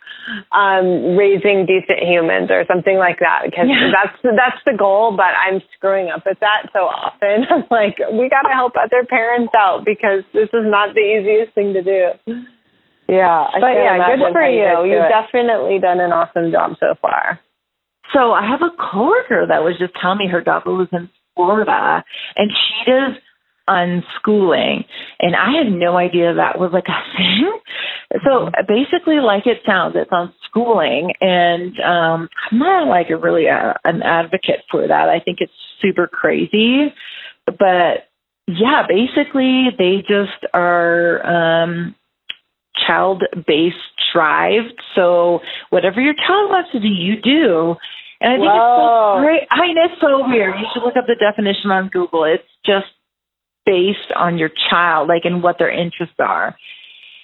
um, 0.53 1.17
"Raising 1.17 1.65
Decent 1.65 2.05
Humans" 2.05 2.53
or 2.53 2.69
something 2.69 3.01
like 3.01 3.21
that? 3.25 3.49
Because 3.49 3.65
Yeah. 3.73 3.89
that's 3.97 4.21
that's 4.21 4.61
the 4.69 4.77
goal, 4.77 5.17
but 5.17 5.33
I'm 5.33 5.65
screwing 5.73 6.13
up 6.13 6.29
at 6.29 6.37
that 6.45 6.69
so 6.77 6.85
often. 6.85 7.45
I'm 7.51 7.65
like, 7.73 7.97
we 8.13 8.29
got 8.29 8.45
to 8.45 8.53
help 8.53 8.77
other 8.77 9.01
parents 9.09 9.55
out 9.57 9.89
because 9.89 10.29
this 10.37 10.53
is 10.53 10.69
not 10.69 10.93
the 10.93 11.01
easiest 11.01 11.55
thing 11.57 11.73
to 11.73 11.81
do. 11.83 12.45
Yeah, 13.09 13.49
I 13.49 13.57
But 13.65 13.81
yeah, 13.81 13.97
good 14.13 14.29
for 14.33 14.45
you. 14.45 14.93
You've 14.93 15.09
it. 15.09 15.15
definitely 15.15 15.79
done 15.81 16.01
an 16.05 16.13
awesome 16.13 16.53
job 16.53 16.77
so 16.81 17.01
far. 17.01 17.41
So 18.13 18.33
I 18.33 18.45
have 18.45 18.61
a 18.61 18.71
coworker 18.77 19.47
that 19.49 19.65
was 19.65 19.79
just 19.79 19.95
telling 20.01 20.19
me 20.19 20.29
her 20.29 20.43
daughter 20.43 20.71
was 20.71 20.89
in 20.93 21.09
Florida 21.35 22.05
and 22.37 22.51
she 22.53 22.91
does 22.91 23.17
unschooling 23.69 24.85
and 25.21 25.35
I 25.35 25.59
had 25.59 25.73
no 25.73 25.97
idea 25.97 26.35
that 26.35 26.59
was 26.59 26.71
like 26.73 26.87
a 26.89 27.17
thing. 27.17 27.53
So 28.25 28.51
basically 28.69 29.21
like 29.21 29.47
it 29.47 29.59
sounds, 29.67 29.97
it's 29.97 30.11
unschooling 30.11 31.11
and 31.21 31.79
um 31.81 32.29
I'm 32.51 32.59
not 32.59 32.89
like 32.89 33.11
a 33.11 33.17
really 33.17 33.49
uh, 33.49 33.75
an 33.85 34.03
advocate 34.03 34.65
for 34.71 34.87
that. 34.87 35.09
I 35.09 35.21
think 35.21 35.39
it's 35.41 35.53
super 35.83 36.07
crazy. 36.07 36.93
But 37.47 38.09
yeah, 38.47 38.85
basically 38.89 39.69
they 39.77 40.03
just 40.07 40.47
are 40.55 41.25
um 41.27 41.95
child 42.87 43.23
based 43.47 43.77
drive. 44.13 44.65
So 44.95 45.41
whatever 45.71 46.01
your 46.01 46.15
child 46.15 46.51
wants 46.51 46.71
to 46.73 46.81
do, 46.81 46.89
you 46.89 47.21
do. 47.21 47.77
And 48.21 48.33
I 48.33 48.37
think 48.37 48.49
it's 48.49 48.81
so 48.81 49.21
great. 49.21 49.43
I 49.51 49.61
mean, 49.61 49.77
it's 49.77 50.01
so 50.01 50.27
weird. 50.27 50.55
You 50.59 50.67
should 50.73 50.83
look 50.83 50.97
up 50.97 51.05
the 51.07 51.21
definition 51.21 51.71
on 51.71 51.89
Google. 51.93 52.25
It's 52.25 52.49
just 52.65 52.89
based 53.67 54.13
on 54.15 54.39
your 54.39 54.51
child, 54.71 55.09
like, 55.09 55.25
and 55.25 55.43
what 55.43 55.59
their 55.59 55.71
interests 55.71 56.17
are. 56.19 56.57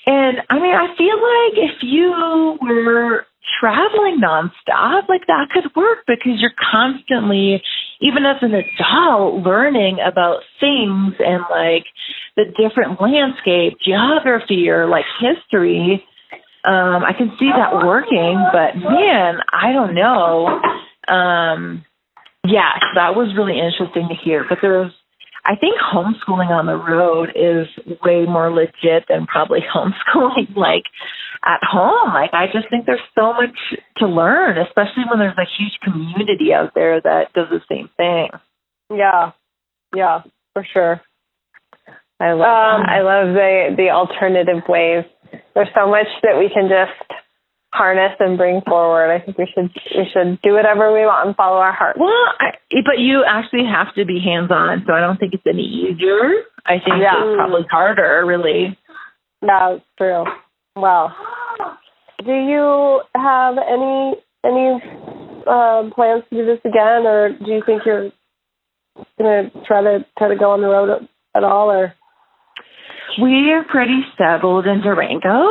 And 0.04 0.38
I 0.50 0.58
mean, 0.58 0.74
I 0.74 0.94
feel 0.98 1.16
like 1.16 1.70
if 1.70 1.82
you 1.82 2.58
were 2.60 3.24
traveling 3.60 4.20
nonstop, 4.20 5.08
like 5.08 5.26
that 5.28 5.48
could 5.52 5.74
work 5.76 5.98
because 6.06 6.40
you're 6.40 6.52
constantly, 6.70 7.62
even 8.00 8.24
as 8.26 8.36
an 8.42 8.52
adult, 8.54 9.44
learning 9.44 9.98
about 10.04 10.40
things 10.58 11.14
and 11.18 11.44
like 11.50 11.84
the 12.36 12.44
different 12.58 13.00
landscape, 13.00 13.78
geography, 13.84 14.68
or 14.68 14.88
like 14.88 15.04
history. 15.20 16.04
Um, 16.64 17.02
I 17.04 17.12
can 17.16 17.32
see 17.38 17.50
that 17.50 17.84
working, 17.84 18.40
but 18.52 18.76
man, 18.76 19.38
I 19.52 19.72
don't 19.72 19.94
know. 19.94 20.60
Um, 21.12 21.84
yeah, 22.44 22.78
that 22.94 23.14
was 23.14 23.34
really 23.36 23.58
interesting 23.58 24.08
to 24.08 24.14
hear. 24.24 24.44
But 24.48 24.58
there's, 24.62 24.92
I 25.44 25.56
think 25.56 25.74
homeschooling 25.80 26.50
on 26.50 26.66
the 26.66 26.76
road 26.76 27.30
is 27.34 27.66
way 28.04 28.24
more 28.26 28.50
legit 28.52 29.06
than 29.08 29.26
probably 29.26 29.60
homeschooling 29.74 30.54
like 30.56 30.84
at 31.44 31.58
home. 31.62 32.14
Like 32.14 32.30
I 32.32 32.46
just 32.52 32.70
think 32.70 32.86
there's 32.86 33.00
so 33.14 33.32
much 33.32 33.56
to 33.98 34.06
learn, 34.06 34.56
especially 34.58 35.04
when 35.10 35.18
there's 35.18 35.36
a 35.38 35.48
huge 35.58 35.78
community 35.82 36.52
out 36.54 36.72
there 36.74 37.00
that 37.00 37.32
does 37.34 37.48
the 37.50 37.60
same 37.68 37.88
thing. 37.96 38.28
Yeah, 38.96 39.32
yeah, 39.94 40.22
for 40.52 40.64
sure. 40.72 41.00
I 42.20 42.32
love 42.32 42.46
Um, 42.46 42.82
that. 42.82 42.88
I 42.88 43.00
love 43.02 43.34
the 43.34 43.74
the 43.76 43.90
alternative 43.90 44.62
ways. 44.68 45.04
There's 45.54 45.68
so 45.74 45.88
much 45.90 46.06
that 46.22 46.38
we 46.38 46.50
can 46.54 46.68
just 46.68 47.20
harness 47.72 48.12
and 48.20 48.36
bring 48.36 48.60
forward. 48.68 49.10
I 49.10 49.18
think 49.24 49.38
we 49.38 49.46
should 49.54 49.70
we 49.96 50.04
should 50.12 50.40
do 50.42 50.52
whatever 50.52 50.92
we 50.92 51.00
want 51.00 51.28
and 51.28 51.36
follow 51.36 51.56
our 51.58 51.72
heart. 51.72 51.96
Well, 51.98 52.12
I, 52.38 52.52
but 52.84 52.98
you 52.98 53.24
actually 53.26 53.64
have 53.64 53.94
to 53.94 54.04
be 54.04 54.20
hands 54.20 54.50
on, 54.50 54.84
so 54.86 54.92
I 54.92 55.00
don't 55.00 55.18
think 55.18 55.32
it's 55.34 55.46
any 55.46 55.62
easier. 55.62 56.44
I 56.66 56.74
think 56.78 57.00
Yeah. 57.00 57.14
it's 57.16 57.36
probably 57.36 57.66
harder, 57.70 58.24
really. 58.26 58.78
That's 59.40 59.82
true. 59.98 60.24
Well, 60.76 61.14
Do 62.24 62.32
you 62.32 63.00
have 63.16 63.56
any 63.58 64.14
any 64.44 64.68
um, 65.46 65.90
plans 65.94 66.24
to 66.30 66.36
do 66.36 66.46
this 66.46 66.60
again, 66.64 67.06
or 67.06 67.30
do 67.32 67.50
you 67.50 67.62
think 67.66 67.82
you're 67.84 68.10
gonna 69.18 69.50
try 69.66 69.82
to 69.82 70.04
try 70.18 70.28
to 70.28 70.36
go 70.36 70.50
on 70.50 70.60
the 70.60 70.68
road 70.68 71.08
at 71.34 71.42
all, 71.44 71.70
or? 71.70 71.94
We 73.20 73.50
are 73.52 73.64
pretty 73.64 74.00
settled 74.16 74.66
in 74.66 74.80
Durango. 74.80 75.50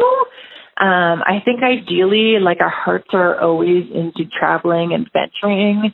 Um, 0.81 1.21
I 1.21 1.41
think 1.45 1.61
ideally, 1.61 2.39
like 2.41 2.59
our 2.59 2.71
hearts 2.71 3.09
are 3.13 3.39
always 3.39 3.85
into 3.93 4.25
traveling 4.37 4.93
and 4.93 5.07
venturing. 5.13 5.93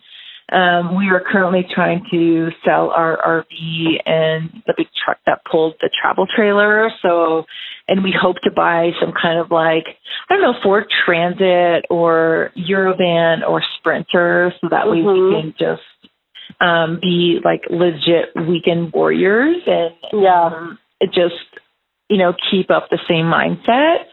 Um, 0.49 0.95
we 0.95 1.09
are 1.09 1.19
currently 1.19 1.67
trying 1.75 2.05
to 2.09 2.51
sell 2.63 2.91
our 2.91 3.17
RV 3.17 3.97
and 4.05 4.63
the 4.65 4.73
big 4.77 4.87
truck 5.03 5.17
that 5.25 5.41
pulled 5.51 5.75
the 5.81 5.89
travel 6.01 6.25
trailer. 6.33 6.89
So, 7.01 7.43
and 7.89 8.01
we 8.01 8.15
hope 8.17 8.37
to 8.43 8.51
buy 8.51 8.91
some 9.01 9.11
kind 9.11 9.39
of 9.39 9.51
like, 9.51 9.83
I 10.29 10.35
don't 10.35 10.41
know, 10.41 10.53
Ford 10.63 10.85
Transit 11.05 11.83
or 11.89 12.51
Eurovan 12.55 13.45
or 13.45 13.61
Sprinter 13.79 14.53
so 14.61 14.69
that 14.69 14.89
way 14.89 14.99
Mhm. 14.99 15.35
we 15.35 15.41
can 15.41 15.53
just 15.59 15.83
um, 16.61 16.99
be 17.01 17.41
like 17.43 17.63
legit 17.69 18.33
weekend 18.47 18.93
warriors 18.93 19.61
and 19.67 19.93
Yeah. 20.13 20.45
um, 20.45 20.79
just 21.11 21.35
you 22.09 22.17
know 22.17 22.33
keep 22.49 22.71
up 22.71 22.89
the 22.89 22.99
same 23.07 23.25
mindset 23.25 24.05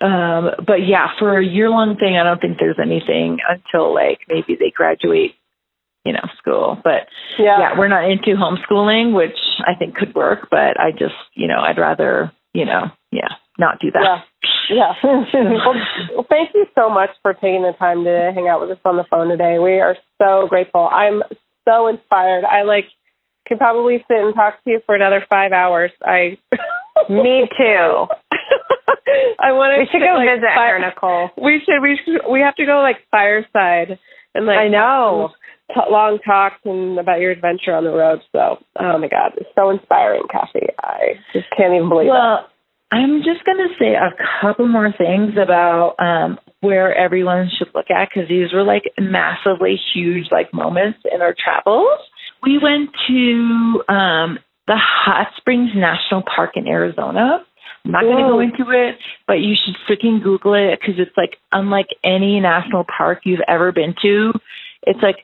um 0.00 0.50
but 0.66 0.86
yeah 0.86 1.08
for 1.18 1.38
a 1.38 1.44
year 1.44 1.68
long 1.70 1.96
thing 1.96 2.16
i 2.16 2.22
don't 2.22 2.40
think 2.40 2.58
there's 2.58 2.78
anything 2.80 3.38
until 3.48 3.92
like 3.94 4.20
maybe 4.28 4.56
they 4.58 4.70
graduate 4.70 5.34
you 6.04 6.12
know 6.12 6.24
school 6.38 6.78
but 6.84 7.06
Yeah. 7.38 7.58
yeah 7.58 7.78
we're 7.78 7.88
not 7.88 8.08
into 8.10 8.34
homeschooling 8.36 9.14
which 9.14 9.38
i 9.66 9.74
think 9.78 9.94
could 9.94 10.14
work 10.14 10.48
but 10.50 10.78
i 10.80 10.90
just 10.90 11.14
you 11.34 11.46
know 11.48 11.60
i'd 11.60 11.78
rather 11.78 12.32
you 12.54 12.64
know 12.64 12.90
yeah 13.10 13.28
not 13.58 13.80
do 13.80 13.90
that 13.92 14.02
Yeah. 14.02 14.20
Yeah. 14.70 14.92
well, 16.14 16.26
thank 16.28 16.50
you 16.54 16.66
so 16.74 16.88
much 16.88 17.10
for 17.20 17.34
taking 17.34 17.62
the 17.62 17.74
time 17.78 18.04
to 18.04 18.32
hang 18.34 18.48
out 18.48 18.60
with 18.60 18.70
us 18.70 18.78
on 18.84 18.96
the 18.96 19.04
phone 19.10 19.28
today. 19.28 19.58
We 19.58 19.80
are 19.80 19.96
so 20.18 20.46
grateful. 20.48 20.88
I'm 20.90 21.22
so 21.68 21.88
inspired. 21.88 22.44
I 22.44 22.62
like 22.62 22.86
could 23.46 23.58
probably 23.58 23.98
sit 24.08 24.18
and 24.18 24.34
talk 24.34 24.62
to 24.64 24.70
you 24.70 24.80
for 24.86 24.94
another 24.94 25.26
five 25.28 25.52
hours. 25.52 25.90
I 26.02 26.38
Me 27.10 27.48
too. 27.58 28.06
I 29.38 29.52
want 29.52 29.74
to. 29.74 29.80
We 29.80 29.88
should 29.90 30.04
go 30.04 30.18
visit 30.20 30.48
her, 30.48 30.78
Nicole. 30.78 31.30
We 31.40 31.60
should. 31.64 31.80
We 31.80 31.98
should. 32.04 32.30
We 32.30 32.40
have 32.40 32.56
to 32.56 32.66
go 32.66 32.80
like 32.80 32.96
fireside 33.10 33.98
and 34.34 34.46
like 34.46 34.58
I 34.58 34.68
know. 34.68 35.30
t- 35.74 35.90
long 35.90 36.18
talks 36.24 36.60
and 36.64 36.98
about 36.98 37.20
your 37.20 37.30
adventure 37.30 37.74
on 37.74 37.84
the 37.84 37.90
road. 37.90 38.20
So, 38.32 38.58
oh 38.80 38.98
my 38.98 39.08
God, 39.08 39.32
it's 39.36 39.50
so 39.54 39.70
inspiring, 39.70 40.22
Kathy. 40.30 40.66
I 40.78 41.16
just 41.32 41.46
can't 41.56 41.74
even 41.74 41.88
believe 41.88 42.06
it. 42.06 42.10
Well, 42.10 42.46
I'm 42.92 43.22
just 43.24 43.44
going 43.46 43.56
to 43.56 43.74
say 43.78 43.94
a 43.94 44.12
couple 44.42 44.68
more 44.68 44.92
things 44.92 45.32
about 45.42 45.96
um, 45.98 46.38
where 46.60 46.94
everyone 46.94 47.50
should 47.56 47.68
look 47.74 47.86
at 47.90 48.10
because 48.12 48.28
these 48.28 48.52
were 48.52 48.64
like 48.64 48.82
massively 49.00 49.80
huge 49.94 50.26
like 50.30 50.52
moments 50.52 50.98
in 51.10 51.22
our 51.22 51.34
travels. 51.34 51.98
We 52.42 52.58
went 52.62 52.90
to 53.08 53.82
um, 53.88 54.38
the 54.66 54.76
Hot 54.76 55.28
Springs 55.38 55.70
National 55.74 56.22
Park 56.22 56.50
in 56.56 56.66
Arizona. 56.66 57.44
I'm 57.84 57.92
not 57.92 58.02
going 58.02 58.24
to 58.24 58.30
go 58.30 58.40
into 58.40 58.70
it, 58.70 58.96
but 59.26 59.40
you 59.40 59.54
should 59.54 59.74
freaking 59.88 60.22
Google 60.22 60.54
it 60.54 60.78
because 60.80 60.96
it's 60.98 61.16
like 61.16 61.36
unlike 61.50 61.88
any 62.04 62.38
national 62.40 62.84
park 62.84 63.20
you've 63.24 63.40
ever 63.48 63.72
been 63.72 63.94
to. 64.02 64.32
It's 64.84 65.00
like 65.02 65.16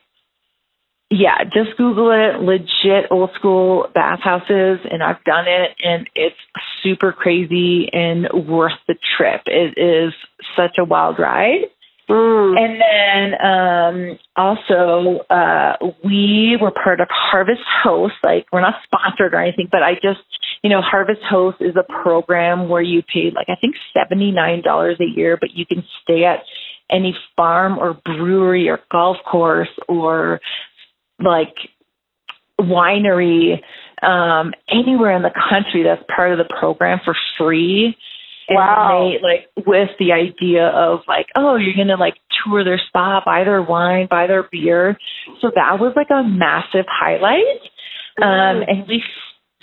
yeah, 1.11 1.43
just 1.43 1.75
Google 1.75 2.11
it. 2.11 2.39
Legit 2.39 3.09
old 3.09 3.31
school 3.33 3.87
bathhouses, 3.95 4.79
and 4.91 5.01
I've 5.01 5.23
done 5.23 5.45
it, 5.47 5.71
and 5.83 6.07
it's 6.13 6.35
super 6.83 7.11
crazy 7.11 7.89
and 7.91 8.27
worth 8.47 8.77
the 8.87 8.95
trip. 9.17 9.41
It 9.47 9.73
is 9.77 10.13
such 10.55 10.77
a 10.77 10.85
wild 10.85 11.17
ride. 11.17 11.65
Mm. 12.09 12.57
And 12.57 12.81
then 12.81 13.45
um, 13.45 14.19
also, 14.35 15.19
uh, 15.29 15.77
we 16.03 16.57
were 16.59 16.71
part 16.71 16.99
of 17.01 17.07
Harvest 17.11 17.61
Host. 17.83 18.15
Like, 18.23 18.47
we're 18.51 18.61
not 18.61 18.75
sponsored 18.83 19.33
or 19.33 19.41
anything, 19.41 19.67
but 19.71 19.83
I 19.83 19.93
just, 19.93 20.21
you 20.63 20.69
know, 20.69 20.81
Harvest 20.81 21.21
Host 21.29 21.57
is 21.59 21.75
a 21.75 21.83
program 21.83 22.67
where 22.67 22.81
you 22.81 23.03
pay, 23.03 23.31
like, 23.35 23.47
I 23.49 23.55
think 23.61 23.75
$79 23.95 24.99
a 24.99 25.05
year, 25.05 25.37
but 25.37 25.51
you 25.53 25.65
can 25.65 25.83
stay 26.03 26.25
at 26.25 26.43
any 26.89 27.15
farm 27.35 27.77
or 27.77 27.93
brewery 27.93 28.69
or 28.69 28.79
golf 28.91 29.17
course 29.23 29.69
or 29.87 30.41
like 31.19 31.55
winery 32.59 33.61
um, 34.01 34.53
anywhere 34.69 35.15
in 35.15 35.21
the 35.21 35.31
country 35.49 35.83
that's 35.83 36.03
part 36.13 36.31
of 36.31 36.37
the 36.37 36.53
program 36.59 36.99
for 37.03 37.15
free. 37.37 37.95
And 38.49 38.55
Wow. 38.57 39.11
they 39.11 39.21
like 39.21 39.65
with 39.65 39.89
the 39.99 40.11
idea 40.11 40.67
of 40.67 41.01
like, 41.07 41.27
oh, 41.35 41.55
you're 41.55 41.75
gonna 41.75 41.97
like 41.97 42.15
tour 42.43 42.63
their 42.63 42.81
spa, 42.87 43.21
buy 43.23 43.43
their 43.43 43.61
wine, 43.61 44.07
buy 44.09 44.27
their 44.27 44.43
beer. 44.43 44.97
So 45.41 45.51
that 45.53 45.79
was 45.79 45.93
like 45.95 46.09
a 46.09 46.23
massive 46.23 46.85
highlight. 46.89 47.61
Um, 48.21 48.63
and 48.67 48.87
we 48.87 49.03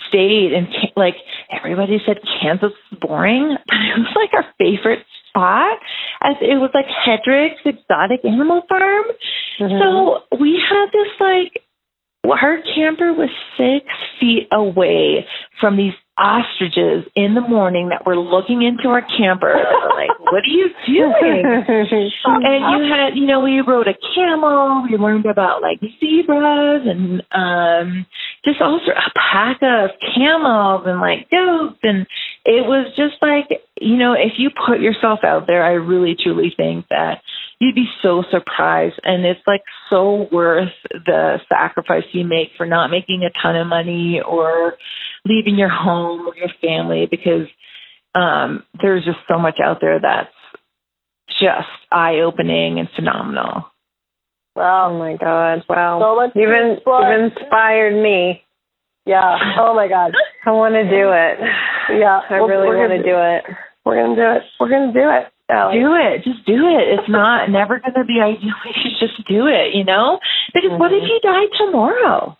stayed 0.09 0.53
and 0.53 0.67
like 0.95 1.15
everybody 1.51 2.01
said 2.05 2.17
Kansas 2.41 2.71
is 2.91 2.99
boring, 2.99 3.57
but 3.67 3.77
it 3.77 3.99
was 3.99 4.13
like 4.15 4.33
our 4.33 4.45
favorite 4.57 5.05
spot 5.29 5.77
as 6.23 6.35
it 6.41 6.55
was 6.55 6.71
like 6.73 6.87
Hedrick's 6.87 7.61
Exotic 7.65 8.23
Animal 8.25 8.63
Farm. 8.67 9.05
So 9.59 10.23
we 10.39 10.61
had 10.69 10.87
this 10.91 11.11
like 11.19 11.61
our 12.25 12.57
camper 12.75 13.13
was 13.13 13.29
six 13.57 13.85
feet 14.19 14.47
away 14.51 15.25
from 15.59 15.77
these 15.77 15.93
ostriches 16.17 17.05
in 17.15 17.35
the 17.35 17.41
morning 17.41 17.89
that 17.89 18.05
were 18.05 18.17
looking 18.17 18.63
into 18.63 18.89
our 18.89 19.01
camper. 19.01 19.53
Like, 19.93 20.19
what 20.19 20.43
are 20.43 20.47
you 20.47 20.69
doing? 20.85 21.45
and 22.25 22.83
you 22.83 22.91
had, 22.91 23.15
you 23.15 23.25
know, 23.27 23.39
we 23.39 23.61
rode 23.61 23.87
a 23.87 23.95
camel. 24.15 24.83
We 24.89 24.97
learned 24.97 25.27
about 25.27 25.61
like 25.61 25.79
zebras 25.99 26.87
and 26.87 27.23
um 27.31 28.05
just 28.43 28.61
also 28.61 28.91
a 28.91 29.11
pack 29.15 29.57
of 29.61 29.91
camels 30.15 30.83
and 30.85 30.99
like 30.99 31.29
goats. 31.29 31.79
And 31.83 32.07
it 32.45 32.65
was 32.65 32.91
just 32.95 33.21
like, 33.21 33.61
you 33.79 33.97
know, 33.97 34.13
if 34.13 34.33
you 34.37 34.49
put 34.49 34.79
yourself 34.79 35.19
out 35.23 35.45
there, 35.45 35.63
I 35.63 35.73
really 35.73 36.15
truly 36.15 36.51
think 36.55 36.87
that 36.89 37.21
you'd 37.59 37.75
be 37.75 37.87
so 38.01 38.23
surprised. 38.31 38.99
And 39.03 39.25
it's 39.25 39.41
like 39.47 39.63
so 39.89 40.27
worth 40.31 40.69
the 40.91 41.39
sacrifice 41.49 42.03
you 42.11 42.25
make 42.25 42.49
for 42.57 42.65
not 42.65 42.91
making 42.91 43.23
a 43.23 43.41
ton 43.41 43.55
of 43.55 43.67
money 43.67 44.21
or 44.25 44.75
leaving 45.25 45.55
your 45.57 45.69
home 45.69 46.27
or 46.27 46.35
your 46.35 46.49
family 46.61 47.07
because 47.09 47.47
um, 48.15 48.63
there's 48.81 49.05
just 49.05 49.19
so 49.27 49.37
much 49.39 49.59
out 49.63 49.79
there 49.81 49.99
that's 49.99 50.29
just 51.39 51.69
eye 51.91 52.19
opening 52.25 52.79
and 52.79 52.89
phenomenal. 52.95 53.65
Wow. 54.55 54.89
Oh 54.89 54.97
my 54.97 55.15
God! 55.17 55.63
Wow, 55.69 55.99
So 56.01 56.15
much 56.15 56.31
you've, 56.33 56.49
to 56.49 56.55
in, 56.55 56.77
you've 56.83 57.31
inspired 57.31 58.01
me. 58.01 58.41
Yeah. 59.05 59.37
Oh 59.59 59.75
my 59.75 59.87
God. 59.87 60.13
I 60.45 60.51
want 60.51 60.73
to 60.73 60.83
do 60.83 61.13
it. 61.13 61.99
Yeah. 61.99 62.21
I 62.27 62.41
Well, 62.41 62.47
really 62.47 62.75
want 62.75 62.91
to 62.91 63.03
do 63.03 63.15
it. 63.15 63.55
We're 63.85 64.01
gonna 64.01 64.15
do 64.15 64.35
it. 64.35 64.41
We're 64.59 64.69
gonna 64.69 64.91
do 64.91 65.09
it. 65.09 65.31
Ali. 65.49 65.79
Do 65.79 65.93
it. 65.95 66.23
Just 66.23 66.45
do 66.45 66.67
it. 66.67 66.99
It's 66.99 67.09
not 67.09 67.49
never 67.49 67.79
going 67.79 67.93
to 67.93 68.03
be 68.05 68.19
ideal. 68.21 68.53
You 68.65 68.73
should 68.83 68.99
just 69.07 69.27
do 69.27 69.47
it, 69.47 69.73
you 69.75 69.83
know? 69.83 70.19
Because 70.53 70.71
what 70.77 70.91
if 70.93 71.03
you 71.03 71.19
die 71.23 71.45
tomorrow? 71.57 72.37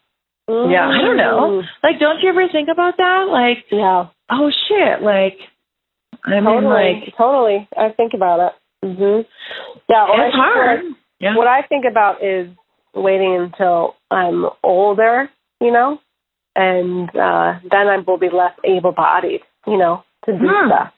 Yeah. 0.50 0.88
I 0.90 1.02
don't 1.02 1.18
know. 1.18 1.62
Like, 1.84 2.00
don't 2.00 2.22
you 2.22 2.30
ever 2.30 2.48
think 2.52 2.70
about 2.70 2.98
that? 2.98 3.28
Like, 3.30 3.66
Yeah. 3.72 4.08
oh 4.30 4.52
shit, 4.68 5.02
like, 5.02 5.38
I 6.26 6.36
mean, 6.40 6.44
Totally. 6.44 6.74
like, 7.06 7.18
totally. 7.18 7.68
I 7.78 7.90
think 7.90 8.14
about 8.14 8.40
it. 8.40 8.54
hmm 8.88 9.22
Yeah. 9.90 10.06
well, 10.10 10.22
I 10.22 10.26
it's 10.28 10.36
hard. 10.36 10.84
what- 10.84 10.96
Yeah. 11.20 11.36
What 11.36 11.48
I 11.48 11.62
think 11.64 11.86
about 11.86 12.24
is 12.24 12.50
waiting 12.94 13.36
until 13.36 13.96
I'm 14.12 14.46
older, 14.64 15.30
you 15.60 15.72
know, 15.72 16.00
and 16.56 17.10
uh, 17.16 17.60
then 17.70 17.88
I 17.88 17.98
will 18.06 18.18
be 18.18 18.30
less 18.30 18.54
able-bodied, 18.64 19.42
you 19.66 19.78
know, 19.78 20.04
to 20.26 20.32
do 20.34 20.48
Hmm. 20.48 20.68
stuff. 20.68 20.94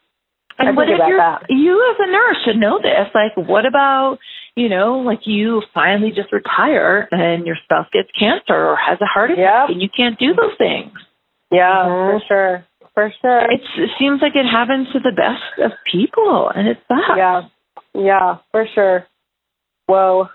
I 0.59 0.67
And 0.67 0.77
what 0.77 0.89
if 0.89 0.95
about 0.95 1.07
you're, 1.07 1.17
that. 1.17 1.43
you 1.49 1.79
as 1.91 1.97
a 2.07 2.11
nurse 2.11 2.37
should 2.45 2.57
know 2.57 2.79
this? 2.81 3.07
Like, 3.15 3.35
what 3.47 3.65
about, 3.65 4.17
you 4.55 4.67
know, 4.69 4.99
like 4.99 5.21
you 5.25 5.61
finally 5.73 6.11
just 6.13 6.31
retire 6.33 7.07
and 7.11 7.47
your 7.47 7.55
spouse 7.63 7.87
gets 7.93 8.09
cancer 8.19 8.53
or 8.55 8.75
has 8.75 8.97
a 9.01 9.05
heart 9.05 9.31
attack 9.31 9.69
Yep. 9.69 9.69
and 9.69 9.81
you 9.81 9.89
can't 9.95 10.19
do 10.19 10.33
those 10.35 10.57
things? 10.57 10.91
Yeah, 11.51 11.85
Mm-hmm. 11.87 12.17
for 12.19 12.23
sure. 12.27 12.65
For 12.93 13.13
sure. 13.21 13.51
It's, 13.51 13.63
it 13.77 13.89
seems 13.97 14.21
like 14.21 14.35
it 14.35 14.45
happens 14.45 14.87
to 14.91 14.99
the 14.99 15.15
best 15.15 15.63
of 15.63 15.71
people 15.89 16.51
and 16.53 16.67
it's 16.67 16.81
sucks. 16.87 17.15
Yeah. 17.17 17.41
Yeah, 17.93 18.37
for 18.51 18.65
sure. 18.75 19.05
Whoa. 19.87 20.27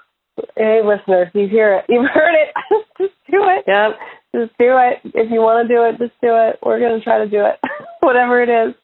Hey, 0.57 0.81
listeners, 0.85 1.29
you 1.35 1.47
hear 1.49 1.77
it. 1.77 1.85
You've 1.89 2.11
heard 2.13 2.35
it. 2.35 2.51
just 2.99 3.13
do 3.31 3.39
it. 3.45 3.65
Yep. 3.69 3.99
Just 4.35 4.59
do 4.59 4.75
it. 4.75 4.99
If 5.15 5.31
you 5.31 5.41
want 5.41 5.69
to 5.69 5.73
do 5.73 5.85
it, 5.85 5.93
just 5.99 6.19
do 6.21 6.35
it. 6.35 6.59
We're 6.65 6.81
going 6.81 6.99
to 6.99 7.05
try 7.05 7.19
to 7.19 7.29
do 7.31 7.45
it, 7.47 7.61
whatever 8.01 8.43
it 8.43 8.49
is. 8.49 8.75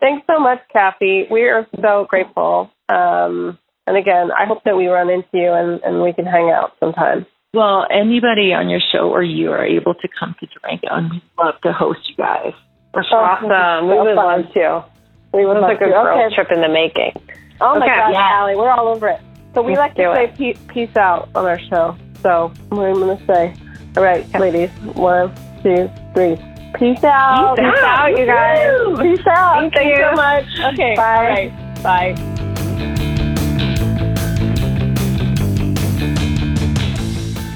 Thanks 0.00 0.26
so 0.26 0.38
much, 0.38 0.60
Kathy. 0.72 1.26
We 1.30 1.42
are 1.42 1.66
so 1.80 2.06
grateful. 2.08 2.70
Um, 2.88 3.58
and 3.86 3.96
again, 3.96 4.30
I 4.32 4.46
hope 4.46 4.62
that 4.64 4.76
we 4.76 4.86
run 4.86 5.10
into 5.10 5.28
you 5.32 5.52
and, 5.52 5.80
and 5.82 6.02
we 6.02 6.12
can 6.12 6.24
hang 6.26 6.50
out 6.50 6.72
sometime. 6.80 7.26
Well, 7.52 7.86
anybody 7.90 8.52
on 8.52 8.68
your 8.68 8.80
show 8.92 9.10
or 9.10 9.22
you 9.22 9.50
are 9.52 9.64
able 9.64 9.94
to 9.94 10.08
come 10.18 10.34
to 10.40 10.46
Durango 10.46 10.88
and 10.90 11.10
we'd 11.10 11.22
love 11.38 11.54
to 11.62 11.72
host 11.72 12.00
you 12.08 12.16
guys. 12.16 12.52
Awesome. 12.94 13.88
We 13.88 13.94
would 13.98 14.14
fun. 14.16 14.42
love 14.42 14.52
to. 14.54 14.84
We 15.32 15.44
would 15.46 15.56
It's 15.56 15.62
love 15.62 15.70
like 15.70 15.80
a 15.80 15.84
to. 15.84 15.90
girl 15.90 16.18
Okay. 16.26 16.34
trip 16.34 16.48
in 16.52 16.60
the 16.62 16.68
making. 16.68 17.12
Oh 17.60 17.78
my 17.78 17.86
Okay. 17.86 17.94
gosh, 17.94 18.12
Yeah. 18.12 18.40
Ali, 18.40 18.56
we're 18.56 18.70
all 18.70 18.88
over 18.88 19.08
it. 19.08 19.20
So 19.54 19.62
we 19.62 19.76
Let's 19.76 19.80
like 19.80 19.94
to 19.96 20.14
say 20.36 20.48
it. 20.50 20.58
pe- 20.66 20.72
peace 20.86 20.96
out 20.96 21.28
on 21.34 21.44
our 21.44 21.58
show. 21.58 21.96
So 22.22 22.52
what 22.70 22.86
I'm 22.86 22.94
going 22.98 23.16
to 23.18 23.26
say. 23.26 23.54
All 23.96 24.02
right, 24.02 24.26
ladies. 24.40 24.70
One, 24.94 25.32
two, 25.62 25.88
three. 26.14 26.36
Peace 26.74 27.04
out. 27.04 27.56
Peace 27.56 27.66
out, 27.82 28.10
you 28.18 28.26
guys. 28.26 28.68
Woo. 28.86 28.96
Peace 29.00 29.26
out. 29.28 29.60
Thank 29.60 29.74
Thanks 29.74 29.98
you. 29.98 30.04
so 30.04 30.12
much. 30.12 30.44
Okay. 30.74 30.94
Bye. 30.96 31.16
All 31.16 31.22
right. 31.22 31.82
Bye. 31.82 32.14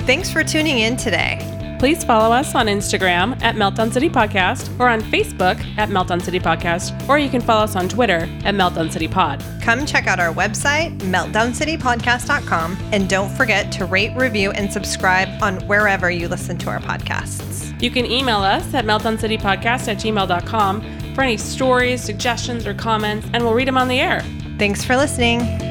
Thanks 0.06 0.30
for 0.30 0.42
tuning 0.42 0.78
in 0.78 0.96
today. 0.96 1.57
Please 1.78 2.02
follow 2.02 2.34
us 2.34 2.56
on 2.56 2.66
Instagram 2.66 3.40
at 3.40 3.54
Meltdown 3.54 3.92
City 3.92 4.10
Podcast 4.10 4.78
or 4.80 4.88
on 4.88 5.00
Facebook 5.00 5.64
at 5.78 5.88
Meltdown 5.88 6.20
City 6.20 6.40
Podcast, 6.40 7.08
or 7.08 7.18
you 7.18 7.28
can 7.28 7.40
follow 7.40 7.62
us 7.62 7.76
on 7.76 7.88
Twitter 7.88 8.28
at 8.44 8.54
Meltdown 8.54 8.90
City 8.92 9.06
Pod. 9.06 9.44
Come 9.62 9.86
check 9.86 10.08
out 10.08 10.18
our 10.18 10.34
website, 10.34 10.98
meltdowncitypodcast.com, 10.98 12.76
and 12.92 13.08
don't 13.08 13.30
forget 13.30 13.70
to 13.72 13.84
rate, 13.84 14.16
review, 14.16 14.50
and 14.50 14.72
subscribe 14.72 15.28
on 15.40 15.58
wherever 15.68 16.10
you 16.10 16.26
listen 16.26 16.58
to 16.58 16.68
our 16.68 16.80
podcasts. 16.80 17.80
You 17.80 17.90
can 17.92 18.06
email 18.06 18.38
us 18.38 18.74
at 18.74 18.84
meltdowncitypodcast 18.84 19.88
at 19.88 19.98
gmail.com 19.98 21.14
for 21.14 21.22
any 21.22 21.36
stories, 21.36 22.02
suggestions, 22.02 22.66
or 22.66 22.74
comments, 22.74 23.28
and 23.32 23.44
we'll 23.44 23.54
read 23.54 23.68
them 23.68 23.78
on 23.78 23.86
the 23.86 24.00
air. 24.00 24.22
Thanks 24.58 24.84
for 24.84 24.96
listening. 24.96 25.67